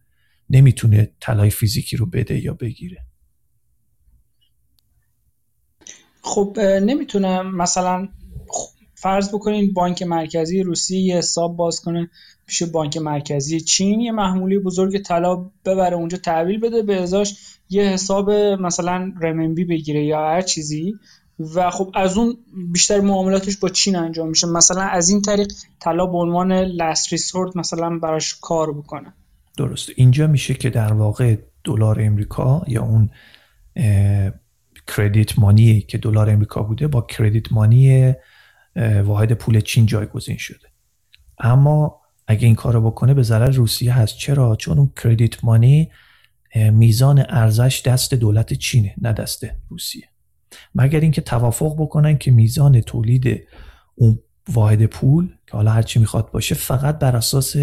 [0.50, 3.07] نمی‌تونه طلای فیزیکی رو بده یا بگیره.
[6.28, 8.08] خب نمی‌تونم مثلا
[8.94, 12.10] فرض بکنین بانک مرکزی روسیه یه حساب باز کنه
[12.46, 17.36] پیش بانک مرکزی چین یه محمولی بزرگ طلا ببره اونجا تحویل بده به ازاش
[17.70, 20.94] یه حساب مثلا رمنبی بگیره یا هر چیزی
[21.54, 22.36] و خب از اون
[22.72, 24.46] بیشتر معاملاتش با چین انجام میشه.
[24.46, 29.12] مثلا از این طریق طلا به عنوان لاست ریسورت مثلا براش کار بکنه.
[29.58, 29.88] درست.
[29.96, 33.10] اینجا میشه که در واقع دلار امریکا یا اون
[34.96, 38.14] کردیت مانی که دلار امریکا بوده با کردیت مانی
[39.04, 40.68] واحد پول چین جایگزین شده.
[41.38, 44.16] اما اگه این کارو بکنه به ضرر روسیه هست.
[44.16, 45.90] چرا؟ چون اون کردیت مانی
[46.72, 50.08] میزان ارزش دست دولت چینه نه دست روسیه.
[50.74, 53.46] مگر اینکه توافق بکنن که میزان تولید
[53.94, 57.56] اون واحد پول که حالا هرچی می‌خواد باشه فقط بر اساس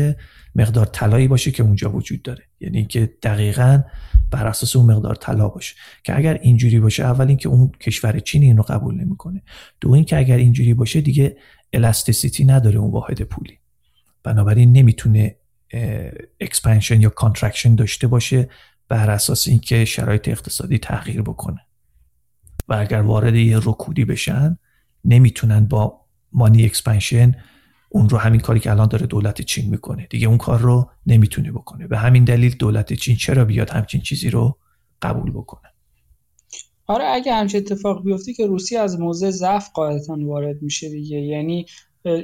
[0.56, 2.44] مقدار طلایی باشه که اونجا وجود داره.
[2.60, 3.84] یعنی اینکه دقیقا
[4.36, 5.76] بر اساس اون مقدار طلا باشه.
[6.04, 9.44] که اگر اینجوری باشه اول اینکه اون کشور چین این رو قبول نمی‌کنه.
[9.82, 11.38] دو اینکه اگر اینجوری باشه دیگه
[11.74, 13.60] الاستیسیتی نداره اون واحد پولی.
[14.24, 15.36] بنابراین نمی‌تونه
[16.40, 18.50] expansion یا contraction داشته باشه
[18.90, 21.60] بر اساس اینکه شرایط اقتصادی تغییر بکنه.
[22.68, 24.58] و اگر وارد یه رکودی بشن
[25.06, 26.02] نمی‌تونن با
[26.32, 27.36] money expansion
[27.96, 30.08] اون رو همین کاری که الان داره دولت چین می‌کنه.
[30.10, 31.88] دیگه اون کار رو نمی‌تونه بکنه.
[31.88, 34.58] به همین دلیل دولت چین چرا بیاد همچین چیزی رو
[35.02, 35.72] قبول بکنه؟
[36.88, 41.18] آره اگه همچین اتفاق بیفته که روسیه از موضع ضعف قاعدتا وارد میشه دیگه.
[41.18, 41.66] یعنی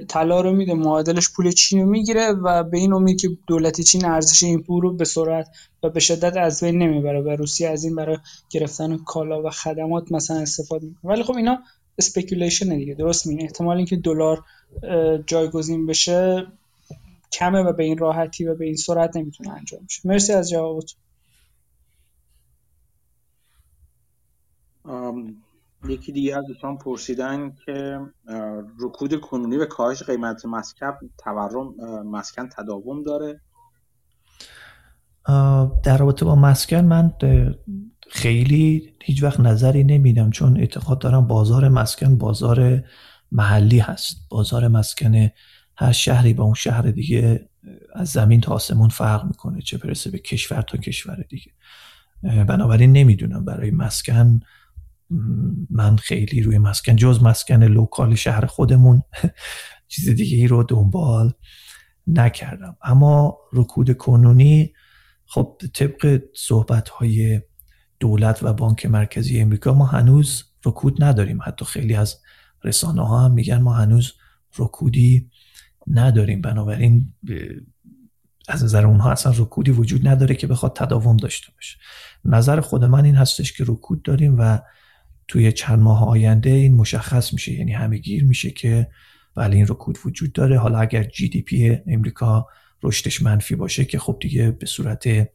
[0.07, 4.06] طلا رو میده معادلش پول چین رو می‌گیره و به این امید که دولت چین
[4.06, 5.48] ارزش این پول رو به سرعت
[5.84, 8.18] و به شدت از بین نمی‌بره و روسیه از این برای
[8.49, 11.11] گرفتن کالا و خدمات مثلا استفاده می‌کنه.
[11.11, 11.60] ولی خب اینا
[11.98, 14.43] speculation دیگه درست میگه احتمال اینکه دلار
[15.27, 16.48] جایگزین بشه
[17.31, 20.02] کمه و به این راحتی و به این سرعت نمی‌تونه انجام بشه.
[20.06, 20.99] مرسی از جوابتون.
[25.89, 27.99] یکی دیگه از دوستان پرسیدن که
[28.80, 31.76] رکود کنونی و کاهش قیمت مسکن تورم
[32.06, 33.41] مسکن تداوم داره.
[35.84, 37.14] در رابطه با مسکن من
[38.10, 42.84] خیلی هیچ وقت نظری نمیدم چون اعتقاد دارم بازار مسکن بازار
[43.32, 44.18] محلی هست.
[44.30, 45.30] بازار مسکن
[45.78, 47.49] هر شهری با اون شهر دیگه
[47.95, 51.52] از زمین تا آسمون فرق می‌کنه چه برسه به کشور تا کشور دیگه.
[52.24, 54.40] بنابراین نمی‌دونم برای مسکن
[55.70, 59.03] من خیلی روی مسکن جز مسکن لوکال شهر خودمون
[59.88, 61.34] چیز دیگه ای رو دنبال
[62.08, 62.78] نکردم.
[62.84, 64.74] اما رکود کنونی
[65.26, 67.41] خب طبق صحبت های
[67.99, 71.40] دولت و بانک مرکزی امریکا ما هنوز رکود نداریم.
[71.45, 72.20] حتی خیلی از
[72.63, 74.13] رسانه ها هم میگن ما هنوز
[74.57, 75.29] رکودی
[75.88, 76.41] نداریم.
[76.41, 77.13] بنابراین
[78.47, 81.77] از نظر اونها اصلا رکودی وجود نداره که بخواد تداوم داشته باشه.
[82.25, 84.59] نظر خود من این هستش که رکود داریم و
[85.27, 87.51] توی چند ماه آینده این مشخص میشه.
[87.53, 88.88] یعنی همه گیر میشه که
[89.35, 90.59] بله این رکود وجود داره.
[90.59, 92.47] حالا اگر جی دی پی امریکا
[92.83, 95.29] رشدش منفی باشه که خب دیگه به صورت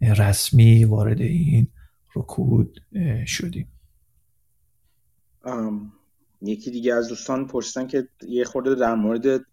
[0.00, 1.68] رسمی وارد این
[2.16, 2.80] رکود
[3.26, 3.68] شدیم.
[6.44, 9.44] یکی دیگه از دوستان پرسیدن که یه خورده در مورد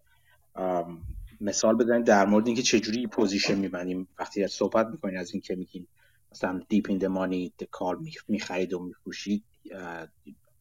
[1.40, 4.08] مثال بزنید در مورد اینکه چجوری position میبندیم.
[4.18, 5.86] وقتی صحبت می‌کنید از اینکه میگین
[6.32, 7.98] مثلا deep in the money call
[8.28, 9.44] می‌خرید و میفروشید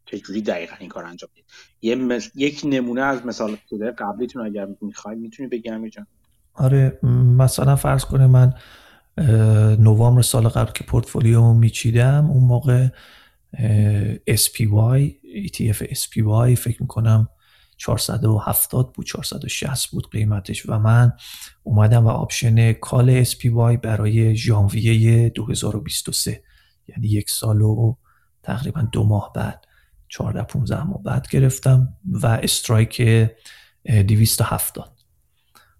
[0.05, 1.45] چجوری دقیقا این کار انجام دید
[1.81, 6.07] یه یک نمونه از مثال شده قبلیتون اگر می‌خواید می‌تونی بگم جان.
[6.53, 6.99] آره
[7.37, 8.53] مثلا فرض کنه من
[9.79, 12.87] نوامبر سال قبل که پورتفولیو میچیدم اون موقع
[14.29, 15.13] SPY
[15.47, 17.29] ETF SPY فکر می‌کنم
[17.77, 20.69] 470 بود 460 بود قیمتش.
[20.69, 21.13] و من
[21.63, 26.43] اومدم و option call SPY برای ژانویه 2023
[26.87, 27.95] یعنی یک سال و
[28.43, 29.65] تقریبا دو ماه بعد
[30.07, 33.01] 14 15 ماه بعد گرفتم و strike
[34.07, 34.99] 270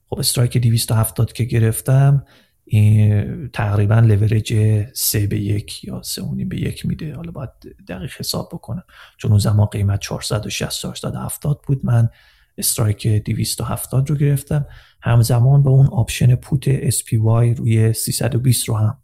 [0.10, 2.26] خب strike 270 که گرفتم
[2.74, 4.54] این تقریبا leverage
[4.94, 7.16] سه به یک یا سه و نیم به یک میده.
[7.16, 7.50] حالا باید
[7.88, 8.84] دقیق حساب بکنم.
[9.18, 11.86] چون اون زمان قیمت 460 470 بود.
[11.86, 12.10] من
[12.58, 14.66] strike 270 رو گرفتم.
[15.02, 18.98] همزمان با اون option put SPY روی 320 رو هم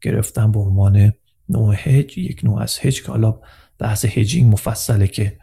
[0.00, 1.12] گرفتم به عنوان
[1.48, 3.40] نوع هج یک نوع از هج که حالا
[3.78, 5.38] بحث hedging مفصله که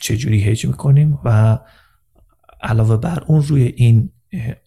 [0.00, 1.58] چجوری هج می‌کنیم و
[2.62, 4.12] علاوه بر اون روی این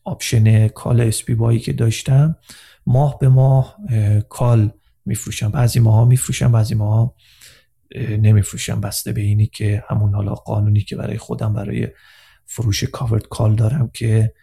[0.04, 2.36] option call SPY ای که داشتم
[2.86, 3.78] ماه به ماه
[4.30, 4.72] call
[5.06, 5.52] میفروشم.
[5.52, 7.16] بعضی ماها میفروشم بعضی ماها
[7.96, 8.82] نمیفروشم.
[8.82, 11.88] بسته به اینی که همون حالا قانونی که برای خودم برای
[12.46, 14.34] فروش covered call دارم که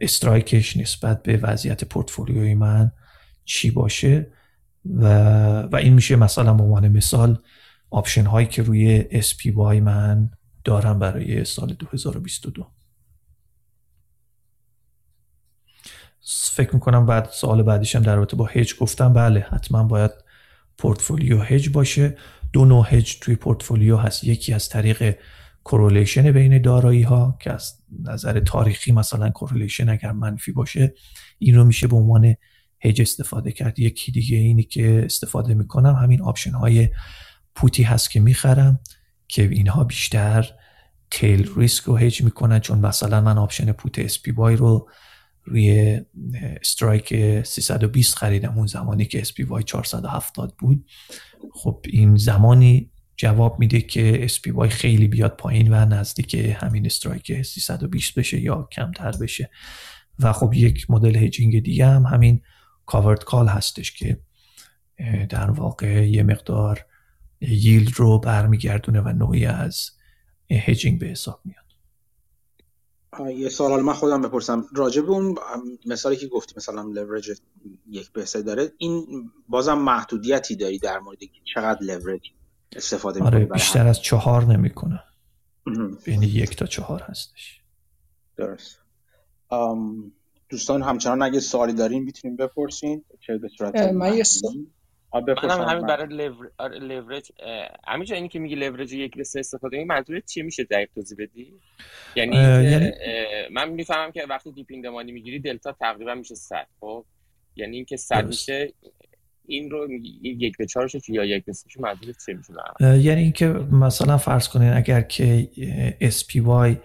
[0.00, 2.92] strike ش نسبت به وضعیت پورتفولیوی من
[3.44, 4.32] چی باشه
[4.84, 5.08] و,
[5.62, 7.38] و این میشه مثلا به عنوان مثال
[7.90, 10.30] option هایی که روی SPY من
[10.64, 12.66] دارم برای سال 2022
[16.22, 19.12] فکر می‌کنم بعد سال بعدیشم در رابطه با هج گفتم.
[19.12, 20.10] بله حتما باید
[20.78, 22.16] portfolio hedge باشه.
[22.52, 24.24] دو نوع hedge توی پورتفولیو هست.
[24.24, 25.16] یکی از طریق
[25.64, 30.94] correlation بین دارایی ها که از نظر تاریخی مثلا correlation اگر منفی باشه
[31.38, 32.34] این رو میشه به عنوان
[32.84, 33.78] هج استفاده کرد.
[33.78, 36.88] یکی دیگه اینی که استفاده می‌کنم همین option های
[37.54, 38.80] put ی هست که می‌خرم
[39.28, 40.50] که اینها بیشتر
[41.10, 42.60] tail risk رو hedge می‌کنن.
[42.60, 44.88] چون مثلا من option put SPY رو
[45.50, 46.00] روی
[46.60, 50.84] strike 320 خریدم اون زمانی که SPY 470 بود.
[51.52, 58.14] خب این زمانی جواب میده که SPY خیلی بیاد پایین و نزدیک همین strike 320
[58.14, 59.50] بشه یا کمتر بشه.
[60.18, 62.40] و خب یک مدل hedging دیگه هم همین
[62.86, 64.20] covered call هستش که
[65.28, 66.86] در واقع یه مقدار
[67.40, 69.90] yield رو برمیگردونه و نوعی از
[70.50, 71.69] hedging به حساب میاد.
[73.36, 74.66] یه سوال من خودم بپرسم.
[74.74, 75.34] راجع به اون
[75.86, 77.30] مثالی که گفتی مثلا لورج
[77.88, 79.04] یک به سه داره این
[79.48, 81.18] بازم محدودیتی داری در مورد
[81.54, 82.20] چقدر لورج
[82.76, 85.02] استفاده آره بیشتر از چهار نمی‌کنه.
[86.04, 87.60] بین یک تا چهار هستش.
[88.36, 88.78] درست.
[90.48, 94.24] دوستان همچنان اگه سوالی دارین می‌تونیم بپرسین چه به صورت من یه
[95.14, 96.30] منم همین برای
[96.80, 97.32] لورج
[97.86, 101.18] همینجا اینی که میگی لورج یک به سه استفاده این منظورت چی میشه دقیق توضیح
[101.20, 101.54] بدی؟
[102.16, 102.90] یعنی, یعنی
[103.50, 107.04] من می‌فهمم که وقتی deep in the money می‌گیری دلتا تقریبا میشه 100 خب؟
[107.56, 108.72] یعنی اینکه 100 میشه
[109.46, 109.92] این رو
[110.22, 114.72] یک به چهارش یا یک به سهش منظورت چی میشه؟ یعنی اینکه مثلا فرض کنین
[114.72, 115.48] اگر که
[116.00, 116.76] SPY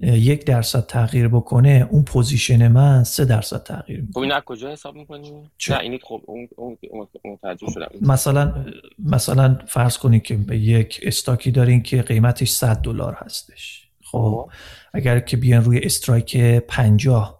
[0.00, 4.94] یک درصد تغییر بکنه اون position من سه درصد تغییر می‌کنه خب این کجا حساب
[4.94, 5.32] می‌کنی؟
[5.70, 6.78] نه این خب اون
[7.24, 8.64] متوجه شدم مثلا
[8.98, 14.18] مثلا فرض کنید که به یک stock ی دارین که قیمتش 100 دلار هستش خب,
[14.18, 14.50] خب.
[14.92, 17.38] اگر که بیان روی strike 50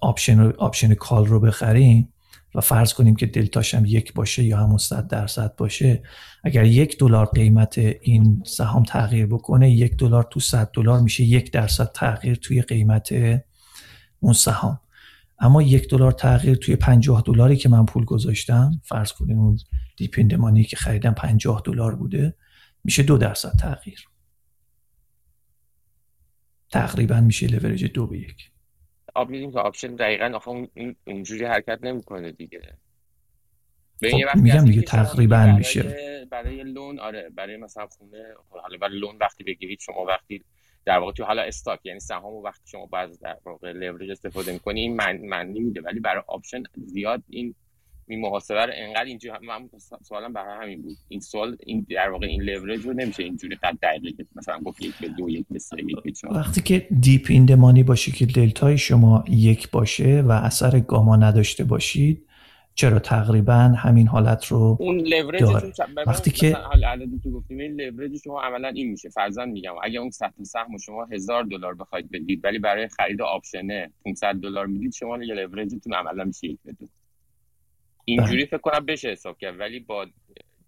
[0.00, 2.08] option option call رو بخرین
[2.54, 6.02] و فرض کنیم که دلتاش هم یک باشه یا همون صد درصد باشه
[6.44, 11.52] اگر یک دلار قیمت این سهام تغییر بکنه یک دلار تو صد دلار میشه یک
[11.52, 13.12] درصد تغییر توی قیمت
[14.20, 14.80] اون سهام.
[15.38, 19.58] اما یک دلار تغییر توی پنجاه دلاری که من پول گذاشتم فرض کنیم اون
[19.96, 22.34] deep in the money که خریدم پنجاه دلار بوده
[22.84, 24.08] میشه دو درصد تغییر.
[26.70, 28.50] تقریبا میشه لورج دو به یک.
[29.18, 30.68] آب میدیم که option دقیقا آخه
[31.06, 32.60] اونجوری حرکت نمی‌کنه دیگه.
[34.10, 36.26] خب میگم دیگه تقریبا میشه.
[36.30, 40.44] برای loan آره برای مثلا خونه حالا برای loan وقتی بگیرید شما وقتی
[40.84, 44.52] در واقع تو حالا stock یعنی سهام و وقتی شما بعض در واقع لورج استفاده
[44.52, 45.80] می‌کنی این من معنی میده.
[45.80, 47.54] ولی برای option زیاد این
[48.08, 49.68] این محاسبه رو انقدر اینجوری من
[50.02, 50.96] سوالم برای همین بود.
[51.08, 54.94] این سوال این در واقع این لورج رو نمیشه اینجوری قد دقیقه مثلا گفت یک
[55.00, 56.36] به دو یک به سه یک به چهار.
[56.36, 61.16] وقتی که deep in the money باشه که دلتای شما یک باشه و اثر گاما
[61.16, 62.24] نداشته باشید
[62.74, 65.42] چرا تقریبا همین حالت رو اون لورج
[66.06, 69.08] وقتی که عددی تو گفتیم این لورج شما عملا این میشه.
[69.08, 73.80] فرضاً میگم اگه اون سطح سهم شما هزار دلار بخواید بدید ولی برای خرید option
[73.80, 76.90] ه 500 دلار می‌دید شما یه leverage تون عملا میشه یک به دو
[78.08, 78.46] اینجوری.
[78.46, 80.06] فکر کنم بشه حساب کرد ولی با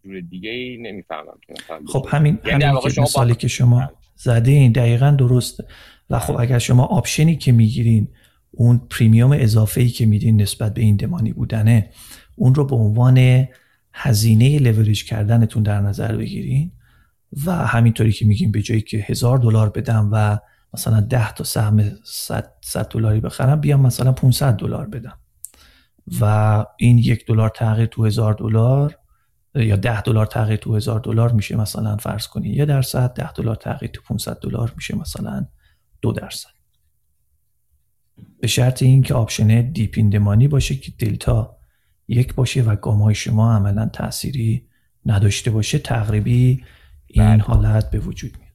[0.04, 1.38] جور دیگه ای نمی‌فهمم
[1.86, 3.90] خب همین یعنی همین که مثالی که شما.
[4.16, 5.64] زدین دقیقا درسته
[6.10, 6.36] و خب.
[6.40, 8.08] اگر شما option ی که می‌گیرین
[8.50, 11.90] اون premium اضافه ای که میدین نسبت به in the money بودنه
[12.36, 13.46] اون رو به عنوان
[13.92, 16.72] هزینه لورج کردنتون در نظر بگیرین
[17.46, 20.38] و همینطوری که میگیم به جایی که هزار دلار بدم و
[20.74, 25.18] مثلا ده تا سهم 100 دلاری بخرم بیام مثلا 500 دلار بدم
[26.20, 28.98] و این یک دلار تغییر تو هزار دلار
[29.54, 33.54] یا ده دلار تغییر تو هزار دلار میشه مثلا فرض کنید یه درصد ده دلار
[33.54, 35.46] تغییر تو 500 دلار میشه مثلا
[36.02, 36.50] دو درصد
[38.40, 41.56] به شرط اینکه آپشن دیپیندمانی باشه که دلتا
[42.08, 44.68] یک باشه و گام شما عملا تأثیری
[45.06, 46.64] نداشته باشه تقریبی
[47.06, 47.42] این بله.
[47.42, 48.49] حالت به وجود میاد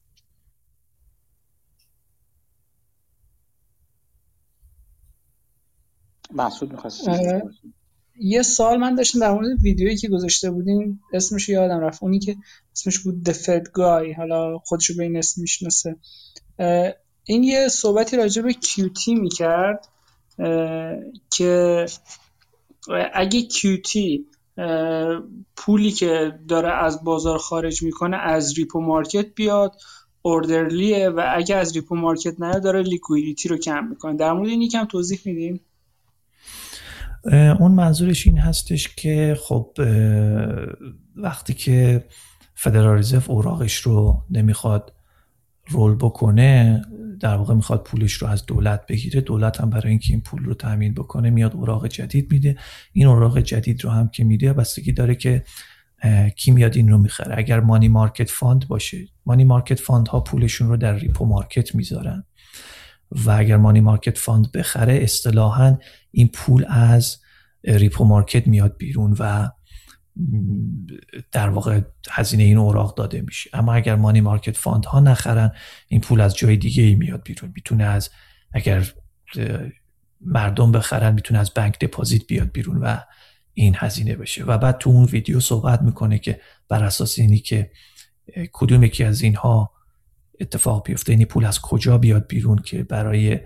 [6.35, 6.79] محسود
[8.19, 12.03] یه سوال من داشتم در مورد ویدیویی که گذاشته بودین اسمش یادم رفت.
[12.03, 12.35] اونی که
[12.71, 15.95] اسمش بود The Fed Guy حالا خودشو به این اسم می‌شناسه.
[17.23, 19.87] این یه صحبتی راجع به QT می‌کرد
[21.31, 21.85] که
[23.13, 24.25] اگه QT
[25.55, 29.75] پولی که داره از بازار خارج می‌کنه از repo market بیاد
[30.21, 34.15] orderly ه و اگه از repo market نیاد داره liquidity رو کم می‌کنه.
[34.17, 35.59] در مورد این یکم توضیح میدین؟
[37.33, 39.71] اون منظورش این هستش که خب
[41.15, 42.05] وقتی که
[42.55, 44.93] فدرال رزرو اوراقش رو نمی‌خواد
[45.69, 46.81] roll بکنه
[47.19, 50.53] در واقع می‌خواد پولش رو از دولت بگیره دولت هم برای اینکه این پول رو
[50.53, 52.57] تامین بکنه میاد اوراق جدید میده.
[52.93, 55.43] این اوراق جدید رو هم که میده بستگی داره که
[56.35, 57.37] کی میاد این رو می‌خره.
[57.37, 62.23] اگر money market fund باشه money market fund ها پولشون رو در repo market می‌ذارن.
[63.25, 65.77] و اگر money market fund بخره اصطلاحا
[66.11, 67.17] این پول از
[67.63, 69.49] repo market میاد بیرون و
[71.31, 71.81] در واقع
[72.11, 73.49] هزینه این اوراق داده میشه.
[73.53, 75.51] اما اگر money market fund ها نخرن
[75.87, 77.51] این پول از جای دیگه ای میاد بیرون.
[77.55, 78.09] می‌تونه از
[78.51, 78.87] اگر
[80.21, 82.97] مردم بخرن می‌تونه از bank deposit بیاد بیرون و
[83.53, 84.43] این هزینه بشه.
[84.43, 86.39] و بعد تو اون ویدیو صحبت می‌کنه که
[86.69, 87.71] بر اساس اینی که
[88.51, 89.74] کدوم یکی از اینها
[90.39, 93.39] اتفاق بیفته این پول از کجا بیاد بیرون که برای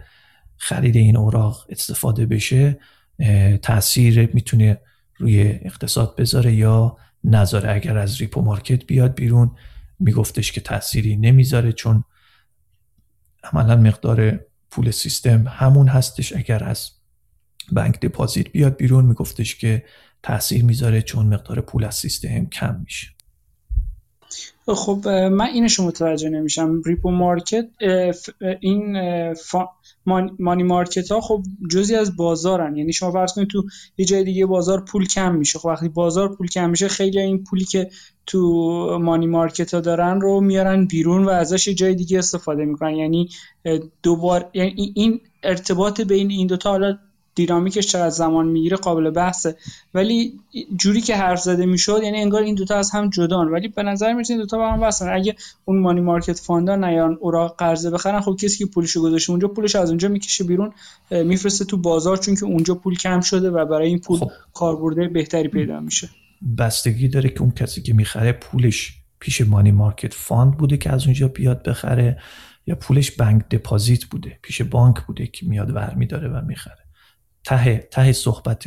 [0.57, 2.79] خرید این اوراق استفاده بشه
[3.61, 4.81] تاثیر می‌تونه
[5.17, 7.73] روی اقتصاد بذاره یا نذاره.
[7.73, 9.51] اگر از ریپو مارکت بیاد بیرون
[9.99, 12.03] میگفتش که تأثیری نمی‌ذاره چون
[13.43, 14.39] عملا مقدار
[14.71, 16.33] پول سیستم همون هستش.
[16.35, 16.91] اگر از
[17.71, 19.83] بانک دپازیت بیاد بیرون میگفتش که
[20.23, 23.07] تاثیر می‌ذاره چون مقدار پول از سیستم کم میشه.
[24.73, 26.81] خب من اینش متوجه نمیشم.
[26.85, 27.67] repo market
[28.59, 28.97] این
[30.39, 32.77] money market ها خب جزی از بازارن.
[32.77, 33.63] یعنی شما فرض کنید تو
[33.97, 35.59] یه جای دیگه بازار پول کم میشه.
[35.59, 37.89] خب وقتی بازار پول کم میشه خیلی این پولی که
[38.25, 42.95] تو money market ها دارن رو میارن بیرون و ازش یه جای دیگه استفاده می‌کنن.
[42.95, 43.29] یعنی
[44.03, 46.97] دوبار یعنی این ارتباط بین این دوتا حالا
[47.39, 49.55] dynamic ش چقدر زمان می‌گیره قابل بحثه.
[49.93, 50.39] ولی
[50.77, 53.47] جوری که حرف زده می‌شد یعنی انگار این دوتا از هم جدان.
[53.47, 55.35] ولی به نظر میاد این دوتا با هم وصلن اگه
[55.65, 59.47] اون money market fund ا نیان اوراق قرضه بخرن خب کسی که پولشو گذاشته اونجا
[59.47, 60.73] پولش از اونجا می‌کشه بیرون
[61.11, 64.31] میفرسته تو بازار چون که اونجا پول کم شده و برای این پول خب.
[64.53, 66.09] کاربرد بهتری پیدا میشه.
[66.57, 71.05] بستگی داره که اون کسی که می‌خره پولش پیش money market fund بوده که از
[71.05, 72.19] اونجا بیاد بخره
[72.67, 76.88] یا پولش bank deposit بوده پیش بانک بوده که میاد ور میداره و می‌خره.
[77.43, 78.63] ته ته صحبت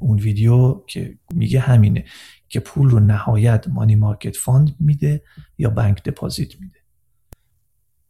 [0.00, 2.04] اون ویدیو که میگه همینه
[2.48, 5.22] که پول رو نهایت money market fund میده
[5.58, 6.78] یا bank deposit میده.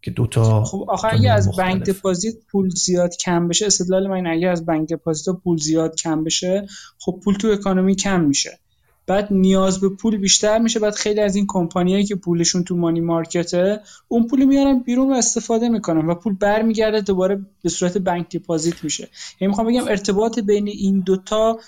[0.02, 4.26] که دو تا خب آخه اگه از bank deposit پول زیاد کم بشه استدلال من
[4.26, 6.66] اگه از bank deposit پول زیاد کم بشه
[6.98, 8.58] خب پول تو economy کم میشه.
[9.06, 13.00] بعد نیاز به پول بیشتر میشه بعد خیلی از این کمپانیایی که پولشون تو money
[13.00, 17.98] market ه اون پول میارن بیرون و استفاده می‌کنن و پول برمیگرده دوباره به صورت
[17.98, 19.08] bank deposit میشه.
[19.40, 21.58] یعنی می‌خوام بگم ارتباط بین این دوتا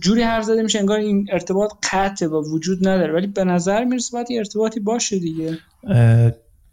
[0.00, 3.12] جوری حرف زده میشه انگار این ارتباط قطع و وجود نداره.
[3.12, 5.58] ولی به نظر می‌رسه باید ارتباطی باشه دیگه.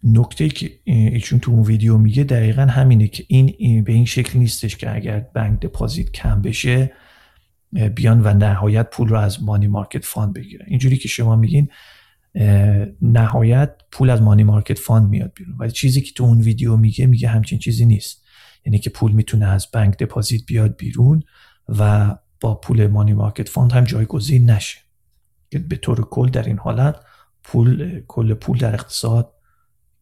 [0.04, 4.78] نکته که ایشون تو اون ویدیو میگه دقیقا همینه که این به این شکل نیستش
[4.78, 6.92] که اگر bank deposit کم بشه
[7.72, 10.66] بیان و نهایت پول رو از money market fund بگیرن.
[10.68, 11.70] اینجوری که شما میگین
[13.02, 15.56] نهایت پول از money market fund میاد بیرون.
[15.60, 18.26] ولی چیزی که تو اون ویدیو میگه میگه همچین چیزی نیست.
[18.66, 21.24] یعنی که پول می‌تونه از bank deposit بیاد بیرون
[21.68, 24.80] و با پول money market fund هم جایگزین نشه.
[25.52, 26.96] که به طور کل در این حالت
[27.44, 29.34] پول کل پول در اقتصاد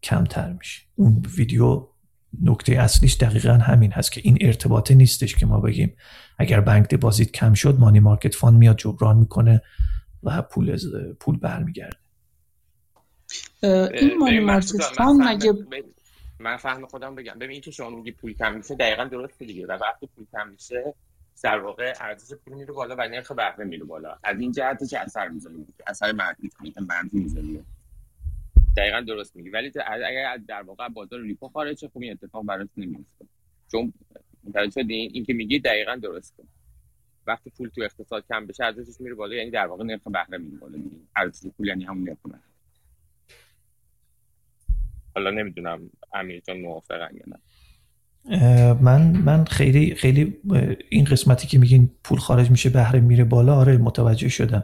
[0.04, 0.82] کمتر میشه.
[0.96, 1.88] اون ویدیو
[2.42, 5.96] نکته اصلیش دقیقا همین هست که این ارتباطه نیستش که ما بگیم
[6.38, 9.62] اگر bank deposit کم شد money market fund میاد جبران می‌کنه
[10.24, 10.78] و پول
[11.20, 11.98] پول برمیگرده.
[13.64, 15.54] این money market fund مگه
[16.40, 17.40] من فهم خودم بگم.
[17.40, 19.66] ببین که شما میگی پول کم میشه دقیقا درسته دیگه.
[19.66, 20.94] و وقتی پول کم میشه
[21.44, 24.16] در واقع ارزش پول میره بالا و نرخ بهره میره بالا.
[24.24, 25.56] از این جهت چه اثر می‌ذاره.
[25.88, 26.50] اثر منفی
[26.88, 27.64] منفی می‌ذاره.
[28.78, 29.50] دقیقا درست میگی.
[29.50, 33.26] ولی اگر در واقع بازار repo خارج خب این اتفاق برات نمیفته
[33.72, 33.94] چون
[34.44, 36.44] متوجه این, این که میگی دقیقا درسته
[37.28, 40.58] وقتی پول تو اقتصاد کم بشه ارزشش میره بالا یعنی در واقع نرخ بهره میره
[40.58, 40.78] بالا.
[41.16, 42.40] ارزش پول یعنی همون نرخ بهره.
[45.16, 47.40] حالا نمی‌دونم امیر جان موافقن یا نه.
[48.74, 50.38] من من خیلی خیلی
[50.90, 54.64] این قسمتی که میگین پول خارج میشه بهره میره بالا آره متوجه شدم.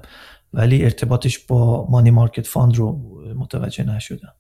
[0.53, 4.36] ولی ارتباطش با money market fund رو متوجه نشدم.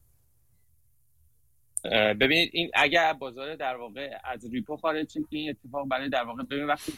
[1.91, 6.23] ببینید این اگر بازار در واقع از repo خارج شه که این اتفاق برای در
[6.23, 6.93] واقع ببین وقتی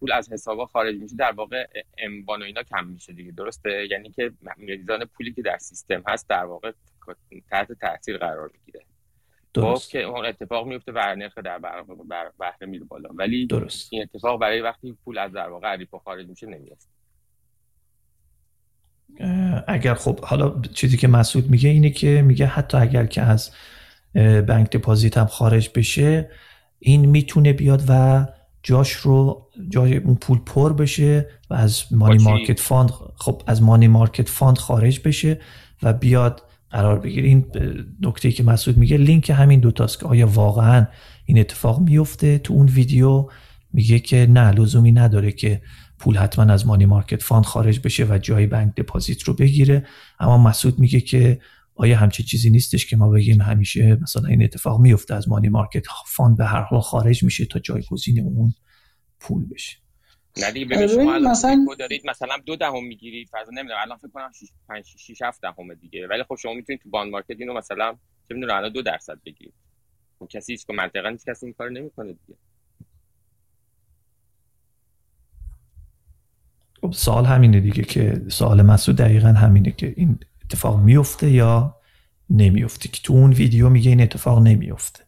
[0.00, 1.66] پول از حسابا خارج میشه در واقع
[1.98, 6.28] امبان و اینا کم میشه دیگه درسته؟ یعنی که میزان پولی که در سیستم هست
[6.28, 6.72] در واقع
[7.50, 8.80] تحت تاثیر قرار می‌گیره.
[8.80, 9.90] خب درست.
[9.90, 11.58] که اون اتفاق میفته و نرخ در
[12.38, 13.08] بهره میره بالا.
[13.14, 13.92] ولی درست.
[13.92, 16.95] این اتفاق برای وقتی پول از در واقع ریپو خارج میشه نمیفته
[19.66, 23.50] اگر خب حالا چیزی که مسعود میگه اینه که میگه حتی اگر که از
[24.48, 26.30] بانک دپازیت هم خارج بشه
[26.78, 28.26] این می‌تونه بیاد و
[28.62, 33.88] جاش رو جای اون پول پر بشه و از money market fund خب از money
[33.88, 35.40] market fund خارج بشه
[35.82, 37.28] و بیاد قرار بگیره.
[37.28, 37.46] این
[38.00, 40.86] نکته که مسعود میگه لینک همین دوتاست که آیا واقعا
[41.24, 43.28] این اتفاق میفته؟ تو اون ویدیو
[43.72, 45.62] میگه که نه لزومی نداره که
[45.98, 49.86] پول حتما از money market fund خارج بشه و جای bank deposit رو بگیره.
[50.20, 51.40] اما مسعود میگه که
[51.74, 55.86] آیا همچه چیزی نیستش که ما بگیم همیشه مثلا این اتفاق میفته از money market
[56.06, 58.54] fund به هر حال خارج میشه تا جایگزین اون
[59.20, 59.76] پول بشه.
[60.42, 64.08] نه دیگه ببین شما الان مثلا دارید مثلا دو دهم می‌گیرید فرض نمی‌دونم الان فکر
[64.08, 66.06] کنم 6 5 6 7 دهم دیگه.
[66.06, 67.96] ولی خب شما می‌تونید تو باند مارکت اینو مثلا
[68.28, 69.54] چه می‌دونم الان 2 درصد بگیرید.
[70.18, 72.38] خب کسی هیچ که منطقا هیچ کسی این کارو نمی‌کنه دیگه.
[76.86, 81.74] خب سوال همینه دیگه که سوال مسعود دقیقا همینه که این اتفاق میفته یا
[82.30, 85.00] نمیفته که تو اون ویدیو میگه این اتفاق نمیفته.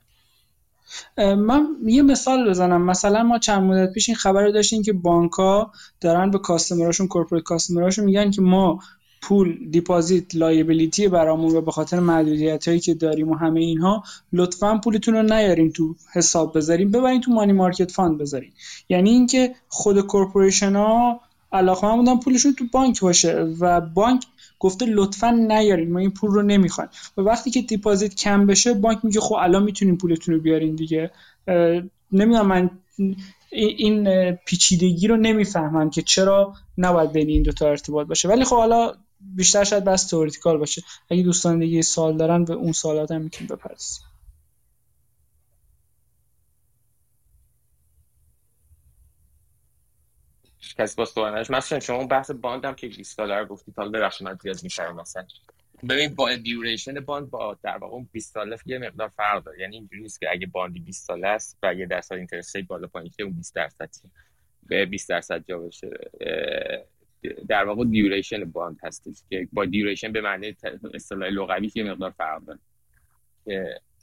[1.19, 2.83] من یه مثال بزنم.
[2.83, 6.85] مثلا ما چند مدت پیش این خبر رو داشتیم که بانک ها دارن به customer
[6.85, 8.79] اشون corporate customer اشون میگن که ما
[9.23, 14.03] پول deposit liability برامون و به خاطر محدودیت هایی که داریم و همه اینها
[14.33, 16.91] لطفا پولتون رو نیارین تو حساب بذارین.
[16.91, 18.53] ببرین تو money market fund بذارین.
[18.89, 21.21] یعنی اینکه خود corporation ها
[21.53, 24.25] علاقه بودن پولشون تو بانک باشه و بانک
[24.59, 26.91] گفته لطفا نیارین ما این پول رو نمی‌خوایم.
[27.17, 31.11] و وقتی که دیپازیت کم بشه بانک میگه خب الان می‌تونین پولتون رو بیارین دیگه.
[32.13, 32.71] نمی‌دونم من
[33.51, 38.29] این پیچیدگی رو نمی‌فهمم که چرا نباید بین این دوتا ارتباط باشه.
[38.29, 40.83] ولی خب حالا بیشتر شاید بس تئوریکال باشه.
[41.11, 44.08] اگه دوستان دیگه سوال دارن به اون سوالات هم می‌تونیم بپرسیم
[50.75, 54.39] کسی با سوالش مثلا شما بحث باند هم که 20 دلار گفتید حالا ببخشید من
[54.43, 55.27] زیاد میشم مثلا
[55.89, 59.61] ببین با duration bond با در واقع اون 20 ساله یه مقدار فرق داره.
[59.61, 62.87] یعنی اینجوری نیست که اگه bond ی 20 ساله است و یه درصد interest بالا
[62.87, 63.91] پایین که اون 20 درصد
[64.67, 65.91] به 20 درصد جا بشه
[67.49, 70.57] در واقع duration bond هستش که با duration به معنی
[70.95, 72.61] اصطلاح لغوی یه مقدار فرق داره.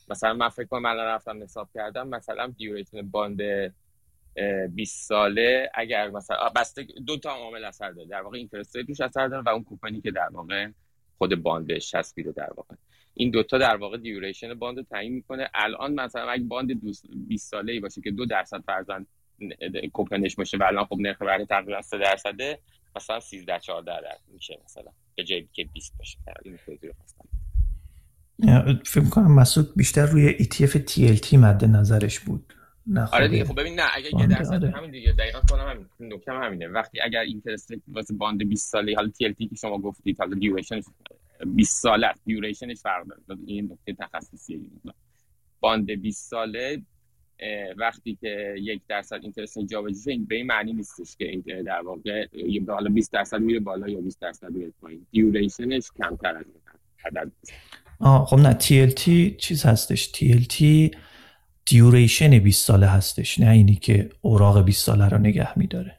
[0.09, 3.41] مثلا من فکر کنم من رفتم حساب کردم مثلا duration bond
[4.69, 8.07] 20 ساله اگر مثلا بسته دو تا عامل اثر داره.
[8.07, 10.67] در واقع interest روش اثر داره و اون coupon ی که در واقع
[11.17, 12.75] خود bond بهش چسبیده در واقع.
[13.13, 15.49] این دوتا در واقع duration bond رو تعیین می‌کنه.
[15.53, 16.81] الان مثلا اگه bond
[17.27, 19.05] 20 ساله ای باشه که دو درصد فرضا
[19.93, 22.59] coupon ش باشه و الان خب نرخ بهره تقریبا 3 درصده
[22.95, 24.91] مثلا 13 14 درصد میشه مثلا.
[25.15, 26.17] به جایی که 20 باشه.
[26.45, 26.57] این
[28.85, 32.53] فکر کنم مسعود بیشتر روی ETF TLT مد نظرش بود.
[32.87, 34.71] نه آره دیگه خب ببین نه اگه یه درصد آره.
[34.71, 36.67] همین دیگه دقیقاً کنم همین نکته همینه.
[36.67, 40.81] وقتی اگر interest واسه bond 20 ساله حالا TLT که شما گفتید حالا duration
[41.45, 43.39] 20 ساله است دیوریشنش فرق داره.
[43.45, 44.59] این نکته تخصصیه.
[45.59, 46.81] باند 20 ساله
[47.77, 52.27] وقتی که یک درصد اینترست جابجا این به این معنی نیستش که این در واقع
[52.67, 55.05] حالا 20 درصد میره بالا یا 20 درصد میره پایین.
[55.11, 56.45] دیوریشنش کمتر از
[57.05, 57.31] عدد
[57.99, 60.11] آه خب نه TLT چیز هستش.
[60.11, 60.63] TLT
[61.65, 65.97] دیوریشن 20 ساله هستش نه اینی که اوراق 20 ساله رو نگه میداره.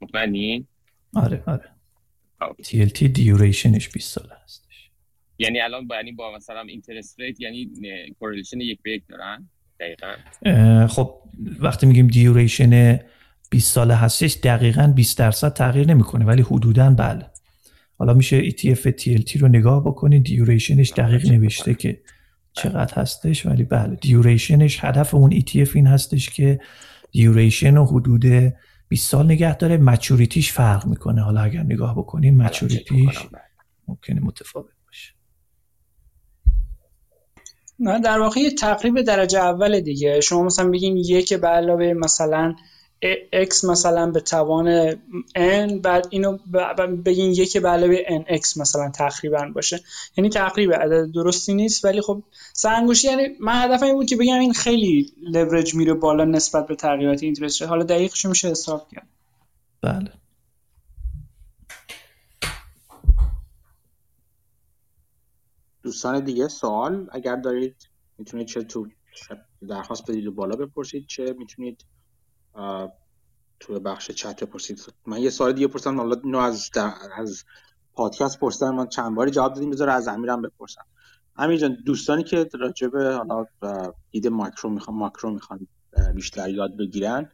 [0.00, 0.66] مطمئنی؟
[1.14, 1.64] آره آره.
[2.62, 4.90] TLT duration ش 20 ساله هستش.
[5.38, 7.70] یعنی الان با یعنی با مثلا interest rate یعنی
[8.18, 9.48] correlation یک به یک دارن؟
[9.80, 10.86] دقیقا.
[10.86, 11.14] خب
[11.60, 13.00] وقتی میگیم duration
[13.50, 17.26] 20 ساله هستش دقیقا 20 درصد تغییر نمی‌کنه ولی حدودا بله.
[17.98, 22.00] حالا میشه ETF TLT رو نگاه بکنید duration ش دقیق نوشته که
[22.52, 26.60] چقدر هستش؟ ولی بله duration ش هدف اون ETF این هستش که
[27.10, 28.52] دیوریشن و حدود
[28.88, 29.76] 20 سال نگه داره.
[29.76, 31.22] مچوریتیش فرق می‌کنه.
[31.22, 33.18] حالا اگر نگاه بکنیم مچوریتیش
[33.88, 35.12] ممکنه متفاوت باشه.
[37.78, 40.20] نه در واقع یه تقریب درجه اول دیگه.
[40.20, 42.54] شما مثلا بگین یک به علاوه مثلا
[43.32, 44.92] x مثلا به توان
[45.36, 46.38] n بعد اینو
[47.04, 49.80] بگین یک به علاوه nx مثلا تقریبا باشه.
[50.16, 52.22] یعنی تقریبا عدد درستی نیست ولی خب
[52.52, 56.74] سرانگوشی یعنی من هدفم این بود که بگم این خیلی لورج میره بالا نسبت به
[56.74, 59.08] تغییرات اینترست حالا دقیقش میشه حساب کرد.
[59.80, 60.12] بله.
[65.82, 67.76] دوستان دیگه سوال اگر دارید
[68.18, 68.86] می‌تونید چه تو
[69.68, 71.84] درخواست بدید و بالا بپرسید چه می‌تونید
[73.60, 76.70] توی بخش چت بپرسید من یه سوال دیگه پرسیدم حالا اینو از
[77.16, 77.44] از
[77.94, 80.84] پادکست پرسیدم من چند باری جواب دادیم بذار از امیرم بپرسم.
[81.36, 83.46] امیر جان دوستانی که راجع حالا
[84.10, 85.66] دید ماکرو می‌خوان ماکرو می‌خوان
[86.14, 87.30] بیشتر یاد بگیرن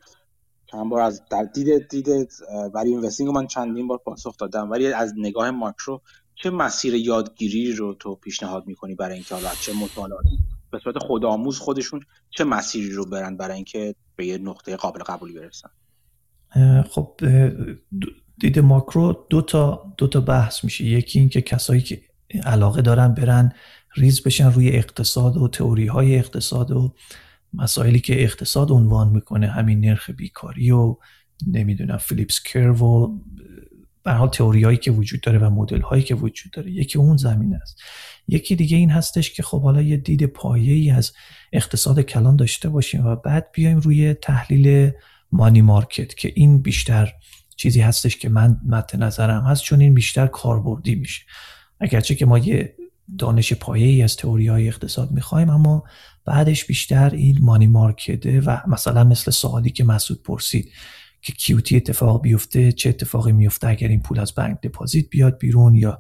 [0.67, 2.33] چند بار از در دید دید
[2.75, 6.01] ولی اینوستینگ من چندین بار پاسخ دادم ولی از نگاه ماکرو
[6.35, 10.39] چه مسیر یادگیری رو تو پیشنهاد می‌کنی برای اینکه حالا چه مطالعاتی؟
[10.71, 12.01] به صورت خودآموز خودشون
[12.31, 15.69] چه مسیری رو برن برای اینکه به یه نقطه قابل قبولی برسن.
[16.91, 17.21] خب
[18.39, 20.85] دید ماکرو دو تا دو تا بحث میشه.
[20.85, 22.01] یکی این که کسایی که
[22.45, 23.53] علاقه دارن برن
[23.97, 26.95] ریز بشن روی اقتصاد و تئوری های اقتصاد و
[27.55, 30.97] مسائلی که اقتصاد عنوان می‌کنه همین نرخ بیکاری و
[31.47, 33.19] نمی‌دونم فیلیپس کرو و
[34.03, 36.71] به حال تئوری هایی که وجود داره و مدل هایی که وجود داره.
[36.71, 37.81] یکی اون زمین است.
[38.29, 41.13] یکی دیگه این هستش که خب حالا یه دید پایه ای از
[41.53, 44.91] اقتصاد کلان داشته باشیم و بعد بیایم روی تحلیل
[45.33, 47.13] money market که این بیشتر
[47.57, 51.23] چیزی هستش که من مد نظرم هست چون این بیشتر کاربردی میشه.
[51.81, 52.75] اگرچه که ما یه
[53.19, 55.85] دانش پایه ای از تئوری های اقتصاد می‌خوایم اما
[56.25, 60.73] بعدش بیشتر این money market ه و مثلا مثل سوالی که مسعود پرسید
[61.23, 65.75] که QT اتفاق بیفته چه اتفاقی میفته اگر این پول از بانک deposit بیاد بیرون
[65.75, 65.99] یا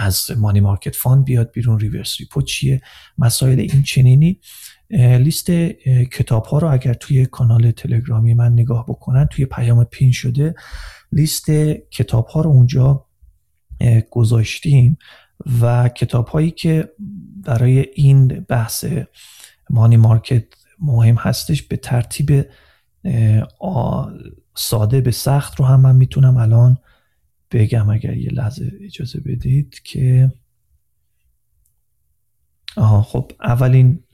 [0.00, 1.78] از money market fund بیاد بیرون.
[1.80, 2.80] reverse repo چیه؟
[3.18, 4.40] مسائل این چنینی.
[4.90, 5.50] لیست
[6.12, 10.54] کتاب ها رو اگر توی کانال تلگرامی من نگاه بکنن توی پیام پین شده
[11.12, 11.50] لیست
[11.90, 13.06] کتاب ها رو اونجا
[14.10, 14.98] گذاشتیم
[15.60, 16.92] و کتاب هایی که
[17.44, 18.84] برای این بحث
[19.70, 20.44] مانی مارکت
[20.78, 22.46] مهم هستش به ترتیب
[24.54, 26.78] ساده به سخت رو هم من می‌تونم الان
[27.50, 30.32] بگم اگر یه لحظه اجازه بدید که
[32.76, 34.04] آها خب اولین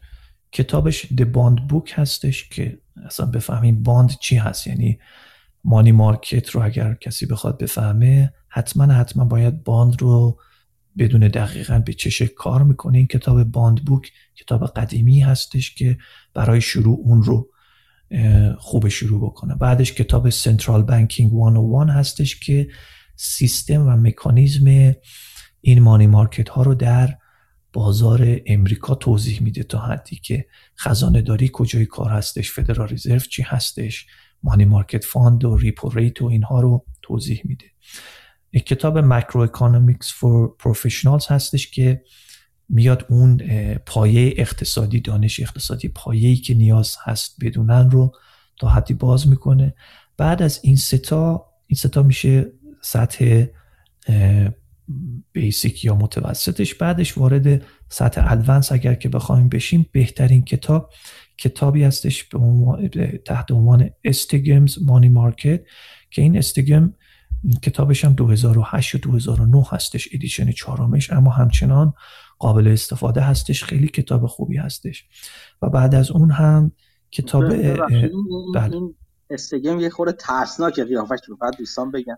[0.52, 4.66] کتابش The Bond Book هستش که اصلا بفهمیم bond چی هست.
[4.66, 4.98] یعنی
[5.64, 10.38] money market رو اگر کسی بخواد بفهمه حتما حتما باید bond رو
[10.98, 12.98] بدونه دقیقا به چه شکل کار می‌کنه.
[12.98, 15.98] این کتاب Bond Book کتاب قدیمی هستش که
[16.34, 17.50] برای شروع اون رو
[18.58, 19.54] خوب شروع بکنه.
[19.54, 22.68] بعدش کتاب Central Banking 101 هستش که
[23.16, 24.94] سیستم و مکانیزم
[25.60, 27.18] این money market ها رو در
[27.72, 30.46] بازار امریکا توضیح میده تا حدی که
[30.78, 34.06] خزانه داری کجای کار هستش Federal Reserve چی هستش
[34.42, 37.64] money market fund و repo rate و اینها رو توضیح میده.
[38.66, 42.02] کتاب Macroeconomics for Professionals هستش که
[42.68, 43.40] میاد اون
[43.86, 48.12] پایه اقتصادی دانش اقتصادی پایه‌ای که نیاز هست بدونن رو
[48.56, 49.74] تا حدی باز می‌کنه.
[50.16, 52.52] بعد از این سه تا این سه تا میشه
[52.84, 53.44] سطح
[55.32, 56.74] بیسیک یا متوسطش.
[56.74, 60.90] بعدش وارد سطح ادوانس اگر که بخوایم بشیم بهترین کتاب
[61.38, 65.62] کتابی هستش به تحت عنوان استگمز مانی مارکت
[66.10, 66.92] که این استگم
[67.62, 71.12] کتابش هم 2008 و 2009 هستش ادیشن چهارمش.
[71.12, 71.94] اما همچنان
[72.38, 73.64] قابل استفاده هستش.
[73.64, 75.06] خیلی کتاب خوبی هستش.
[75.62, 76.72] و بعد از اون هم
[77.10, 77.44] کتاب
[78.54, 78.80] بله.
[79.30, 80.84] استگم یه خورده ترسناکه.
[80.84, 82.16] قیافش رو بعد دوستان بگن.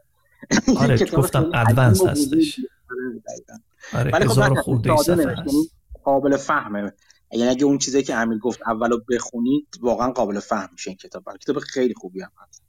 [0.77, 2.61] آره گفتم ادوانس هستش.
[3.93, 5.25] آره ولی خب یعنی
[6.05, 6.93] قابل فهمه.
[7.33, 11.25] یعنی اگه اون چیزی که امیر گفت اولو بخونید واقعا قابل فهم میشه این کتاب.
[11.41, 12.63] کتاب خیلی خوبی هم هست.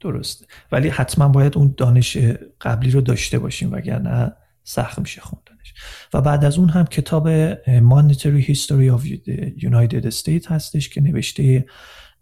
[0.00, 0.46] درست.
[0.72, 2.18] ولی حتما باید اون دانش
[2.60, 4.32] قبلی رو داشته باشیم وگرنه
[4.64, 5.74] سخت میشه خوندنش
[6.14, 11.66] و بعد از اون هم کتاب Monetary History of the United States هستش که نوشته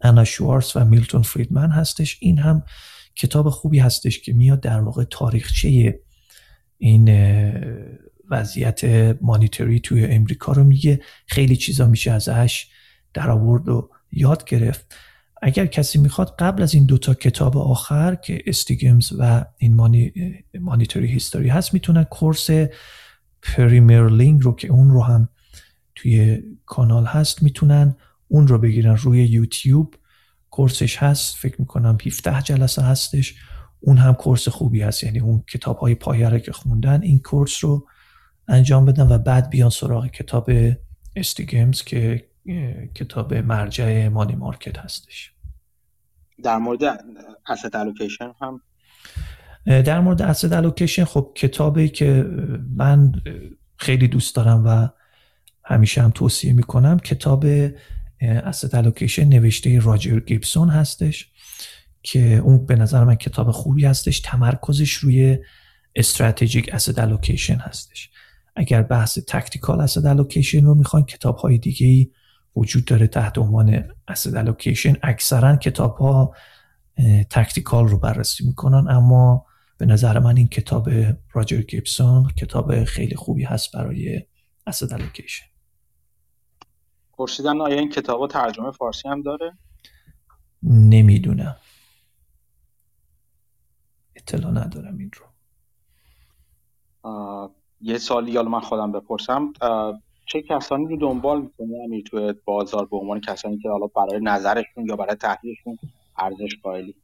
[0.01, 2.17] انا شوارس و میلتون فریدمن هستش.
[2.21, 2.63] این هم
[3.15, 5.99] کتاب خوبی هستش که میاد در واقع تاریخچه
[6.77, 7.09] این
[8.29, 8.83] وضعیت
[9.21, 11.01] مانیتری توی امریکا رو میگه.
[11.27, 12.67] خیلی چیزا میشه ازش
[13.13, 14.95] در آورد و یاد گرفت.
[15.41, 20.13] اگر کسی می‌خواد قبل از این دوتا کتاب آخر که استیگمز و این مانی،
[20.59, 22.49] مانیتری هیستوری هست می‌تونن کورس
[23.41, 25.29] پریمیر رو که اون رو هم
[25.95, 27.95] توی کانال هست می‌تونن
[28.27, 29.95] اون رو بگیرن روی یوتیوب.
[30.55, 33.35] course ش هست فکر می‌کنم 17 جلسه هستش.
[33.79, 37.87] اون هم course خوبی هست یعنی اون کتاب های پایه که خوندن این course رو
[38.47, 40.49] انجام بدن و بعد بیان سراغ کتاب
[41.15, 42.29] Stigum's که
[42.95, 45.33] کتاب مرجع money market هستش.
[46.43, 46.97] در مورد
[47.47, 48.61] asset allocation هم؟
[49.65, 52.25] در مورد asset allocation خب کتابی که
[52.75, 53.11] من
[53.77, 54.89] خیلی دوست دارم و
[55.63, 57.45] همیشه هم توصیه می‌کنم کتاب
[58.51, 61.31] asset allocation نوشته راجر گیبسون هستش
[62.03, 65.37] که اون به نظر من کتاب خوبی هستش تمرکزش روی
[65.95, 68.09] strategic asset allocation هستش.
[68.55, 72.11] اگر بحث tactical asset allocation رو می‌خواین کتاب های دیگه ای
[72.55, 74.97] وجود داره تحت عنوان asset allocation.
[75.03, 76.35] اکثرا کتاب ها
[77.29, 79.45] tactical رو بررسی می‌کنن اما
[79.77, 80.89] به نظر من این کتاب
[81.33, 84.21] راجر گیبسون کتاب خیلی خوبی هست برای
[84.69, 85.54] asset allocation.
[87.17, 89.57] پرسیدم آیا این کتاب ترجمه فارسی هم داره؟
[90.63, 91.55] نمی‌دونم.
[94.15, 95.25] اطلاع ندارم این رو.
[97.81, 99.53] یه سالی حالا من خودم بپرسم.
[100.25, 104.85] چه کسانی رو دنبال می‌کنه امیر توی بازار به عنوان کسانی که حالا برای نظرشون
[104.85, 105.77] یا برای تحلیلشون
[106.17, 106.95] ارزش قائلی؟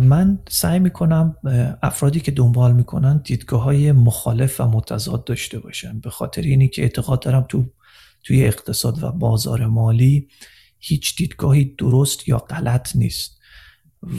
[0.00, 1.36] من سعی می‌کنم
[1.82, 6.00] افرادی که دنبال می‌کنن دیدگاه های مخالف و متضاد داشته باشن.
[6.00, 7.64] به خاطر اینی که اعتقاد دارم تو
[8.22, 10.28] توی اقتصاد و بازار مالی
[10.78, 13.38] هیچ دیدگاهی درست یا غلط نیست.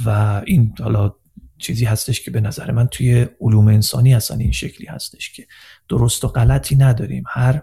[0.05, 0.09] و
[0.47, 1.15] این حالا
[1.57, 5.47] چیزی هستش که به نظر من توی علوم انسانی اصلا این شکلی هستش که
[5.89, 7.23] درست و غلطی نداریم.
[7.27, 7.61] هر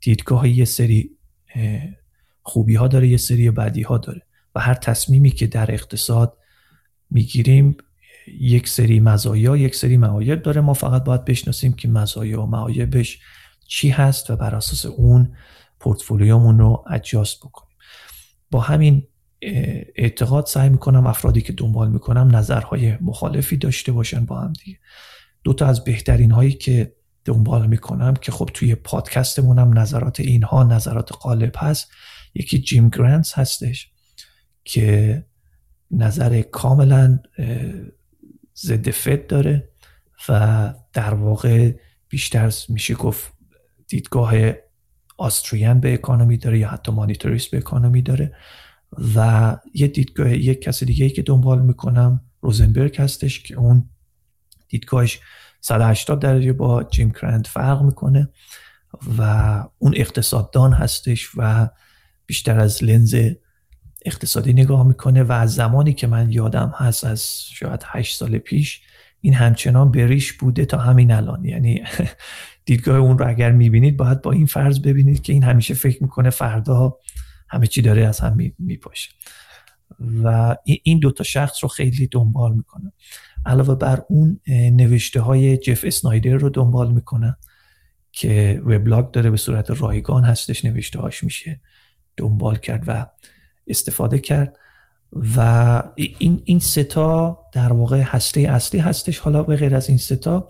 [0.00, 1.10] دیدگاه یه سری
[2.42, 4.22] خوبی ها داره یه سری بدی ها داره.
[4.54, 6.38] و هر تصمیمی که در اقتصاد
[7.10, 7.76] می‌گیریم
[8.40, 10.60] یک سری مزایا یک سری معایب داره.
[10.60, 13.18] ما فقط باید بشناسیم که مزایا و معایبش
[13.66, 15.36] چی هست و بر اساس اون
[15.80, 17.76] پورتفولیومون رو اجاست بکنیم.
[18.50, 19.06] با همین
[19.96, 24.78] اعتقاد سعی می‌کنم افرادی که دنبال می‌کنم نظرهای مخالفی داشته باشن با هم دیگه.
[25.44, 26.94] دو تا از بهترین هایی که
[27.24, 31.90] دنبال می‌کنم که خب توی پادکستمونم نظرات اینها نظرات غالب هست
[32.34, 33.90] یکی جیم گرانس هستش
[34.64, 35.24] که
[35.90, 37.18] نظر کاملا
[38.56, 39.68] ضد فد داره
[40.28, 41.72] و در واقع
[42.08, 43.32] بیشتر میشه گفت
[43.88, 44.32] دیدگاه
[45.18, 48.34] آستریان به اکانومی داره یا حتی مانیتوریست به اکانومی داره
[49.14, 53.90] و یه دیدگاه یک کسی دیگه ای که دنبال می‌کنم روزنبرگ هستش که اون
[54.68, 55.20] دیدگاهش
[55.60, 58.28] 180 درجه با جیم کرند فرق می‌کنه
[59.18, 59.22] و
[59.78, 61.68] اون اقتصاددان هستش و
[62.26, 63.16] بیشتر از لنز
[64.04, 68.80] اقتصادی نگاه می‌کنه و از زمانی که من یادم هست از شاید 8 سال پیش
[69.20, 71.44] این همچنان بریش بوده تا همین الان.
[71.44, 71.82] یعنی
[72.68, 76.30] دیدگاه اون رو اگر می‌بینید باید با این فرض ببینید که این همیشه فکر می‌کنه
[76.30, 76.96] فردا
[77.48, 79.10] همه چی داره از هم میپاشه.
[80.22, 82.92] و این دوتا شخص رو خیلی دنبال می‌کنم
[83.46, 87.36] علاوه بر اون نوشته های جف اسنایدر رو دنبال می‌کنم
[88.12, 91.60] که وبلاگ داره به صورت رایگان هستش نوشته هاش میشه
[92.16, 93.06] دنبال کرد و
[93.66, 94.56] استفاده کرد.
[95.36, 99.18] و این این ستا در واقع هسته اصلی هستش.
[99.18, 100.48] حالا به غیر از این ستا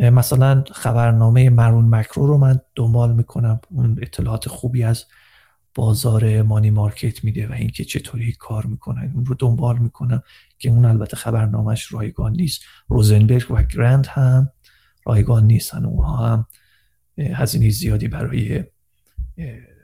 [0.00, 3.60] مثلا خبرنامه مرون مکرو رو من دنبال می‌کنم.
[3.70, 5.04] اون اطلاعات خوبی از
[5.74, 10.22] بازار مانی مارکت میده و اینکه چطوری کار می‌کنن اون رو دنبال می‌کنم
[10.58, 12.62] که اون البته خبرنامهش رایگان نیست.
[12.88, 14.50] روزنبرگ و گرند هم
[15.06, 15.84] رایگان نیستن.
[15.84, 16.46] اونها هم
[17.18, 18.64] هزینه زیادی برای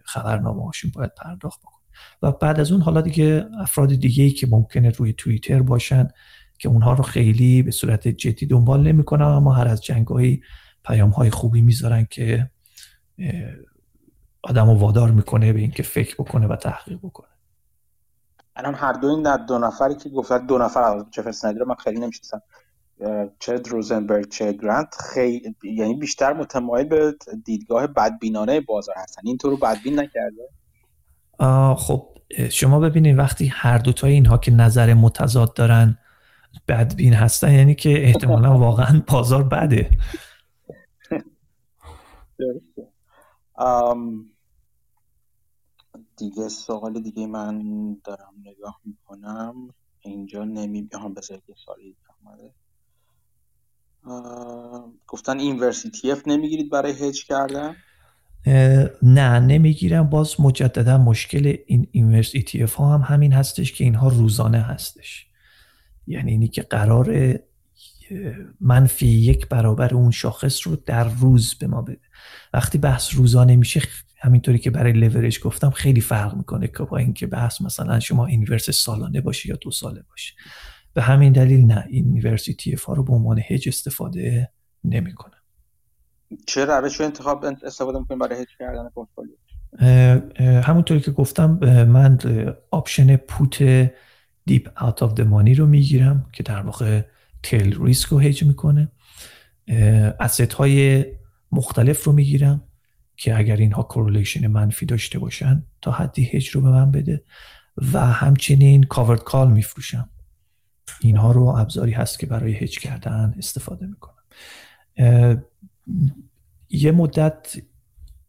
[0.05, 1.81] خبرنامه هاشون باید پرداخت بکن
[2.23, 6.09] و بعد از اون حالا دیگه افراد دیگه ای که ممکنه روی توییتر باشن
[6.59, 10.43] که اونها رو خیلی به صورت جدی دنبال نمی‌کنم اما هر از جنگایی
[10.85, 12.51] پیام های خوبی می‌ذارن که
[14.43, 17.29] آدم وادار می‌کنه به اینکه فکر بکنه و تحقیق بکنه.
[18.57, 22.43] الان هر دو این دو نفری که گفتن دو نفر جفر سنایدر من خیلی نمی‌شناسم
[23.39, 27.15] چه روزنبرگ چه گرانت خیلی یعنی بیشتر متمایل به
[27.45, 29.23] دیدگاه بدبینانه بازار هستن.
[29.25, 30.49] این تو رو بدبین نکرده؟
[31.77, 32.09] خب
[32.51, 35.99] شما ببینید وقتی هر دوتای اینها که نظر متضاد دارن
[36.69, 39.91] بدبین هستن یعنی که احتمالا واقعا بازار بده.
[46.17, 47.63] دیگه سوال دیگه من
[48.05, 49.55] دارم نگاه می‌کنم.
[50.01, 52.53] اینجا نمی هم بذارید یه سالی آمده
[55.07, 57.77] گفتن اینورسیتی اف نمی‌گیرید برای هج کردن؟
[59.03, 60.11] نه نمی‌گیرم.
[60.11, 65.26] باز مجددا مشکل این اینورسیتی اف ها هم همین هستش که اینها روزانه هستش.
[66.07, 67.39] یعنی اینی که قرار
[68.61, 72.01] منفی یک برابر اون شاخص رو در روز به ما بده.
[72.53, 73.83] وقتی بحث روزانه میشه
[74.19, 78.71] همینطوری که برای لورج گفتم خیلی فرق می‌کنه که با اینکه بحث مثلا شما اینورس
[78.71, 80.35] سالانه باشه یا دو ساله باشه.
[80.95, 84.51] به همین دلیل نه اینورسیتی ها رو به عنوان هج استفاده
[84.85, 85.35] نمی‌کنه.
[86.47, 89.35] چه روش انتخاب استفاده می‌کنیم برای هج کردن پورتفولیو.
[90.63, 91.51] همونطوری که گفتم
[91.85, 92.19] من
[92.71, 93.63] آپشن پوت
[94.47, 97.03] دیپ اوت آف د مانی رو می‌گیرم که در واقع
[97.43, 98.93] تیل ریسک رو هج می‌کنه.
[100.21, 101.05] asset های
[101.53, 102.63] مختلف رو می‌گیرم
[103.17, 107.25] که اگر اینها correlation منفی داشته باشن تا حدی هج رو به من بده
[107.93, 110.09] و همچنین covered call میفروشم.
[111.01, 114.15] اینها رو ابزاری هست که برای هج کردن استفاده می‌کنم.
[116.71, 117.57] یه مدت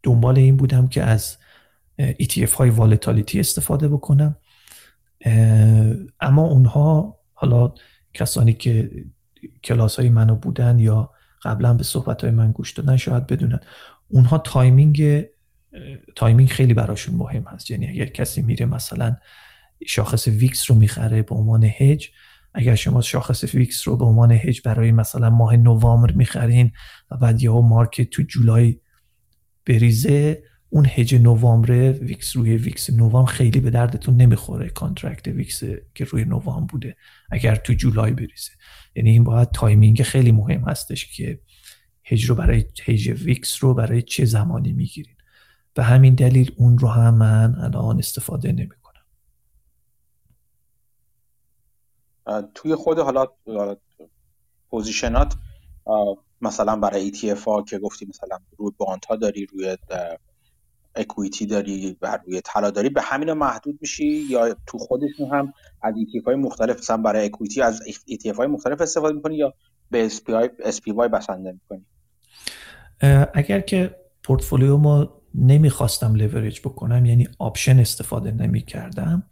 [0.04, 1.38] دنبال این بودم که از
[2.00, 4.36] ETF های volatility استفاده بکنم.
[6.20, 7.74] اما اونها حالا
[8.14, 8.92] کسانی که
[9.64, 11.12] کلاس های منو بودن یا
[11.44, 13.60] قبلا به صحبت های من گوش دادن شاید بدونن.
[14.08, 15.26] اونها timing
[16.16, 17.72] timing خیلی براشون مهم هست.
[17.72, 19.16] یعنی اگر کسی میره مثلا
[19.88, 22.10] شاخص VIX رو می‌خره به عنوان هج
[22.54, 26.72] اگر شما شاخص VIX رو به عنوان هج برای مثلا ماه نوامبر می‌خرین
[27.12, 28.80] و بعد یهو market تو جولای
[29.66, 34.70] بریزه اون هج نوامبر VIX روی VIX نوامبر خیلی به دردتون نمی‌خوره.
[34.70, 35.64] contract VIX
[35.96, 36.96] که روی نوامبر بوده.
[37.32, 38.52] اگر تو جولای بریزه.
[38.96, 41.40] یعنی این باید timing خیلی مهم هستش که
[42.04, 45.16] هج رو برای hedge VIX رو برای چه زمانی می‌گیرین.
[45.74, 48.78] به همین دلیل اون رو هم من الان استفاده نمی‌کنم.
[52.56, 53.28] توی خود حالا
[54.70, 55.36] position ات
[56.42, 59.78] مثلا برای ETF ها که گفتی مثلا روی bond ها داری روی
[60.98, 65.94] equity داری و روی طلا داری به همین محدود میشی یا تو خودشون هم از
[65.94, 69.54] ETF های مختلف مثلا برای equity از ETF های مختلف استفاده می‌کنی یا
[69.92, 70.10] به
[70.64, 71.86] SPY بسنده می‌کنی؟
[73.34, 79.24] اگر که پورتفولیو ما نمی‌خواستم لیوریج بکنم یعنی option استفاده نمی‌کردم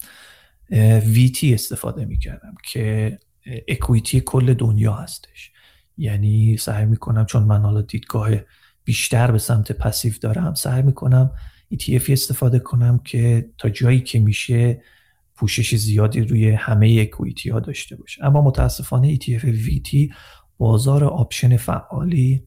[1.16, 3.20] VT استفاده می‌کردم که
[3.68, 5.52] equity کل دنیا هستش.
[5.98, 8.30] یعنی سعی می‌کنم چون من حالا دیدگاه
[8.84, 11.32] بیشتر به سمت passive دارم سعی می‌کنم
[11.78, 14.82] ETF استفاده کنم که تا جایی که میشه
[15.36, 18.26] پوشش زیادی روی همه equity ها داشته باشه.
[18.26, 20.14] اما متاسفانه ETF VT
[20.58, 22.44] بازار option فعالی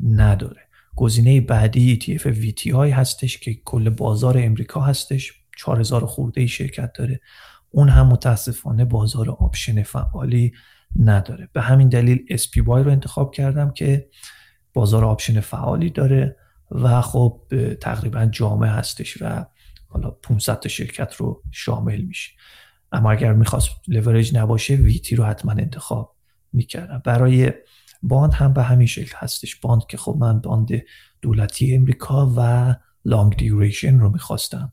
[0.00, 0.60] نداره.
[0.96, 5.32] گزینه بعدی ETF VTI هستش که کل بازار امریکا هستش.
[5.56, 7.20] 4000 خورده شرکت داره.
[7.70, 10.52] اون هم متاسفانه بازار option فعالی
[10.98, 11.48] نداره.
[11.52, 14.08] به همین دلیل SPY رو انتخاب کردم که
[14.74, 16.36] بازار option فعالی داره.
[16.70, 17.42] و خب
[17.80, 19.46] تقریبا جامع هستش و
[19.88, 22.30] حالا 500 تا شرکت رو شامل میشه.
[22.92, 26.16] اما اگر می‌خواست لورج نباشه ویتی رو حتما انتخاب
[26.52, 27.02] می‌کردم.
[27.04, 27.52] برای
[28.02, 29.56] bond هم به همین شکل هستش.
[29.56, 30.82] bond که خب من bond
[31.22, 34.72] دولتی امریکا و long duration رو می‌خواستم.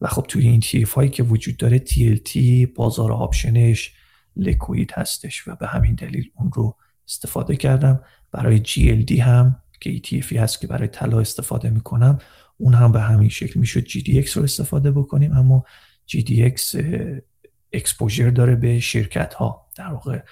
[0.00, 2.38] و خب توی این ETF هایی که وجود داره TLT
[2.74, 3.92] بازار option ش
[4.36, 6.76] liquid هستش و به همین دلیل اون رو
[7.08, 8.00] استفاده کردم.
[8.32, 12.18] برای GLD هم که ETF هست که برای طلا استفاده می‌کنم
[12.56, 15.64] اون هم به همین شکل می‌شد GDX رو استفاده بکنیم اما
[16.08, 16.84] GDX
[17.72, 20.22] exposure داره به شرکت ها در واقع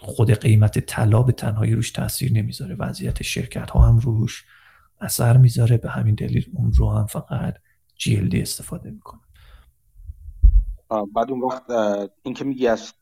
[0.00, 4.44] خود قیمت طلا به تنهایی روش تاثیر نمی‌ذاره وضعیت شرکت ها هم روش
[5.00, 5.76] اثر می‌ذاره.
[5.76, 7.54] به همین دلیل اون رو هم فقط
[8.00, 9.20] GLD استفاده می‌کنم.
[11.14, 11.70] بعد اون وقت
[12.22, 12.92] این که میگی از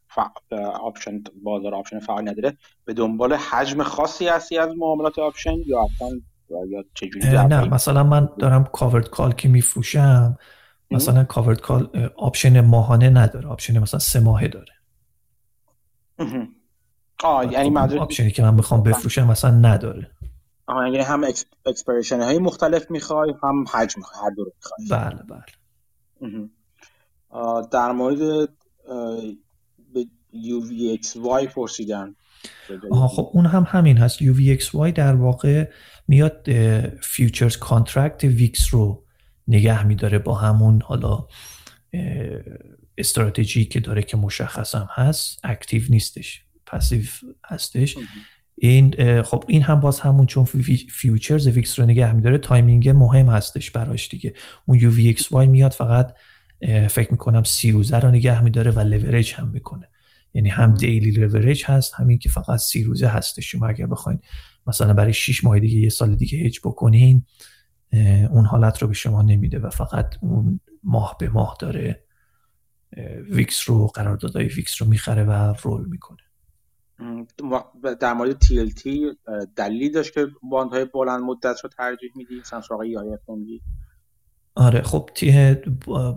[0.81, 2.56] option بازار option فعال نداره.
[2.84, 6.09] به دنبال حجم خاصی هستی از معاملات option یا اصلا
[6.68, 10.38] یا چجوری نه مثلا من دارم covered call که میفروشم
[10.90, 14.72] مثلا covered call option ماهانه نداره option مثلا سه ماهه داره.
[17.24, 20.10] آه یعنی منظور option ی که من می‌خوام بفروشم مثلا نداره.
[20.66, 21.24] آه یعنی هم
[21.66, 24.88] expiration های مختلف می‌خوای هم حجم هر دو رو می‌خوای.
[24.90, 25.44] بله بله.
[27.72, 28.48] در مورد
[30.44, 32.14] UVXY پرسیدن.
[32.90, 34.18] آها خب اون هم همین هست.
[34.18, 35.70] UVXY در واقع
[36.08, 36.48] میاد
[37.02, 39.04] futures contract VIX رو
[39.48, 41.26] نگه میداره با همون حالا
[42.98, 45.40] استراتژی که داره که مشخص هم هست.
[45.44, 47.02] active نیستش passive
[47.44, 47.96] هستش.
[48.58, 50.44] این خب این هم باز همون چون
[50.90, 54.34] futures VIX رو نگه میداره timing مهم هستش براش دیگه.
[54.66, 56.14] اون UVXY میاد فقط
[56.88, 59.88] فکر می‌کنم سی روزه رو نگه میداره و لورج هم می‌کنه.
[60.36, 63.52] یعنی هم daily leverage هست همین که فقط سی روزه هستش.
[63.52, 64.18] شما اگر بخواین
[64.66, 67.24] مثلا برای 6 ماه دیگه یه سال دیگه هج بکنین
[68.30, 72.02] اون حالت رو به شما نمیده و فقط اون ماه به ماه داره
[73.31, 76.22] VIX رو قراردادهای VIX رو می‌خره و roll می‌کنه.
[78.00, 78.88] در مورد TLT
[79.56, 82.80] دلیلی داشت که bond های بلند مدت رو ترجیح میدی؟ مثلا سراغ
[84.54, 85.10] آره خب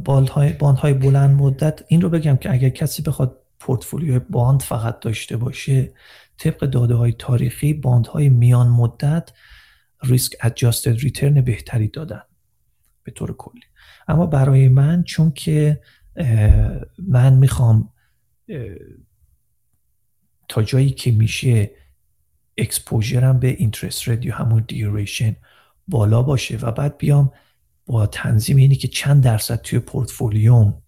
[0.06, 4.28] bond های bond های بلند مدت این رو بگم که اگر کسی بخواد portfolio ی
[4.28, 5.94] bond فقط داشته باشه
[6.38, 9.32] طبق داده های تاریخی bond های میان مدت
[10.04, 12.22] risk adjusted return بهتری دادن
[13.04, 13.62] به طور کلی.
[14.08, 15.82] اما برای من چون که
[16.98, 17.94] من می‌خوام
[20.48, 21.72] تا جایی که میشه
[22.58, 25.36] exposure م به interest rate یا همون duration
[25.88, 27.32] بالا باشه و بعد بیام
[27.86, 30.82] با تنظیم اینی که چند درصد توی پورتفولیوم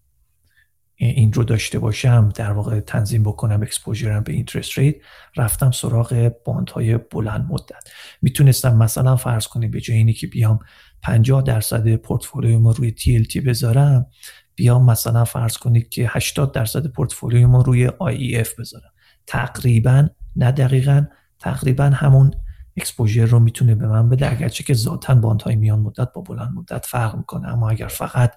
[1.06, 4.96] این رو داشته باشم در واقع تنظیم بکنم exposure م به interest rate
[5.36, 6.32] رفتم سراغ
[6.74, 7.90] های بلند مدت.
[8.22, 10.58] می‌تونستم مثلا فرض کنید به جای اینی که بیام
[11.02, 14.06] 50 درصد پورتفولیوم روی TLT بذارم
[14.54, 18.92] بیام مثلا فرض کنید که 80 درصد پورتفولیوم روی IEF بذارم.
[19.26, 21.06] تقریبا نه دقیقا
[21.38, 22.30] تقریبا همون
[22.76, 24.32] exposure رو می‌تونه به من بده.
[24.32, 27.48] اگرچه که ذاتا bond های میان مدت با بلند مدت فرق می‌کنه.
[27.48, 28.34] اما اگر فقط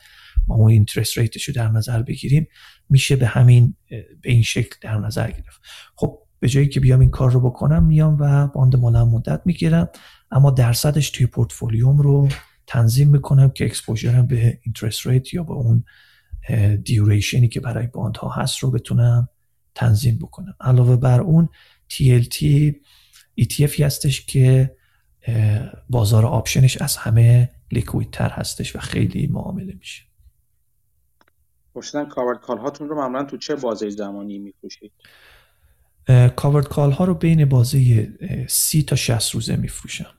[0.48, 2.48] ما اون interest rate ش رو در نظر بگیریم
[2.90, 3.76] میشه به همین
[4.22, 5.62] به این شکل در نظر گرفت.
[5.96, 9.90] خب به جایی که بیام این کار رو بکنم میام و bond بلند مدت می‌گیرم.
[10.32, 12.30] اما درصدش توی پورتفولیوم رو
[12.68, 15.84] تنظیم می‌کنم که exposure م به interest rate یا به اون
[16.84, 19.30] duration ی که برای bond ها هست رو بتونم
[19.76, 20.56] تنظیم بکنم.
[20.62, 21.50] علاوه بر اون
[21.94, 22.46] TLT
[23.42, 24.76] ETF هستش که
[25.90, 30.04] بازار option ش از همه liquid تر هستش و خیلی معامله میشه.
[31.76, 34.92] پرسیدن کاورد کال هاتون رو معمولا تو چه بازه زمانی میفروشید؟
[36.36, 38.10] کاورد کال ها رو بین بازه
[38.50, 40.16] سی تا 60 روزه میفروشم.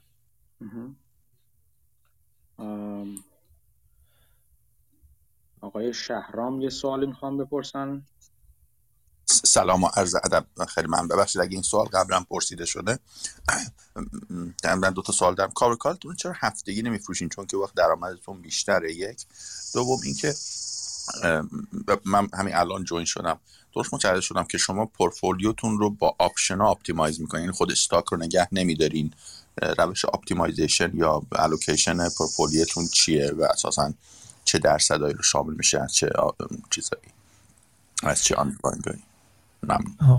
[5.61, 8.03] آقای شهرام یه سوالی می‌خوام بپرسن.
[9.27, 10.47] سلام و عرض ادب.
[10.69, 12.99] خیلی من ببخشید اگه این سوال قبلا پرسیده شده.
[14.65, 15.51] من دو تا سوال دارم.
[15.51, 18.95] کار کارتون چرا هفتگی نمیفروشین؟ چون که وقت درآمدتون بیشتره.
[18.95, 19.27] یک.
[19.75, 20.35] دوم اینکه
[22.05, 23.41] من همین الان join شدم.
[23.75, 27.43] درست متوجه شدم که شما پورتفولیوتون رو با option ها optimize می‌کنین.
[27.43, 29.15] یعنی خود stock رو نگه نمیدارین.
[29.79, 33.93] روش optimization یا allocation portfolio تون چیه و اساسا
[34.45, 36.11] چه درصدایی رو شامل میشه؟ چه
[36.71, 37.03] چیزایی؟
[38.03, 39.03] از چه آنلاین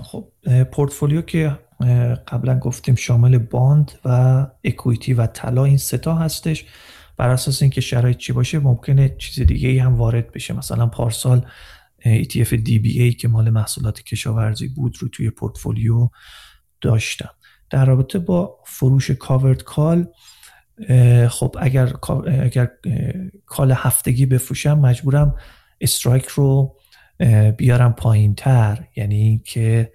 [0.02, 0.28] خب
[0.72, 1.58] پورتفولیو که
[2.28, 6.64] قبلا گفتیم شامل bond و equity و طلا این سه تا هستش.
[7.16, 10.54] بر اساس اینکه شرایط چی باشه ممکنه چیز دیگه ای هم وارد بشه.
[10.54, 11.46] مثلا پارسال
[12.04, 16.08] ETF DBA که مال محصولات کشاورزی بود رو توی پورتفولیو
[16.80, 17.30] داشتم.
[17.70, 20.06] در رابطه با فروش کاورد کال
[21.28, 21.92] خب اگر
[22.26, 22.70] اگر
[23.46, 25.34] کال هفتگی بفروشم مجبورم
[25.80, 26.77] استرایک رو
[27.56, 29.92] بیارم پایین تر یعنی اینکه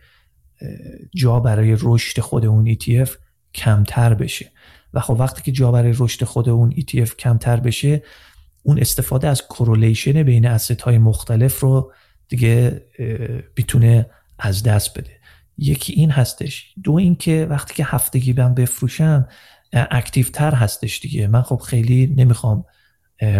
[1.16, 3.10] جا برای رشد خود اون ETF
[3.54, 4.52] کمتر بشه.
[4.94, 8.04] و خب وقتی که جا برای رشد خود اون ETF کمتر بشه
[8.64, 11.94] اون استفاده از correlation بین asset های مختلف رو
[12.28, 12.86] دیگه
[13.58, 14.10] می‌تونه
[14.40, 15.12] از دست بده.
[15.58, 16.74] یکی این هستش.
[16.84, 19.28] دو اینکه وقتی که هفتگی من بفروشم
[19.74, 21.28] active تر هستش دیگه.
[21.28, 22.66] من خب خیلی نمی‌خوام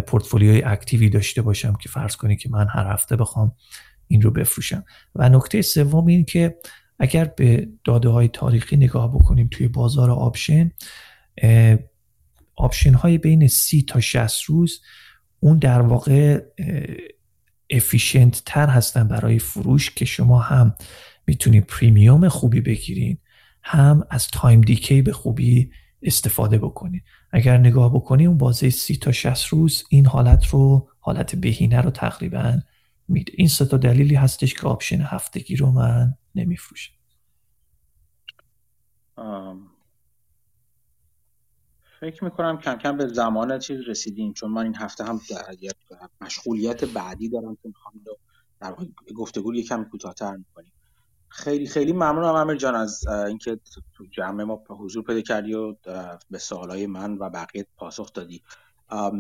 [0.08, 3.56] portfolio ی active ی داشته باشم که فرض کنی که من هر هفته بخوام
[4.08, 4.84] این رو بفروشم.
[5.16, 6.58] و نکته سوم این که
[7.00, 10.72] اگر به داده های تاریخی نگاه بکنیم توی بازار option
[12.56, 14.82] option های بین سی تا 60 روز
[15.40, 16.42] اون در واقع
[17.70, 20.76] efficient تر هستن برای فروش که شما هم
[21.28, 23.18] می‌تونید premium خوبی بگیرین
[23.64, 27.04] هم از time decay به خوبی استفاده بکنید
[27.36, 31.92] اگر نگاه بکنی اون بازه سی تا 60 روز این حالت رو حالت بهینه رو
[31.92, 32.60] تقریبا
[33.08, 33.34] میده.
[33.36, 36.94] این سه تا دلیلی هستش که آپشن هفتگی رو من نمیفروشم.
[42.00, 45.22] فکر می‌کنم کم کم به زمان چیز رسیدیم چون من این هفته هم
[46.22, 47.94] مشغولیت بعدی دارم که می‌خوام
[48.60, 48.76] در
[49.16, 50.72] گفتگو یکم کوتاهتر می‌کنیم.
[51.36, 53.60] خیلی خیلی ممنونم امیر جان از اینکه
[53.98, 55.76] تو جمع ما حضور پیدا کردی و
[56.32, 58.44] به سوالای من و بقیه پاسخ دادی.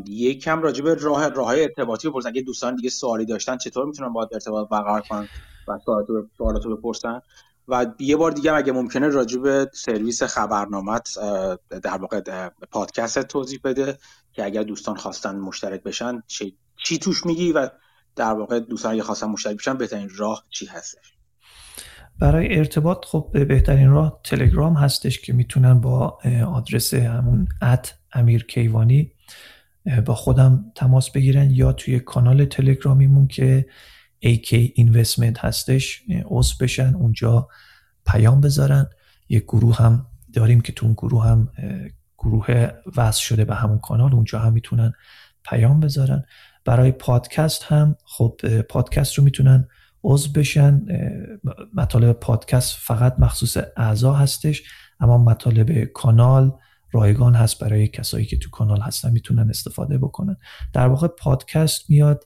[0.06, 2.30] یکم راجع به راه راه ارتباطی بپرسن.
[2.30, 5.27] اگه دوستان دیگه سوالی داشتن چطور می‌تونن با ارتباط برقرار کنن
[5.68, 5.80] و
[6.38, 7.22] سوالاتو بپرسن؟
[7.68, 11.19] و یه بار دیگه اگه ممکنه راجع به سرویس خبرنامت
[11.84, 13.98] در واقع پادکست توضیح بده
[14.34, 17.69] که اگر دوستان خواستن مشترک بشن چی, چی توش میگی و
[18.15, 21.14] در واقع دوستان اگه خواستن مشترک بشن بهترین راه چی هستش؟
[22.24, 29.12] برای ارتباط خب بهترین راه تلگرام هستش که می‌تونن با آدرس همون ات امیر کیوانی
[30.06, 33.66] با خودم تماس بگیرن یا توی کانال تلگرامیمون که
[34.26, 37.48] AK Investment هستش عضو بشن اونجا
[38.06, 38.90] پیام بذارن.
[39.30, 41.50] یک گروه هم داریم که تو اون گروه هم
[42.18, 42.68] گروه
[42.98, 44.94] وصل شده به همون کانال اونجا هم می‌تونن
[45.50, 46.24] پیام بذارن.
[46.66, 49.68] برای پادکست هم خب پادکست رو می‌تونن
[50.03, 50.81] عضو بشن
[51.73, 54.63] مطالب پادکست فقط مخصوص اعضا هستش
[54.99, 56.51] اما مطالب کانال
[56.91, 60.38] رایگان هست برای کسایی که تو کانال هستن می‌تونن استفاده بکنن.
[60.73, 62.23] در واقع پادکست میاد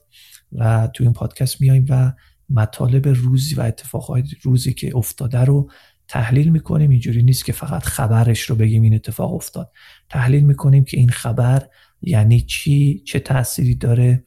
[0.52, 2.12] و تو این پادکست میایم و
[2.50, 5.70] مطالب روزی و اتفاقات روزی که افتاده رو
[6.08, 6.90] تحلیل می‌کنیم.
[6.90, 9.72] اینجوری نیست که فقط خبرش رو بگیم این اتفاق افتاد.
[10.08, 11.68] تحلیل می‌کنیم که این خبر
[12.02, 14.24] یعنی چی چه تأثیری داره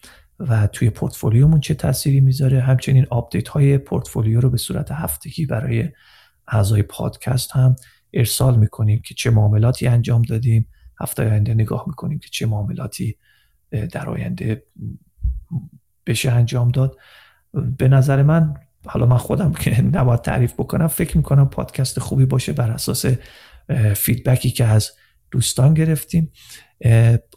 [0.50, 5.90] و توی پورتفولیومون چه تأثیری می‌ذاره؟ همچنین update های پورتفولیو رو به صورت هفتگی برای
[6.48, 7.76] اعضای پادکست هم
[8.14, 10.68] ارسال می‌کنیم که چه معاملاتی انجام دادیم.
[11.02, 13.18] هفته آینده نگاه می‌کنیم که چه معاملاتی
[13.92, 14.64] در آینده
[16.06, 16.98] بشه انجام داد.
[17.78, 18.54] به نظر من
[18.86, 23.06] حالا من خودم که نباید تعریف بکنم فکر می‌کنم پادکست خوبی باشه بر اساس
[23.96, 24.92] feedback ی که از
[25.32, 26.32] دوستان گرفتیم.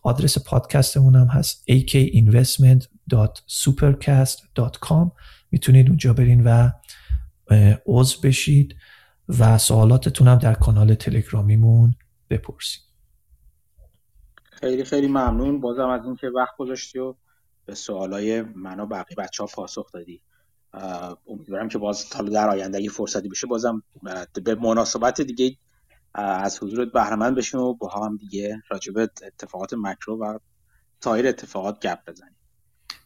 [0.02, 1.64] آدرس پادکستمون هم هست
[3.10, 5.10] akinvestment.supercast.com
[5.50, 6.70] می‌تونید اونجا برین و
[7.86, 8.76] عضو بشید
[9.28, 11.94] و سوالاتتون هم در کانال تلگرامیمون
[12.30, 12.80] بپرسید.
[14.44, 15.60] خیلی خیلی ممنون.
[15.60, 17.14] بازم از اینکه وقت گذاشتی و
[17.66, 20.20] به سوالای من و بقیه بچه ها پاسخ دادی.
[21.26, 23.82] امیدوارم که باز تا در آینده اگه فرصتی بشه بازم
[24.44, 25.56] به مناسبت دیگه
[26.14, 30.38] از حضورت بهرمند بشیم و با هم دیگه راجب اتفاقات مکرو و
[31.00, 32.33] سایر اتفاقات گپ بزنیم.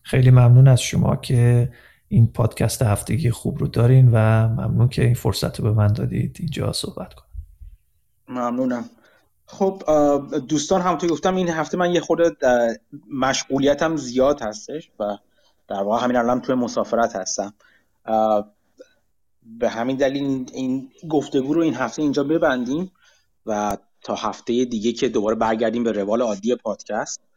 [0.09, 1.73] خیلی ممنون از شما که
[2.09, 6.37] این پادکست هفتگی خوب رو دارین و ممنون که این فرصت رو به من دادید
[6.41, 7.27] اینجا صحبت کنم.
[8.29, 8.85] ممنونم.
[9.47, 9.83] خب
[10.49, 12.31] دوستان همونطور گفتم این هفته من یه خورده
[13.13, 15.17] مشغولیتم زیاد هستش و
[15.69, 17.55] در واقع همین الان توی مسافرت هستم.
[19.43, 22.93] به همین دلیل این گفتگو رو این هفته اینجا ببندیم
[23.47, 27.28] و تا هفته دیگه که دوباره برگردیم به روال عادی پادکست.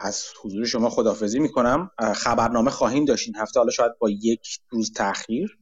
[0.00, 1.90] از حضور شما خدافزی می‌کنم.
[2.14, 3.60] خبرنامه خواهیم داشت این هفته.
[3.60, 5.58] حالا شاید با یک روز تاخیر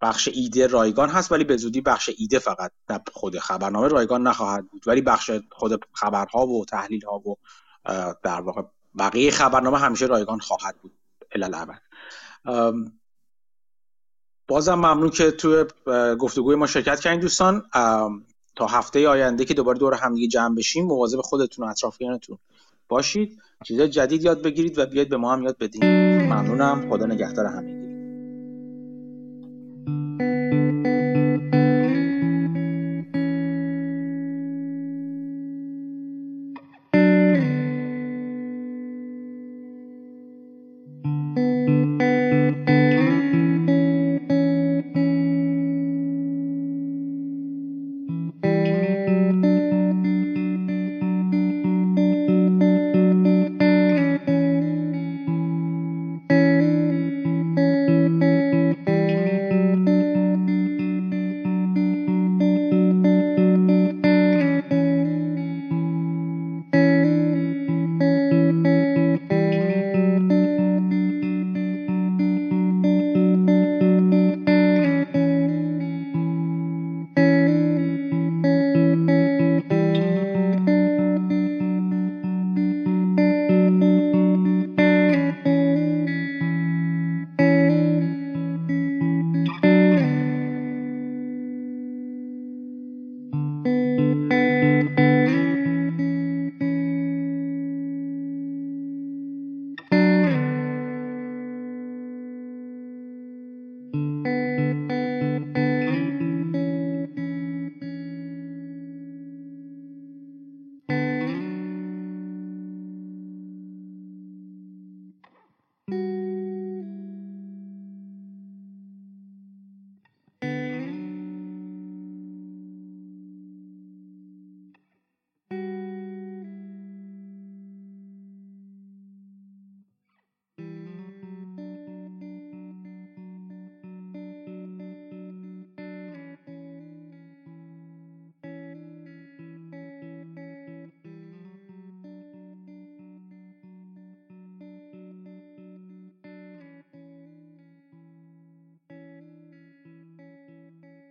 [0.00, 4.68] بخش ایده رایگان هست ولی به زودی بخش ایده فقط نه خود خبرنامه رایگان نخواهد
[4.68, 4.82] بود.
[4.86, 7.36] ولی بخش خود خبرها و تحلیل ها و
[8.22, 8.62] در واقع
[8.98, 10.92] بقیه خبرنامه همیشه رایگان خواهد بود.
[11.32, 11.82] الالعبد
[14.48, 15.64] بازم ممنون که توی
[16.18, 17.62] گفتگوی ما شرکت کردین دوستان.
[18.56, 22.38] تا هفته آینده که دوباره دور همدیگه جمع بشیم مواظب خودتون و اطرافیانتون
[22.88, 23.38] باشید.
[23.64, 25.84] چیزای جدید یاد بگیرید و بیاید به ما هم یاد بدین.
[26.22, 26.90] ممنونم.
[26.90, 27.77] خدا نگهدار همین